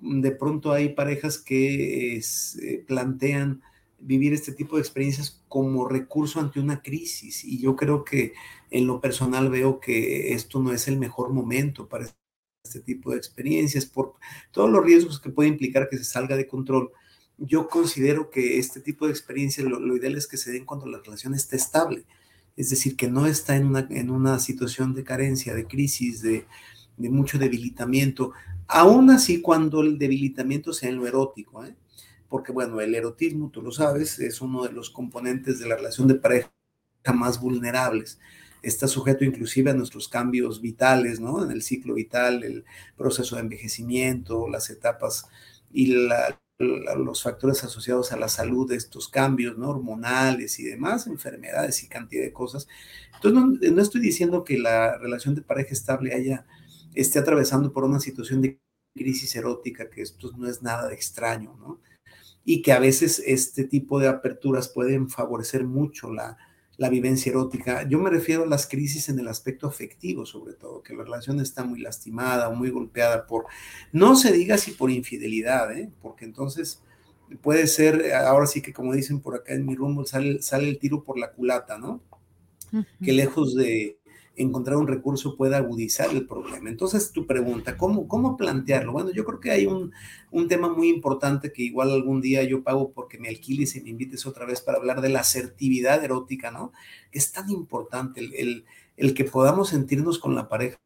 De 0.00 0.32
pronto 0.32 0.72
hay 0.72 0.90
parejas 0.90 1.38
que 1.38 2.16
eh, 2.16 2.84
plantean 2.86 3.62
vivir 3.98 4.32
este 4.32 4.52
tipo 4.52 4.76
de 4.76 4.82
experiencias 4.82 5.42
como 5.48 5.88
recurso 5.88 6.40
ante 6.40 6.58
una 6.60 6.82
crisis 6.82 7.44
y 7.44 7.60
yo 7.60 7.76
creo 7.76 8.04
que 8.04 8.32
en 8.70 8.86
lo 8.86 9.00
personal 9.00 9.48
veo 9.48 9.78
que 9.78 10.32
esto 10.32 10.60
no 10.60 10.72
es 10.72 10.88
el 10.88 10.98
mejor 10.98 11.32
momento 11.32 11.88
para 11.88 12.08
este 12.64 12.80
tipo 12.80 13.12
de 13.12 13.18
experiencias 13.18 13.86
por 13.86 14.14
todos 14.50 14.70
los 14.70 14.84
riesgos 14.84 15.20
que 15.20 15.30
puede 15.30 15.50
implicar 15.50 15.88
que 15.88 15.98
se 15.98 16.04
salga 16.04 16.36
de 16.36 16.48
control 16.48 16.90
yo 17.38 17.68
considero 17.68 18.30
que 18.30 18.58
este 18.58 18.80
tipo 18.80 19.06
de 19.06 19.12
experiencias 19.12 19.66
lo, 19.66 19.96
ideal 19.96 20.16
es 20.16 20.26
que 20.26 20.36
se 20.36 20.52
den 20.52 20.64
cuando 20.64 20.86
la 20.86 20.98
relación 20.98 21.34
esté 21.34 21.56
estable, 21.56 22.04
es 22.56 22.70
decir, 22.70 22.96
que 22.96 23.08
no 23.08 23.26
está 23.26 23.56
en 23.56 23.66
una, 23.66 23.86
en 23.90 24.10
una 24.10 24.38
situación 24.38 24.94
de 24.94 25.04
carencia, 25.04 25.54
de 25.54 25.66
crisis, 25.66 26.22
de, 26.22 26.46
de 26.96 27.10
mucho 27.10 27.38
debilitamiento, 27.38 28.32
aún 28.68 29.10
así 29.10 29.40
cuando 29.40 29.80
el 29.80 29.98
debilitamiento 29.98 30.72
sea 30.72 30.90
en 30.90 30.96
lo 30.96 31.06
erótico, 31.06 31.64
¿eh? 31.64 31.74
porque 32.28 32.52
bueno, 32.52 32.80
el 32.80 32.94
erotismo, 32.94 33.50
tú 33.50 33.60
lo 33.60 33.72
sabes, 33.72 34.18
es 34.18 34.40
uno 34.40 34.64
de 34.64 34.72
los 34.72 34.90
componentes 34.90 35.58
de 35.58 35.66
la 35.68 35.76
relación 35.76 36.08
de 36.08 36.14
pareja 36.14 36.50
más 37.14 37.38
vulnerables. 37.40 38.18
Está 38.62 38.86
sujeto 38.86 39.24
inclusive 39.24 39.70
a 39.70 39.74
nuestros 39.74 40.08
cambios 40.08 40.62
vitales, 40.62 41.20
¿no? 41.20 41.44
En 41.44 41.50
el 41.50 41.62
ciclo 41.62 41.94
vital, 41.94 42.44
el 42.44 42.64
proceso 42.96 43.36
de 43.36 43.42
envejecimiento, 43.42 44.48
las 44.48 44.70
etapas 44.70 45.26
y 45.72 45.86
la, 46.06 46.40
los 46.62 47.22
factores 47.22 47.64
asociados 47.64 48.12
a 48.12 48.16
la 48.16 48.28
salud 48.28 48.68
de 48.68 48.76
estos 48.76 49.08
cambios 49.08 49.58
¿no? 49.58 49.70
hormonales 49.70 50.58
y 50.58 50.64
demás, 50.64 51.06
enfermedades 51.06 51.82
y 51.82 51.88
cantidad 51.88 52.22
de 52.22 52.32
cosas. 52.32 52.68
Entonces, 53.14 53.72
no, 53.72 53.82
estoy 53.82 54.00
diciendo 54.00 54.44
que 54.44 54.58
la 54.58 54.98
relación 54.98 55.34
de 55.34 55.42
pareja 55.42 55.72
estable 55.72 56.14
haya, 56.14 56.46
esté 56.94 57.18
atravesando 57.18 57.72
por 57.72 57.84
una 57.84 58.00
situación 58.00 58.42
de 58.42 58.58
crisis 58.94 59.34
erótica, 59.36 59.90
que 59.90 60.02
esto 60.02 60.30
no 60.36 60.48
es 60.48 60.62
nada 60.62 60.88
de 60.88 60.94
extraño, 60.94 61.56
¿no? 61.58 61.80
Y 62.44 62.62
que 62.62 62.72
a 62.72 62.80
veces 62.80 63.22
este 63.24 63.64
tipo 63.64 64.00
de 64.00 64.08
aperturas 64.08 64.68
pueden 64.68 65.08
favorecer 65.08 65.64
mucho 65.64 66.12
la, 66.12 66.36
la 66.76 66.88
vivencia 66.88 67.30
erótica. 67.30 67.86
Yo 67.88 67.98
me 67.98 68.10
refiero 68.10 68.44
a 68.44 68.46
las 68.46 68.66
crisis 68.66 69.08
en 69.08 69.18
el 69.18 69.28
aspecto 69.28 69.66
afectivo, 69.66 70.26
sobre 70.26 70.54
todo, 70.54 70.82
que 70.82 70.94
la 70.94 71.04
relación 71.04 71.40
está 71.40 71.64
muy 71.64 71.80
lastimada 71.80 72.48
o 72.48 72.54
muy 72.54 72.70
golpeada 72.70 73.26
por, 73.26 73.46
no 73.92 74.16
se 74.16 74.32
diga 74.32 74.58
si 74.58 74.72
por 74.72 74.90
infidelidad, 74.90 75.76
¿eh? 75.76 75.90
porque 76.00 76.24
entonces 76.24 76.82
puede 77.40 77.66
ser, 77.66 78.12
ahora 78.14 78.46
sí 78.46 78.60
que 78.60 78.72
como 78.72 78.92
dicen 78.92 79.20
por 79.20 79.36
acá 79.36 79.54
en 79.54 79.66
mi 79.66 79.74
rumbo, 79.74 80.04
sale, 80.04 80.42
sale 80.42 80.68
el 80.68 80.78
tiro 80.78 81.04
por 81.04 81.18
la 81.18 81.32
culata, 81.32 81.78
¿no? 81.78 82.02
Que 83.04 83.12
lejos 83.12 83.54
de, 83.54 83.98
encontrar 84.36 84.76
un 84.76 84.86
recurso 84.86 85.36
pueda 85.36 85.58
agudizar 85.58 86.10
el 86.10 86.26
problema. 86.26 86.70
Entonces, 86.70 87.12
tu 87.12 87.26
pregunta, 87.26 87.76
¿cómo, 87.76 88.08
cómo 88.08 88.36
plantearlo? 88.36 88.92
Bueno, 88.92 89.10
yo 89.10 89.24
creo 89.24 89.40
que 89.40 89.50
hay 89.50 89.66
un, 89.66 89.92
un, 90.30 90.48
tema 90.48 90.68
muy 90.68 90.88
importante 90.88 91.52
que 91.52 91.62
igual 91.62 91.90
algún 91.90 92.20
día 92.20 92.42
yo 92.44 92.62
pago 92.62 92.92
porque 92.92 93.18
me 93.18 93.28
alquiles 93.28 93.76
y 93.76 93.82
me 93.82 93.90
invites 93.90 94.26
otra 94.26 94.46
vez 94.46 94.60
para 94.60 94.78
hablar 94.78 95.00
de 95.00 95.10
la 95.10 95.20
asertividad 95.20 96.02
erótica, 96.02 96.50
¿no? 96.50 96.72
Es 97.10 97.32
tan 97.32 97.50
importante 97.50 98.20
el, 98.20 98.64
el 98.96 99.14
que 99.14 99.24
podamos 99.24 99.68
sentirnos 99.70 100.18
con 100.18 100.34
la 100.34 100.48
pareja 100.48 100.78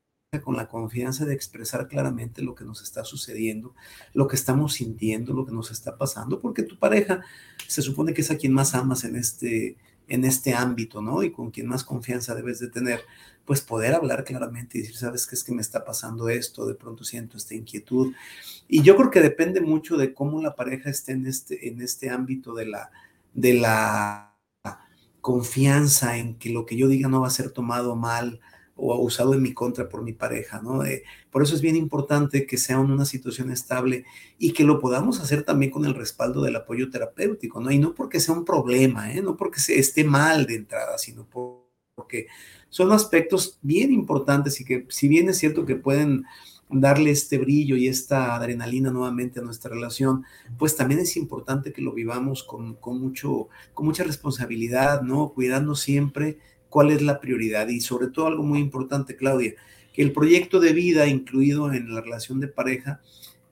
con 0.42 0.57
la 0.57 0.68
confianza 0.68 1.24
de 1.24 1.34
expresar 1.34 1.88
claramente 1.88 2.42
lo 2.42 2.55
que 2.55 2.64
nos 2.64 2.82
está 2.82 3.05
sucediendo, 3.05 3.74
lo 4.12 4.26
que 4.26 4.36
estamos 4.36 4.74
sintiendo, 4.74 5.32
lo 5.32 5.47
que 5.47 5.53
nos 5.53 5.70
está 5.70 5.97
pasando, 5.97 6.40
porque 6.40 6.62
tu 6.62 6.78
pareja 6.78 7.22
se 7.66 7.80
supone 7.80 8.12
que 8.12 8.20
es 8.20 8.30
a 8.30 8.36
quien 8.36 8.53
más 8.53 8.74
amas 8.74 9.05
en 9.05 9.16
este, 9.16 9.76
en 10.09 10.24
este 10.24 10.54
ámbito, 10.54 11.02
¿no? 11.02 11.22
Y 11.22 11.32
con 11.32 11.50
quien 11.50 11.66
más 11.66 11.84
confianza 11.84 12.34
debes 12.34 12.59
de 12.59 12.68
tener, 12.68 13.00
pues 13.44 13.61
poder 13.61 13.94
hablar 13.94 14.24
claramente 14.24 14.78
y 14.78 14.82
decir, 14.82 14.96
¿sabes 14.96 15.26
qué 15.26 15.34
es 15.34 15.44
que 15.44 15.52
me 15.52 15.62
está 15.62 15.84
pasando 15.84 16.28
esto? 16.28 16.66
De 16.66 16.74
pronto 16.74 17.04
siento 17.04 17.36
esta 17.36 17.54
inquietud. 17.54 18.14
Y 18.68 18.82
yo 18.82 18.96
creo 18.96 19.11
que 19.11 19.20
depende 19.20 19.61
mucho 19.61 19.96
de 19.96 20.14
cómo 20.14 20.40
la 20.40 20.54
pareja 20.54 20.90
esté 20.90 21.12
en 21.12 21.26
este, 21.26 21.68
en 21.68 21.80
este 21.80 22.11
ámbito 22.11 22.54
de 22.54 22.66
la, 22.66 22.90
de 23.34 23.54
la 23.54 24.34
confianza 25.20 26.18
en 26.18 26.36
que 26.36 26.50
lo 26.50 26.66
que 26.66 26.76
yo 26.76 26.86
diga 26.86 27.09
no 27.09 27.20
va 27.20 27.26
a 27.26 27.30
ser 27.30 27.50
tomado 27.50 27.96
mal, 27.96 28.40
o 28.76 28.96
usado 29.00 29.34
en 29.34 29.42
mi 29.42 29.54
contra 29.54 29.88
por 29.88 30.02
mi 30.02 30.12
pareja, 30.12 30.60
¿no? 30.60 30.84
Eh, 30.84 31.02
por 31.30 31.42
eso 31.42 31.54
es 31.54 31.62
bien 31.62 31.76
importante 31.76 32.46
que 32.46 32.58
sea 32.58 32.78
una 32.78 33.06
situación 33.06 33.50
estable 33.50 34.04
y 34.38 34.52
que 34.52 34.64
lo 34.64 34.78
podamos 34.80 35.20
hacer 35.20 35.42
también 35.42 35.70
con 35.70 35.86
el 35.86 35.94
respaldo 35.94 36.42
del 36.42 36.56
apoyo 36.56 36.90
terapéutico, 36.90 37.60
¿no? 37.60 37.70
Y 37.70 37.78
no 37.78 37.94
porque 37.94 38.20
sea 38.20 38.34
un 38.34 38.44
problema, 38.44 39.12
¿eh? 39.12 39.22
No 39.22 39.36
porque 39.36 39.60
se 39.60 39.78
esté 39.78 40.04
mal 40.04 40.46
de 40.46 40.56
entrada, 40.56 40.98
sino 40.98 41.26
porque 41.26 42.26
son 42.68 42.92
aspectos 42.92 43.58
bien 43.62 43.92
importantes 43.92 44.60
y 44.60 44.64
que 44.64 44.86
si 44.90 45.08
bien 45.08 45.30
es 45.30 45.38
cierto 45.38 45.64
que 45.64 45.76
pueden 45.76 46.24
darle 46.68 47.12
este 47.12 47.38
brillo 47.38 47.76
y 47.76 47.88
esta 47.88 48.34
adrenalina 48.34 48.90
nuevamente 48.90 49.40
a 49.40 49.42
nuestra 49.42 49.70
relación, 49.70 50.24
pues 50.58 50.76
también 50.76 51.00
es 51.00 51.16
importante 51.16 51.72
que 51.72 51.80
lo 51.80 51.92
vivamos 51.92 52.42
con, 52.42 52.74
con, 52.74 53.00
mucho, 53.00 53.48
con 53.72 53.86
mucha 53.86 54.04
responsabilidad, 54.04 55.02
¿no? 55.02 55.30
Cuidando 55.30 55.74
siempre 55.76 56.38
cuál 56.76 56.90
es 56.90 57.00
la 57.00 57.20
prioridad 57.20 57.68
y 57.68 57.80
sobre 57.80 58.08
todo 58.08 58.26
algo 58.26 58.42
muy 58.42 58.58
importante, 58.58 59.16
Claudia, 59.16 59.54
que 59.94 60.02
el 60.02 60.12
proyecto 60.12 60.60
de 60.60 60.74
vida 60.74 61.06
incluido 61.06 61.72
en 61.72 61.94
la 61.94 62.02
relación 62.02 62.38
de 62.38 62.48
pareja, 62.48 63.00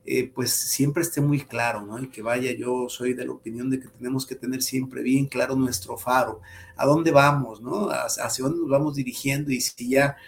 eh, 0.04 0.30
pues 0.34 0.50
siempre 0.50 1.02
esté 1.02 1.22
muy 1.22 1.40
claro, 1.40 1.80
¿no? 1.86 1.98
Y 1.98 2.10
que 2.10 2.20
vaya, 2.20 2.52
yo 2.52 2.86
soy 2.90 3.14
de 3.14 3.24
la 3.24 3.32
opinión 3.32 3.70
de 3.70 3.80
que 3.80 3.88
tenemos 3.88 4.26
que 4.26 4.34
tener 4.34 4.60
siempre 4.60 5.02
bien 5.02 5.24
claro 5.24 5.56
nuestro 5.56 5.96
faro, 5.96 6.42
a 6.76 6.84
dónde 6.84 7.12
vamos, 7.12 7.62
¿no? 7.62 7.88
Hacia 7.88 8.44
dónde 8.44 8.60
nos 8.60 8.68
vamos 8.68 8.94
dirigiendo 8.94 9.50
y 9.52 9.62
si 9.62 9.88
ya 9.88 10.18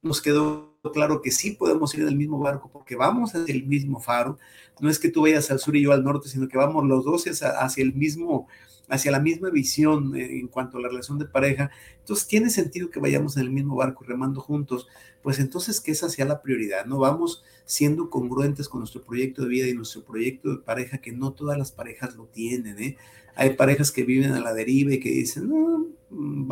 nos 0.00 0.22
quedó 0.22 0.78
claro 0.94 1.20
que 1.20 1.32
sí 1.32 1.50
podemos 1.50 1.92
ir 1.92 2.00
en 2.00 2.08
el 2.08 2.16
mismo 2.16 2.38
barco 2.38 2.70
porque 2.72 2.96
vamos 2.96 3.34
hacia 3.34 3.54
el 3.54 3.66
mismo 3.66 4.00
faro, 4.00 4.38
no 4.80 4.88
es 4.88 4.98
que 4.98 5.10
tú 5.10 5.20
vayas 5.20 5.50
al 5.50 5.58
sur 5.58 5.76
y 5.76 5.82
yo 5.82 5.92
al 5.92 6.04
norte, 6.04 6.30
sino 6.30 6.48
que 6.48 6.56
vamos 6.56 6.86
los 6.86 7.04
dos 7.04 7.26
hacia 7.26 7.84
el 7.84 7.92
mismo 7.92 8.48
hacia 8.90 9.12
la 9.12 9.20
misma 9.20 9.50
visión 9.50 10.14
en 10.16 10.48
cuanto 10.48 10.76
a 10.76 10.80
la 10.80 10.88
relación 10.88 11.18
de 11.18 11.24
pareja, 11.24 11.70
entonces 11.98 12.26
tiene 12.26 12.50
sentido 12.50 12.90
que 12.90 13.00
vayamos 13.00 13.36
en 13.36 13.44
el 13.44 13.50
mismo 13.50 13.76
barco 13.76 14.04
remando 14.04 14.40
juntos, 14.40 14.88
pues 15.22 15.38
entonces 15.38 15.80
que 15.80 15.92
esa 15.92 16.08
sea 16.08 16.24
la 16.24 16.42
prioridad, 16.42 16.84
¿no? 16.86 16.98
Vamos 16.98 17.42
siendo 17.64 18.10
congruentes 18.10 18.68
con 18.68 18.80
nuestro 18.80 19.02
proyecto 19.02 19.42
de 19.42 19.48
vida 19.48 19.68
y 19.68 19.74
nuestro 19.74 20.04
proyecto 20.04 20.50
de 20.50 20.58
pareja, 20.58 20.98
que 20.98 21.12
no 21.12 21.32
todas 21.32 21.56
las 21.56 21.72
parejas 21.72 22.16
lo 22.16 22.26
tienen, 22.26 22.78
¿eh? 22.78 22.96
Hay 23.36 23.50
parejas 23.54 23.92
que 23.92 24.02
viven 24.02 24.32
a 24.32 24.40
la 24.40 24.52
deriva 24.52 24.92
y 24.92 25.00
que 25.00 25.10
dicen, 25.10 25.48
no, 25.48 25.86
mm, 26.10 26.48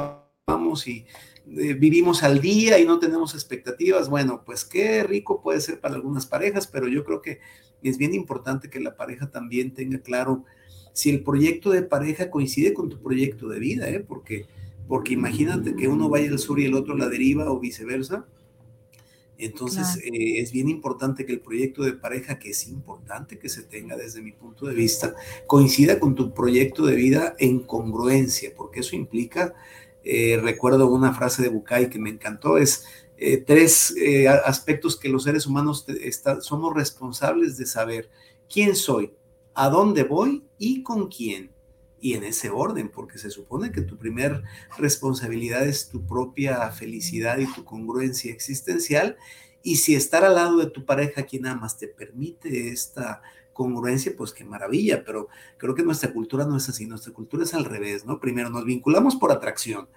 vamos 0.46 0.86
y 0.86 1.04
eh, 1.56 1.74
vivimos 1.74 2.22
al 2.22 2.40
día 2.40 2.78
y 2.78 2.84
no 2.84 2.98
tenemos 2.98 3.34
expectativas. 3.34 4.08
Bueno, 4.08 4.42
pues 4.44 4.64
qué 4.64 5.02
rico 5.02 5.42
puede 5.42 5.60
ser 5.60 5.80
para 5.80 5.94
algunas 5.94 6.26
parejas, 6.26 6.66
pero 6.66 6.88
yo 6.88 7.04
creo 7.04 7.20
que 7.20 7.40
es 7.82 7.98
bien 7.98 8.14
importante 8.14 8.70
que 8.70 8.80
la 8.80 8.96
pareja 8.96 9.30
también 9.30 9.72
tenga 9.72 9.98
claro 10.00 10.44
si 10.98 11.10
el 11.10 11.22
proyecto 11.22 11.70
de 11.70 11.82
pareja 11.82 12.28
coincide 12.28 12.74
con 12.74 12.88
tu 12.88 13.00
proyecto 13.00 13.46
de 13.46 13.60
vida, 13.60 13.88
¿eh? 13.88 14.00
porque, 14.00 14.46
porque 14.88 15.12
imagínate 15.12 15.76
que 15.76 15.86
uno 15.86 16.08
vaya 16.08 16.28
al 16.28 16.40
sur 16.40 16.58
y 16.58 16.64
el 16.64 16.74
otro 16.74 16.94
a 16.94 16.98
la 16.98 17.08
deriva 17.08 17.52
o 17.52 17.60
viceversa. 17.60 18.26
Entonces 19.38 19.98
eh, 19.98 20.40
es 20.40 20.50
bien 20.50 20.68
importante 20.68 21.24
que 21.24 21.34
el 21.34 21.38
proyecto 21.38 21.84
de 21.84 21.92
pareja, 21.92 22.40
que 22.40 22.50
es 22.50 22.66
importante 22.66 23.38
que 23.38 23.48
se 23.48 23.62
tenga 23.62 23.96
desde 23.96 24.22
mi 24.22 24.32
punto 24.32 24.66
de 24.66 24.74
vista, 24.74 25.14
coincida 25.46 26.00
con 26.00 26.16
tu 26.16 26.34
proyecto 26.34 26.84
de 26.84 26.96
vida 26.96 27.36
en 27.38 27.60
congruencia, 27.60 28.50
porque 28.56 28.80
eso 28.80 28.96
implica, 28.96 29.54
eh, 30.02 30.40
recuerdo 30.42 30.88
una 30.88 31.14
frase 31.14 31.42
de 31.42 31.48
Bucay 31.48 31.90
que 31.90 32.00
me 32.00 32.10
encantó, 32.10 32.58
es 32.58 32.84
eh, 33.18 33.36
tres 33.36 33.94
aspectos 34.44 34.98
que 34.98 35.08
los 35.08 35.22
seres 35.22 35.46
humanos 35.46 35.86
somos 36.40 36.74
responsables 36.74 37.56
de 37.56 37.66
saber. 37.66 38.10
¿Quién 38.48 38.74
soy? 38.74 39.12
A 39.58 39.70
dónde 39.70 40.04
voy 40.04 40.44
y 40.56 40.84
con 40.84 41.08
quién. 41.08 41.50
Y 42.00 42.14
en 42.14 42.22
ese 42.22 42.48
orden, 42.48 42.90
porque 42.90 43.18
se 43.18 43.28
supone 43.28 43.72
que 43.72 43.80
tu 43.80 43.98
primer 43.98 44.44
responsabilidad 44.78 45.66
es 45.66 45.88
tu 45.88 46.06
propia 46.06 46.70
felicidad 46.70 47.38
y 47.38 47.52
tu 47.52 47.64
congruencia 47.64 48.32
existencial. 48.32 49.16
Y 49.64 49.76
si 49.76 49.96
estar 49.96 50.24
al 50.24 50.36
lado 50.36 50.58
de 50.58 50.70
tu 50.70 50.84
pareja, 50.84 51.24
quien 51.24 51.44
amas, 51.46 51.76
te 51.76 51.88
permite 51.88 52.68
esta 52.68 53.20
congruencia, 53.52 54.14
pues 54.16 54.32
qué 54.32 54.44
maravilla, 54.44 55.02
pero 55.04 55.26
creo 55.56 55.74
que 55.74 55.82
nuestra 55.82 56.12
cultura 56.12 56.46
no 56.46 56.56
es 56.56 56.68
así, 56.68 56.86
nuestra 56.86 57.12
cultura 57.12 57.42
es 57.42 57.52
al 57.52 57.64
revés, 57.64 58.06
¿no? 58.06 58.20
Primero 58.20 58.50
nos 58.50 58.64
vinculamos 58.64 59.16
por 59.16 59.32
atracción, 59.32 59.88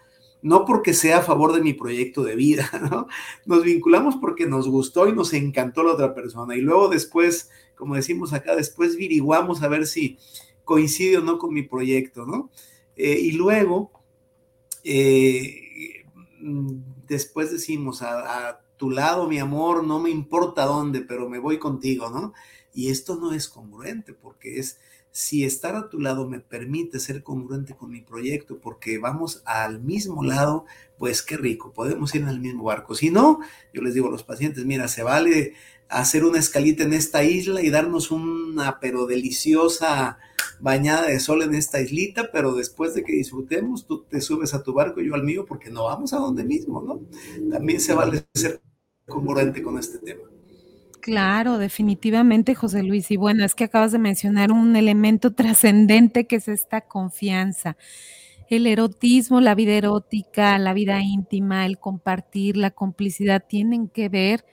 no 0.42 0.66
porque 0.66 0.94
sea 0.94 1.20
a 1.20 1.24
favor 1.24 1.54
de 1.54 1.62
mi 1.62 1.74
proyecto 1.74 2.24
de 2.24 2.36
vida, 2.36 2.70
¿no? 2.92 3.08
Nos 3.46 3.64
vinculamos 3.64 4.16
porque 4.18 4.46
nos 4.48 4.68
gustó 4.68 5.08
y 5.08 5.14
nos 5.14 5.34
encantó 5.34 5.84
la 5.84 5.94
otra 5.94 6.14
persona 6.14 6.56
y 6.56 6.62
luego 6.62 6.90
después 6.90 7.50
como 7.82 7.96
decimos 7.96 8.32
acá, 8.32 8.56
después 8.56 8.96
viriguamos 8.96 9.64
a 9.64 9.68
ver 9.68 9.88
si 9.88 10.20
coincide 10.64 11.18
o 11.18 11.22
no 11.22 11.40
con 11.40 11.52
mi 11.52 11.64
proyecto, 11.64 12.28
¿no? 12.28 12.52
Eh, 12.96 13.18
y 13.20 13.32
luego, 13.32 13.92
eh, 14.84 16.06
después 17.08 17.52
decimos, 17.52 18.04
a, 18.04 18.62
tu 18.78 18.92
lado, 18.92 19.28
mi 19.28 19.40
amor, 19.40 19.84
no 19.84 20.00
me 20.00 20.12
importa 20.12 20.66
dónde, 20.66 21.02
pero 21.02 21.28
me 21.28 21.40
voy 21.40 21.58
contigo, 21.58 22.12
¿no? 22.12 22.34
Y 22.72 22.92
esto 22.92 23.16
no 23.16 23.34
es 23.34 23.48
congruente, 23.48 24.14
porque 24.14 24.60
es, 24.60 24.80
si 25.12 25.44
estar 25.44 25.76
a 25.76 25.90
tu 25.90 26.00
lado 26.00 26.28
me 26.28 26.40
permite 26.40 27.00
ser 27.00 27.24
congruente 27.24 27.76
con 27.76 27.92
mi 27.92 28.02
proyecto, 28.02 28.60
porque 28.60 28.98
vamos 28.98 29.42
al 29.46 29.82
mismo 29.82 30.24
lado, 30.24 30.66
pues 30.98 31.22
qué 31.22 31.38
rico, 31.38 31.74
podemos 31.74 32.16
ir 32.16 32.22
en 32.22 32.30
el 32.30 32.40
mismo 32.40 32.64
barco. 32.64 32.96
Si 32.96 33.10
no, 33.10 33.40
yo 33.74 33.82
les 33.82 33.94
digo 33.94 34.08
a 34.08 34.12
los 34.12 34.24
pacientes, 34.24 34.66
mira, 34.66 34.88
se 34.88 35.04
vale 35.04 35.54
hacer 35.90 36.24
una 36.24 36.40
escalita 36.40 36.84
en 36.84 36.94
esta 36.94 37.24
isla 37.24 37.62
y 37.62 37.70
darnos 37.70 38.12
una 38.12 38.80
pero 38.80 39.06
deliciosa 39.06 40.18
bañada 40.62 41.08
de 41.08 41.20
sol 41.20 41.42
en 41.42 41.54
esta 41.54 41.82
islita, 41.82 42.32
pero 42.32 42.54
después 42.56 42.94
de 42.94 43.04
que 43.04 43.14
disfrutemos, 43.14 43.86
tú 43.86 44.04
te 44.04 44.22
subes 44.22 44.54
a 44.54 44.64
tu 44.64 44.74
barco 44.74 45.02
y 45.02 45.08
yo 45.08 45.16
al 45.16 45.24
mío, 45.24 45.46
porque 45.46 45.70
no 45.70 45.86
vamos 45.86 46.14
a 46.14 46.18
donde 46.18 46.46
mismo, 46.46 46.82
¿no? 46.82 47.02
También 47.52 47.82
se 47.82 47.94
vale 47.94 48.26
ser 48.34 48.62
congruente 49.06 49.62
con 49.62 49.78
este 49.78 49.98
tema. 49.98 50.31
Claro, 51.02 51.58
definitivamente, 51.58 52.54
José 52.54 52.84
Luis. 52.84 53.10
Y 53.10 53.18
bueno, 53.18 53.44
es 53.44 53.56
que 53.56 53.64
acabas 53.64 53.92
de 53.92 53.98
mencionar 53.98 54.52
un 54.52 54.76
elemento 54.76 55.34
trascendente 55.36 56.28
que 56.28 56.36
es 56.38 56.48
esta 56.48 56.82
confianza. 56.82 57.76
El 58.50 58.68
erotismo, 58.68 59.42
la 59.42 59.56
vida 59.56 59.74
erótica, 59.74 60.58
la 60.60 60.74
vida 60.74 61.02
íntima, 61.02 61.66
el 61.66 61.80
compartir, 61.80 62.58
la 62.58 62.70
complicidad 62.72 63.44
tienen 63.48 63.88
que 63.90 64.10
ver 64.10 64.46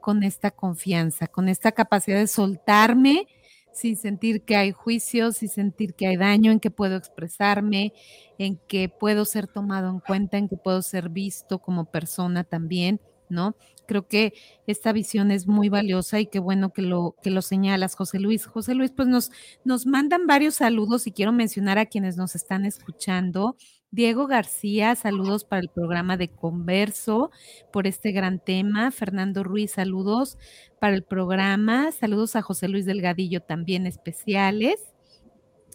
con 0.00 0.22
esta 0.22 0.50
confianza, 0.50 1.26
con 1.28 1.48
esta 1.48 1.72
capacidad 1.72 2.18
de 2.18 2.26
soltarme 2.26 3.26
sin 3.72 3.96
sentir 3.96 4.42
que 4.42 4.56
hay 4.56 4.72
juicios, 4.72 5.38
sin 5.38 5.48
sentir 5.48 5.94
que 5.94 6.06
hay 6.06 6.16
daño, 6.16 6.52
en 6.52 6.60
que 6.60 6.70
puedo 6.70 6.96
expresarme, 6.96 7.92
en 8.38 8.56
que 8.68 8.88
puedo 8.88 9.24
ser 9.24 9.48
tomado 9.48 9.90
en 9.90 10.00
cuenta, 10.00 10.38
en 10.38 10.48
que 10.48 10.56
puedo 10.56 10.82
ser 10.82 11.08
visto 11.08 11.60
como 11.60 11.86
persona 11.86 12.44
también, 12.44 13.00
¿no? 13.28 13.56
Creo 13.86 14.06
que 14.06 14.32
esta 14.66 14.92
visión 14.92 15.30
es 15.30 15.46
muy 15.46 15.68
valiosa 15.68 16.20
y 16.20 16.26
qué 16.26 16.38
bueno 16.38 16.72
que 16.72 16.82
lo, 16.82 17.16
que 17.22 17.30
lo 17.30 17.42
señalas, 17.42 17.96
José 17.96 18.18
Luis. 18.18 18.46
José 18.46 18.74
Luis, 18.74 18.92
pues 18.92 19.08
nos, 19.08 19.30
nos 19.64 19.86
mandan 19.86 20.26
varios 20.26 20.56
saludos 20.56 21.06
y 21.06 21.12
quiero 21.12 21.32
mencionar 21.32 21.78
a 21.78 21.86
quienes 21.86 22.16
nos 22.16 22.34
están 22.34 22.64
escuchando. 22.64 23.56
Diego 23.90 24.26
García, 24.26 24.96
saludos 24.96 25.44
para 25.44 25.62
el 25.62 25.68
programa 25.68 26.16
de 26.16 26.28
Converso 26.28 27.30
por 27.72 27.86
este 27.86 28.10
gran 28.10 28.40
tema. 28.40 28.90
Fernando 28.90 29.44
Ruiz, 29.44 29.72
saludos 29.72 30.36
para 30.80 30.96
el 30.96 31.04
programa. 31.04 31.92
Saludos 31.92 32.34
a 32.34 32.42
José 32.42 32.66
Luis 32.66 32.86
Delgadillo 32.86 33.40
también 33.40 33.86
especiales. 33.86 34.80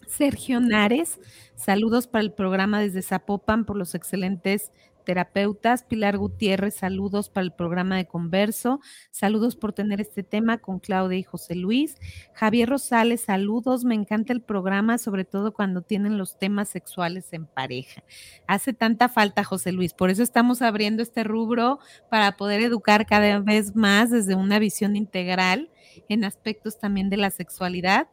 Sergio 0.06 0.60
Nares, 0.60 1.18
saludos 1.54 2.06
para 2.08 2.22
el 2.22 2.32
programa 2.32 2.80
desde 2.80 3.00
Zapopan 3.00 3.64
por 3.64 3.76
los 3.76 3.94
excelentes 3.94 4.72
terapeutas. 5.10 5.82
Pilar 5.82 6.18
Gutiérrez, 6.18 6.76
saludos 6.76 7.30
para 7.30 7.44
el 7.44 7.50
programa 7.50 7.96
de 7.96 8.06
Converso. 8.06 8.78
Saludos 9.10 9.56
por 9.56 9.72
tener 9.72 10.00
este 10.00 10.22
tema 10.22 10.58
con 10.58 10.78
Claudia 10.78 11.18
y 11.18 11.24
José 11.24 11.56
Luis. 11.56 11.96
Javier 12.32 12.68
Rosales, 12.68 13.22
saludos. 13.22 13.84
Me 13.84 13.96
encanta 13.96 14.32
el 14.32 14.40
programa, 14.40 14.98
sobre 14.98 15.24
todo 15.24 15.52
cuando 15.52 15.82
tienen 15.82 16.16
los 16.16 16.38
temas 16.38 16.68
sexuales 16.68 17.32
en 17.32 17.46
pareja. 17.46 18.04
Hace 18.46 18.72
tanta 18.72 19.08
falta, 19.08 19.42
José 19.42 19.72
Luis. 19.72 19.94
Por 19.94 20.10
eso 20.10 20.22
estamos 20.22 20.62
abriendo 20.62 21.02
este 21.02 21.24
rubro 21.24 21.80
para 22.08 22.36
poder 22.36 22.60
educar 22.60 23.04
cada 23.04 23.40
vez 23.40 23.74
más 23.74 24.10
desde 24.10 24.36
una 24.36 24.60
visión 24.60 24.94
integral 24.94 25.70
en 26.08 26.22
aspectos 26.22 26.78
también 26.78 27.10
de 27.10 27.16
la 27.16 27.30
sexualidad. 27.30 28.06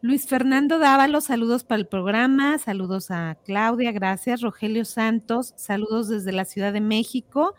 Luis 0.00 0.28
Fernando 0.28 0.78
Dávalos, 0.78 1.24
saludos 1.24 1.64
para 1.64 1.80
el 1.80 1.88
programa, 1.88 2.56
saludos 2.58 3.10
a 3.10 3.36
Claudia, 3.44 3.90
gracias. 3.90 4.42
Rogelio 4.42 4.84
Santos, 4.84 5.54
saludos 5.56 6.08
desde 6.08 6.30
la 6.30 6.44
Ciudad 6.44 6.72
de 6.72 6.80
México 6.80 7.56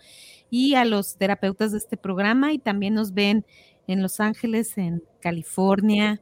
y 0.50 0.76
a 0.76 0.86
los 0.86 1.18
terapeutas 1.18 1.74
de 1.74 1.80
este 1.80 1.98
programa 1.98 2.54
y 2.54 2.58
también 2.58 2.94
nos 2.94 3.14
ven 3.14 3.46
en 3.88 4.02
Los 4.02 4.22
Ángeles, 4.22 4.78
en 4.78 5.04
California. 5.20 6.22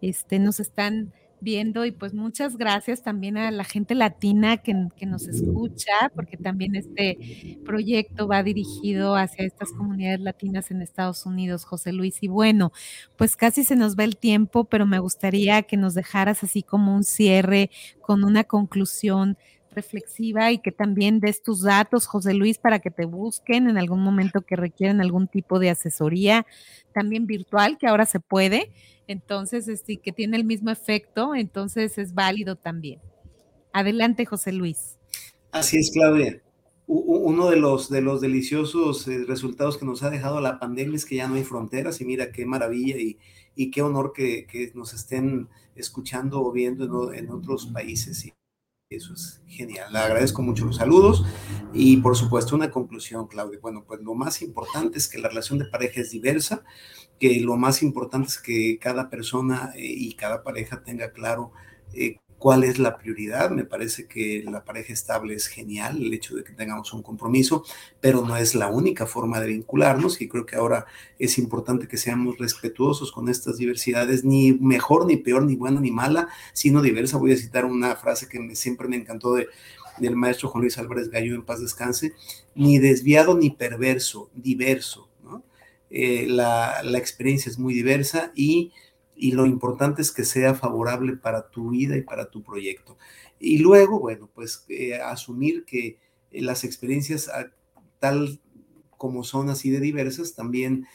Este, 0.00 0.38
nos 0.38 0.60
están 0.60 1.12
viendo 1.40 1.84
y 1.84 1.92
pues 1.92 2.14
muchas 2.14 2.56
gracias 2.56 3.02
también 3.02 3.36
a 3.36 3.50
la 3.50 3.64
gente 3.64 3.94
latina 3.94 4.56
que, 4.56 4.74
nos 5.06 5.28
escucha, 5.28 6.10
porque 6.14 6.36
también 6.36 6.74
este 6.74 7.58
proyecto 7.64 8.26
va 8.26 8.42
dirigido 8.42 9.16
hacia 9.16 9.44
estas 9.44 9.72
comunidades 9.72 10.20
latinas 10.20 10.70
en 10.70 10.82
Estados 10.82 11.26
Unidos, 11.26 11.64
José 11.64 11.92
Luis. 11.92 12.22
Y 12.22 12.28
bueno, 12.28 12.72
pues 13.16 13.36
casi 13.36 13.64
se 13.64 13.76
nos 13.76 13.96
va 13.96 14.04
el 14.04 14.16
tiempo, 14.16 14.64
pero 14.64 14.86
me 14.86 14.98
gustaría 14.98 15.62
que 15.62 15.76
nos 15.76 15.94
dejaras 15.94 16.42
así 16.42 16.62
como 16.62 16.94
un 16.94 17.04
cierre 17.04 17.70
con 18.00 18.24
una 18.24 18.44
conclusión 18.44 19.36
reflexiva 19.76 20.50
y 20.50 20.58
que 20.58 20.72
también 20.72 21.20
des 21.20 21.42
tus 21.42 21.62
datos, 21.62 22.06
José 22.06 22.34
Luis, 22.34 22.58
para 22.58 22.78
que 22.78 22.90
te 22.90 23.04
busquen 23.04 23.68
en 23.68 23.76
algún 23.76 24.02
momento 24.02 24.40
que 24.40 24.56
requieran 24.56 25.00
algún 25.00 25.28
tipo 25.28 25.58
de 25.58 25.70
asesoría, 25.70 26.46
también 26.92 27.26
virtual, 27.26 27.76
que 27.78 27.86
ahora 27.86 28.06
se 28.06 28.18
puede 28.18 28.72
entonces, 29.06 29.68
este, 29.68 29.98
que 29.98 30.12
tiene 30.12 30.36
el 30.36 30.44
mismo 30.44 30.70
efecto, 30.70 31.34
entonces 31.34 31.98
es 31.98 32.14
válido 32.14 32.56
también. 32.56 33.00
Adelante, 33.72 34.24
José 34.24 34.52
Luis. 34.52 34.96
Así 35.52 35.78
es, 35.78 35.90
Claudia. 35.92 36.42
Uno 36.88 37.50
de 37.50 37.56
los, 37.56 37.90
de 37.90 38.00
los 38.00 38.20
deliciosos 38.20 39.08
eh, 39.08 39.24
resultados 39.26 39.76
que 39.76 39.84
nos 39.84 40.04
ha 40.04 40.10
dejado 40.10 40.40
la 40.40 40.60
pandemia 40.60 40.96
es 40.96 41.04
que 41.04 41.16
ya 41.16 41.26
no 41.26 41.34
hay 41.34 41.42
fronteras 41.42 42.00
y 42.00 42.04
mira 42.04 42.30
qué 42.30 42.46
maravilla 42.46 42.96
y, 42.96 43.18
y 43.56 43.72
qué 43.72 43.82
honor 43.82 44.12
que, 44.14 44.46
que, 44.46 44.70
nos 44.74 44.94
estén 44.94 45.48
escuchando 45.74 46.40
o 46.42 46.52
viendo 46.52 47.12
en, 47.12 47.24
en 47.24 47.30
otros 47.30 47.66
países. 47.66 48.32
Eso 48.90 49.14
es 49.14 49.42
genial. 49.48 49.92
Le 49.92 49.98
agradezco 49.98 50.42
mucho 50.42 50.64
los 50.64 50.76
saludos 50.76 51.24
y 51.72 51.96
por 51.98 52.16
supuesto 52.16 52.54
una 52.54 52.70
conclusión, 52.70 53.26
Claudia. 53.26 53.58
Bueno, 53.60 53.84
pues 53.86 54.00
lo 54.00 54.14
más 54.14 54.42
importante 54.42 54.98
es 54.98 55.08
que 55.08 55.18
la 55.18 55.28
relación 55.28 55.58
de 55.58 55.66
pareja 55.66 56.00
es 56.00 56.10
diversa 56.10 56.62
que 57.18 57.40
lo 57.40 57.56
más 57.56 57.82
importante 57.82 58.28
es 58.28 58.38
que 58.38 58.78
cada 58.78 59.10
persona 59.10 59.72
eh, 59.74 59.82
y 59.84 60.14
cada 60.14 60.42
pareja 60.42 60.82
tenga 60.82 61.12
claro 61.12 61.52
eh, 61.94 62.18
cuál 62.38 62.64
es 62.64 62.78
la 62.78 62.96
prioridad. 62.96 63.50
Me 63.50 63.64
parece 63.64 64.06
que 64.06 64.44
la 64.44 64.64
pareja 64.64 64.92
estable 64.92 65.34
es 65.34 65.46
genial, 65.46 65.96
el 66.02 66.12
hecho 66.12 66.34
de 66.36 66.44
que 66.44 66.52
tengamos 66.52 66.92
un 66.92 67.02
compromiso, 67.02 67.64
pero 68.00 68.24
no 68.24 68.36
es 68.36 68.54
la 68.54 68.68
única 68.68 69.06
forma 69.06 69.40
de 69.40 69.48
vincularnos 69.48 70.20
y 70.20 70.28
creo 70.28 70.46
que 70.46 70.56
ahora 70.56 70.86
es 71.18 71.38
importante 71.38 71.88
que 71.88 71.96
seamos 71.96 72.38
respetuosos 72.38 73.12
con 73.12 73.28
estas 73.28 73.58
diversidades, 73.58 74.24
ni 74.24 74.52
mejor, 74.52 75.06
ni 75.06 75.16
peor, 75.16 75.42
ni 75.44 75.56
buena, 75.56 75.80
ni 75.80 75.90
mala, 75.90 76.28
sino 76.52 76.82
diversa. 76.82 77.18
Voy 77.18 77.32
a 77.32 77.36
citar 77.36 77.64
una 77.64 77.96
frase 77.96 78.28
que 78.28 78.54
siempre 78.54 78.88
me 78.88 78.96
encantó 78.96 79.34
de, 79.34 79.48
del 79.98 80.16
maestro 80.16 80.48
Juan 80.48 80.62
Luis 80.62 80.78
Álvarez 80.78 81.10
Gallo 81.10 81.34
en 81.34 81.44
paz 81.44 81.60
descanse, 81.60 82.14
ni 82.54 82.78
desviado 82.78 83.36
ni 83.36 83.50
perverso, 83.50 84.30
diverso 84.34 85.08
eh, 85.90 86.26
la, 86.28 86.82
experiencia 86.98 87.48
es 87.50 87.58
muy 87.58 87.72
diversa 87.72 88.32
y, 88.34 88.72
lo 89.16 89.46
importante 89.46 90.02
es 90.02 90.12
que 90.12 90.24
sea 90.24 90.54
favorable 90.54 91.16
para 91.16 91.48
tu 91.50 91.70
vida 91.70 91.96
y 91.96 92.02
para 92.02 92.30
tu 92.30 92.42
proyecto. 92.42 92.96
Y 93.38 93.58
luego, 93.58 94.00
bueno, 94.00 94.30
pues 94.34 94.64
eh, 94.68 94.94
asumir 94.94 95.64
que 95.64 95.98
eh, 96.30 96.42
las 96.42 96.64
experiencias 96.64 97.30
tal 97.98 98.40
como 98.96 99.24
son 99.24 99.50
así 99.50 99.70
de 99.70 99.80
diversas, 99.80 100.34
también 100.34 100.86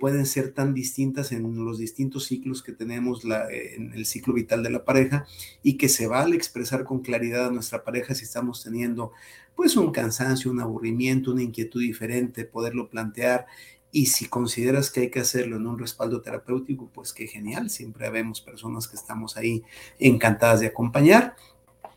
pueden 0.00 0.26
ser 0.26 0.52
tan 0.52 0.74
distintas 0.74 1.30
en 1.30 1.64
los 1.64 1.78
distintos 1.78 2.24
ciclos 2.24 2.60
que 2.60 2.72
tenemos 2.72 3.22
en 3.24 3.92
el 3.92 4.04
ciclo 4.04 4.34
vital 4.34 4.64
de 4.64 4.70
la 4.70 4.84
pareja 4.84 5.26
y 5.62 5.76
que 5.76 5.88
se 5.88 6.08
vale 6.08 6.34
expresar 6.34 6.82
con 6.82 7.02
claridad 7.02 7.46
a 7.46 7.50
nuestra 7.52 7.84
pareja 7.84 8.16
si 8.16 8.24
estamos 8.24 8.64
teniendo 8.64 9.12
pues 9.60 9.76
un 9.76 9.92
cansancio, 9.92 10.50
un 10.50 10.60
aburrimiento, 10.60 11.32
una 11.32 11.42
inquietud 11.42 11.82
diferente, 11.82 12.46
poderlo 12.46 12.88
plantear 12.88 13.46
y 13.92 14.06
si 14.06 14.26
consideras 14.26 14.90
que 14.90 15.00
hay 15.00 15.10
que 15.10 15.20
hacerlo 15.20 15.56
en 15.56 15.66
un 15.66 15.78
respaldo 15.78 16.20
terapéutico, 16.20 16.88
pues 16.92 17.12
qué 17.12 17.26
genial. 17.26 17.70
Siempre 17.70 18.08
vemos 18.10 18.40
personas 18.40 18.86
que 18.86 18.96
estamos 18.96 19.36
ahí 19.36 19.62
encantadas 19.98 20.60
de 20.60 20.68
acompañar. 20.68 21.34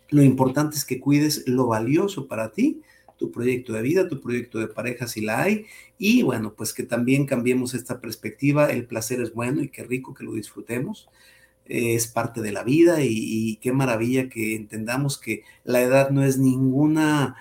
Lo 0.10 0.24
importante 0.24 0.76
es 0.76 0.86
que 0.86 1.00
cuides 1.00 1.48
lo 1.48 1.68
valioso 1.68 2.28
para 2.28 2.52
ti, 2.52 2.82
tu 3.18 3.32
proyecto 3.32 3.74
de 3.74 3.82
vida, 3.84 4.08
tu 4.08 4.22
proyecto 4.22 4.60
de 4.60 4.68
pareja 4.68 5.08
si 5.08 5.22
la 5.22 5.44
hay. 5.44 5.66
Y 6.00 6.24
bueno, 6.24 6.54
pues 6.56 6.74
que 6.74 6.84
también 6.84 7.26
cambiemos 7.26 7.76
esta 7.76 8.02
perspectiva. 8.02 8.72
El 8.72 8.86
placer 8.86 9.22
es 9.22 9.34
bueno 9.34 9.62
y 9.62 9.70
qué 9.70 9.84
rico 9.84 10.14
que 10.14 10.24
lo 10.24 10.34
disfrutemos. 10.34 11.10
es 11.66 12.08
parte 12.08 12.42
de 12.42 12.52
la 12.52 12.64
vida 12.64 12.98
y 13.02 13.58
qué 13.62 13.72
maravilla 13.72 14.30
que 14.30 14.56
entendamos 14.56 15.18
que 15.18 15.44
la 15.64 15.82
edad 15.82 16.10
no 16.10 16.24
es 16.26 16.38
ninguna 16.38 17.38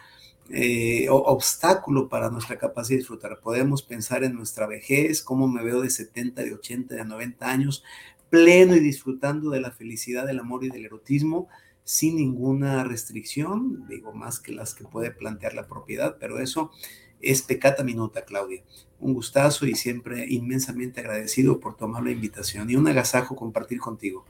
eh, 0.55 1.07
obstáculo 1.09 2.11
para 2.11 2.29
nuestra 2.31 2.59
capacidad 2.59 2.97
de 2.97 3.01
disfrutar. 3.01 3.41
Podemos 3.41 3.83
pensar 3.83 4.23
en 4.23 4.35
nuestra 4.35 4.67
vejez, 4.67 5.23
cómo 5.23 5.49
me 5.49 5.65
veo 5.65 5.81
de 5.81 5.89
70, 5.89 6.43
de 6.43 6.53
80, 6.53 6.95
de 6.95 7.05
90 7.07 7.51
años, 7.51 7.83
pleno 8.29 8.77
y 8.77 8.81
disfrutando 8.81 9.49
de 9.51 9.63
la 9.63 9.71
felicidad, 9.71 10.27
del 10.27 10.41
amor 10.41 10.65
y 10.65 10.69
del 10.69 10.85
erotismo, 10.85 11.49
sin 11.85 12.17
ninguna 12.17 12.85
restricción, 12.85 13.87
digo 13.89 14.13
más 14.13 14.41
que 14.41 14.53
las 14.53 14.75
que 14.75 14.85
puede 14.85 15.11
plantear 15.11 15.55
la 15.55 15.67
propiedad, 15.67 16.19
pero 16.21 16.39
eso 16.39 16.71
es 17.23 17.41
pecata 17.41 17.83
minuta, 17.83 18.25
Claudia. 18.27 18.63
Un 19.01 19.15
gustazo 19.15 19.67
y 19.67 19.75
siempre 19.75 20.27
inmensamente 20.29 21.01
agradecido 21.01 21.61
por 21.61 21.77
tomar 21.77 22.03
la 22.03 22.11
invitación 22.11 22.69
y 22.69 22.77
un 22.77 22.87
agasajo 22.89 23.37
compartir 23.37 23.79
contigo. 23.79 24.27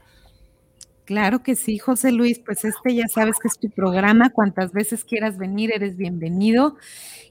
Claro 1.06 1.42
que 1.42 1.56
sí, 1.56 1.78
José 1.78 2.12
Luis, 2.12 2.38
pues 2.38 2.64
este 2.64 2.94
ya 2.94 3.08
sabes 3.08 3.38
que 3.40 3.48
es 3.48 3.58
tu 3.58 3.68
programa, 3.70 4.30
cuantas 4.30 4.72
veces 4.72 5.04
quieras 5.04 5.36
venir, 5.36 5.72
eres 5.74 5.96
bienvenido. 5.96 6.76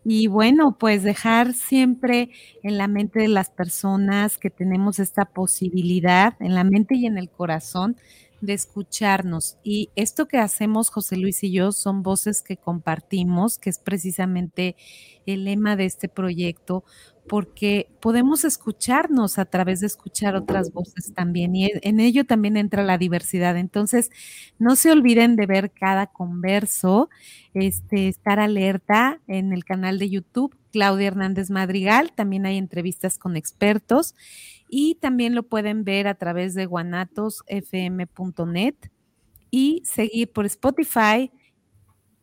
Y 0.03 0.27
bueno, 0.27 0.77
pues 0.77 1.03
dejar 1.03 1.53
siempre 1.53 2.31
en 2.63 2.77
la 2.77 2.87
mente 2.89 3.19
de 3.21 3.29
las 3.29 3.49
personas 3.49 4.37
que 4.37 4.49
tenemos 4.49 4.99
esta 4.99 5.23
posibilidad, 5.25 6.33
en 6.41 6.53
la 6.53 6.65
mente 6.65 6.95
y 6.95 7.05
en 7.05 7.17
el 7.17 7.29
corazón, 7.29 7.95
de 8.41 8.53
escucharnos. 8.53 9.57
Y 9.63 9.89
esto 9.95 10.27
que 10.27 10.39
hacemos 10.39 10.89
José 10.89 11.15
Luis 11.15 11.41
y 11.43 11.51
yo 11.53 11.71
son 11.71 12.03
voces 12.03 12.41
que 12.41 12.57
compartimos, 12.57 13.57
que 13.57 13.69
es 13.69 13.79
precisamente 13.79 14.75
el 15.25 15.45
lema 15.45 15.75
de 15.77 15.85
este 15.85 16.09
proyecto, 16.09 16.83
porque 17.31 17.87
podemos 18.01 18.43
escucharnos 18.43 19.39
a 19.39 19.45
través 19.45 19.79
de 19.79 19.87
escuchar 19.87 20.35
otras 20.35 20.73
voces 20.73 21.13
también 21.13 21.55
y 21.55 21.71
en 21.81 22.01
ello 22.01 22.25
también 22.25 22.57
entra 22.57 22.83
la 22.83 22.97
diversidad. 22.97 23.55
Entonces, 23.55 24.11
no 24.59 24.75
se 24.75 24.91
olviden 24.91 25.37
de 25.37 25.45
ver 25.45 25.71
cada 25.71 26.07
converso, 26.07 27.09
este, 27.53 28.09
estar 28.09 28.41
alerta 28.41 29.21
en 29.27 29.53
el 29.53 29.63
canal 29.63 29.97
de 29.97 30.09
YouTube 30.09 30.57
Claudia 30.73 31.07
Hernández 31.07 31.51
Madrigal, 31.51 32.11
también 32.11 32.45
hay 32.45 32.57
entrevistas 32.57 33.17
con 33.17 33.37
expertos 33.37 34.13
y 34.67 34.95
también 34.95 35.33
lo 35.33 35.43
pueden 35.43 35.85
ver 35.85 36.09
a 36.09 36.15
través 36.15 36.53
de 36.53 36.65
guanatosfm.net 36.65 38.75
y 39.51 39.83
seguir 39.85 40.33
por 40.33 40.45
Spotify 40.47 41.31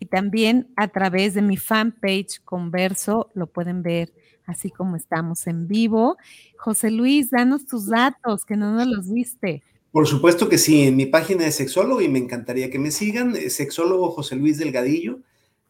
y 0.01 0.05
también 0.05 0.71
a 0.77 0.89
través 0.89 1.33
de 1.33 1.41
mi 1.41 1.57
fanpage 1.57 2.43
Converso 2.45 3.31
lo 3.33 3.47
pueden 3.47 3.83
ver 3.83 4.13
así 4.49 4.71
como 4.71 4.97
estamos 4.97 5.47
en 5.47 5.69
vivo. 5.69 6.17
José 6.57 6.91
Luis, 6.91 7.31
danos 7.31 7.67
tus 7.67 7.87
datos, 7.87 8.45
que 8.45 8.57
no 8.57 8.73
nos 8.73 8.89
los 8.89 9.13
viste. 9.13 9.63
Por 9.93 10.09
supuesto 10.09 10.49
que 10.49 10.59
sí, 10.59 10.83
en 10.83 10.97
mi 10.97 11.07
página 11.07 11.45
de 11.45 11.53
sexólogo 11.53 12.01
y 12.01 12.09
me 12.09 12.19
encantaría 12.19 12.71
que 12.71 12.79
me 12.79 12.91
sigan, 12.91 13.37
eh, 13.37 13.51
sexólogo 13.51 14.11
José 14.11 14.37
Luis 14.37 14.59
Delgadillo, 14.59 15.21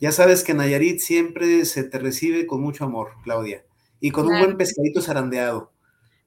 Ya 0.01 0.11
sabes 0.11 0.43
que 0.43 0.53
Nayarit 0.53 0.99
siempre 0.99 1.63
se 1.63 1.85
te 1.85 1.99
recibe 1.99 2.45
con 2.45 2.59
mucho 2.59 2.83
amor, 2.83 3.11
Claudia. 3.23 3.63
Y 4.01 4.11
con 4.11 4.27
un 4.27 4.37
buen 4.37 4.57
pescadito 4.57 5.01
zarandeado. 5.01 5.71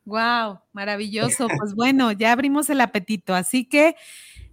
Wow, 0.06 0.60
maravilloso. 0.72 1.48
Pues 1.58 1.74
bueno, 1.74 2.12
ya 2.12 2.32
abrimos 2.32 2.70
el 2.70 2.80
apetito, 2.80 3.34
así 3.34 3.66
que 3.66 3.94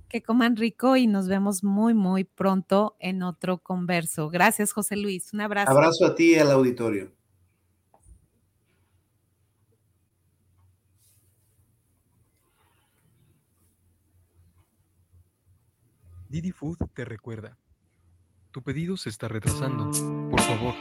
que 0.10 0.22
coman 0.22 0.58
rico 0.58 0.98
y 0.98 1.08
nos 1.08 1.30
vemos 1.30 1.64
muy, 1.64 1.94
muy 1.94 2.26
pronto 2.26 2.98
en 3.00 3.24
otro 3.24 3.60
converso. 3.60 4.30
Gracias, 4.30 4.74
José 4.74 4.98
Luis. 4.98 5.32
Un 5.32 5.40
abrazo. 5.40 5.72
Abrazo 5.72 6.08
a 6.08 6.16
ti 6.16 6.36
y 6.36 6.40
al 6.40 6.52
auditorio. 6.52 7.14
Didi 16.32 16.52
Food 16.54 16.78
te 16.94 17.04
recuerda 17.04 17.58
Tu 18.52 18.64
pedido 18.64 18.96
se 18.96 19.10
está 19.10 19.28
retrasando. 19.28 19.92
Por 20.30 20.40
favor, 20.40 20.74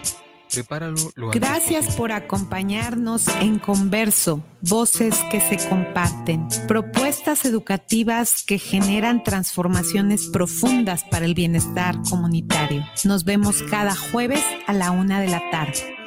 prepáralo 0.55 0.95
lo 1.17 1.27
antes 1.27 1.41
Gracias 1.41 1.97
por 1.97 2.13
acompañarnos 2.13 3.27
en 3.41 3.59
Converso, 3.59 4.45
voces 4.61 5.19
que 5.29 5.41
se 5.41 5.69
comparten, 5.69 6.47
propuestas 6.69 7.45
educativas 7.45 8.45
que 8.47 8.59
generan 8.61 9.25
transformaciones 9.25 10.29
profundas 10.29 11.03
para 11.11 11.25
el 11.25 11.35
bienestar 11.35 11.97
comunitario. 12.09 12.85
Nos 13.05 13.25
vemos 13.25 13.65
cada 13.65 13.97
jueves 13.97 14.45
a 14.69 14.73
la 14.73 14.93
una 14.93 15.21
de 15.21 15.31
la 15.31 15.43
tarde. 15.51 16.00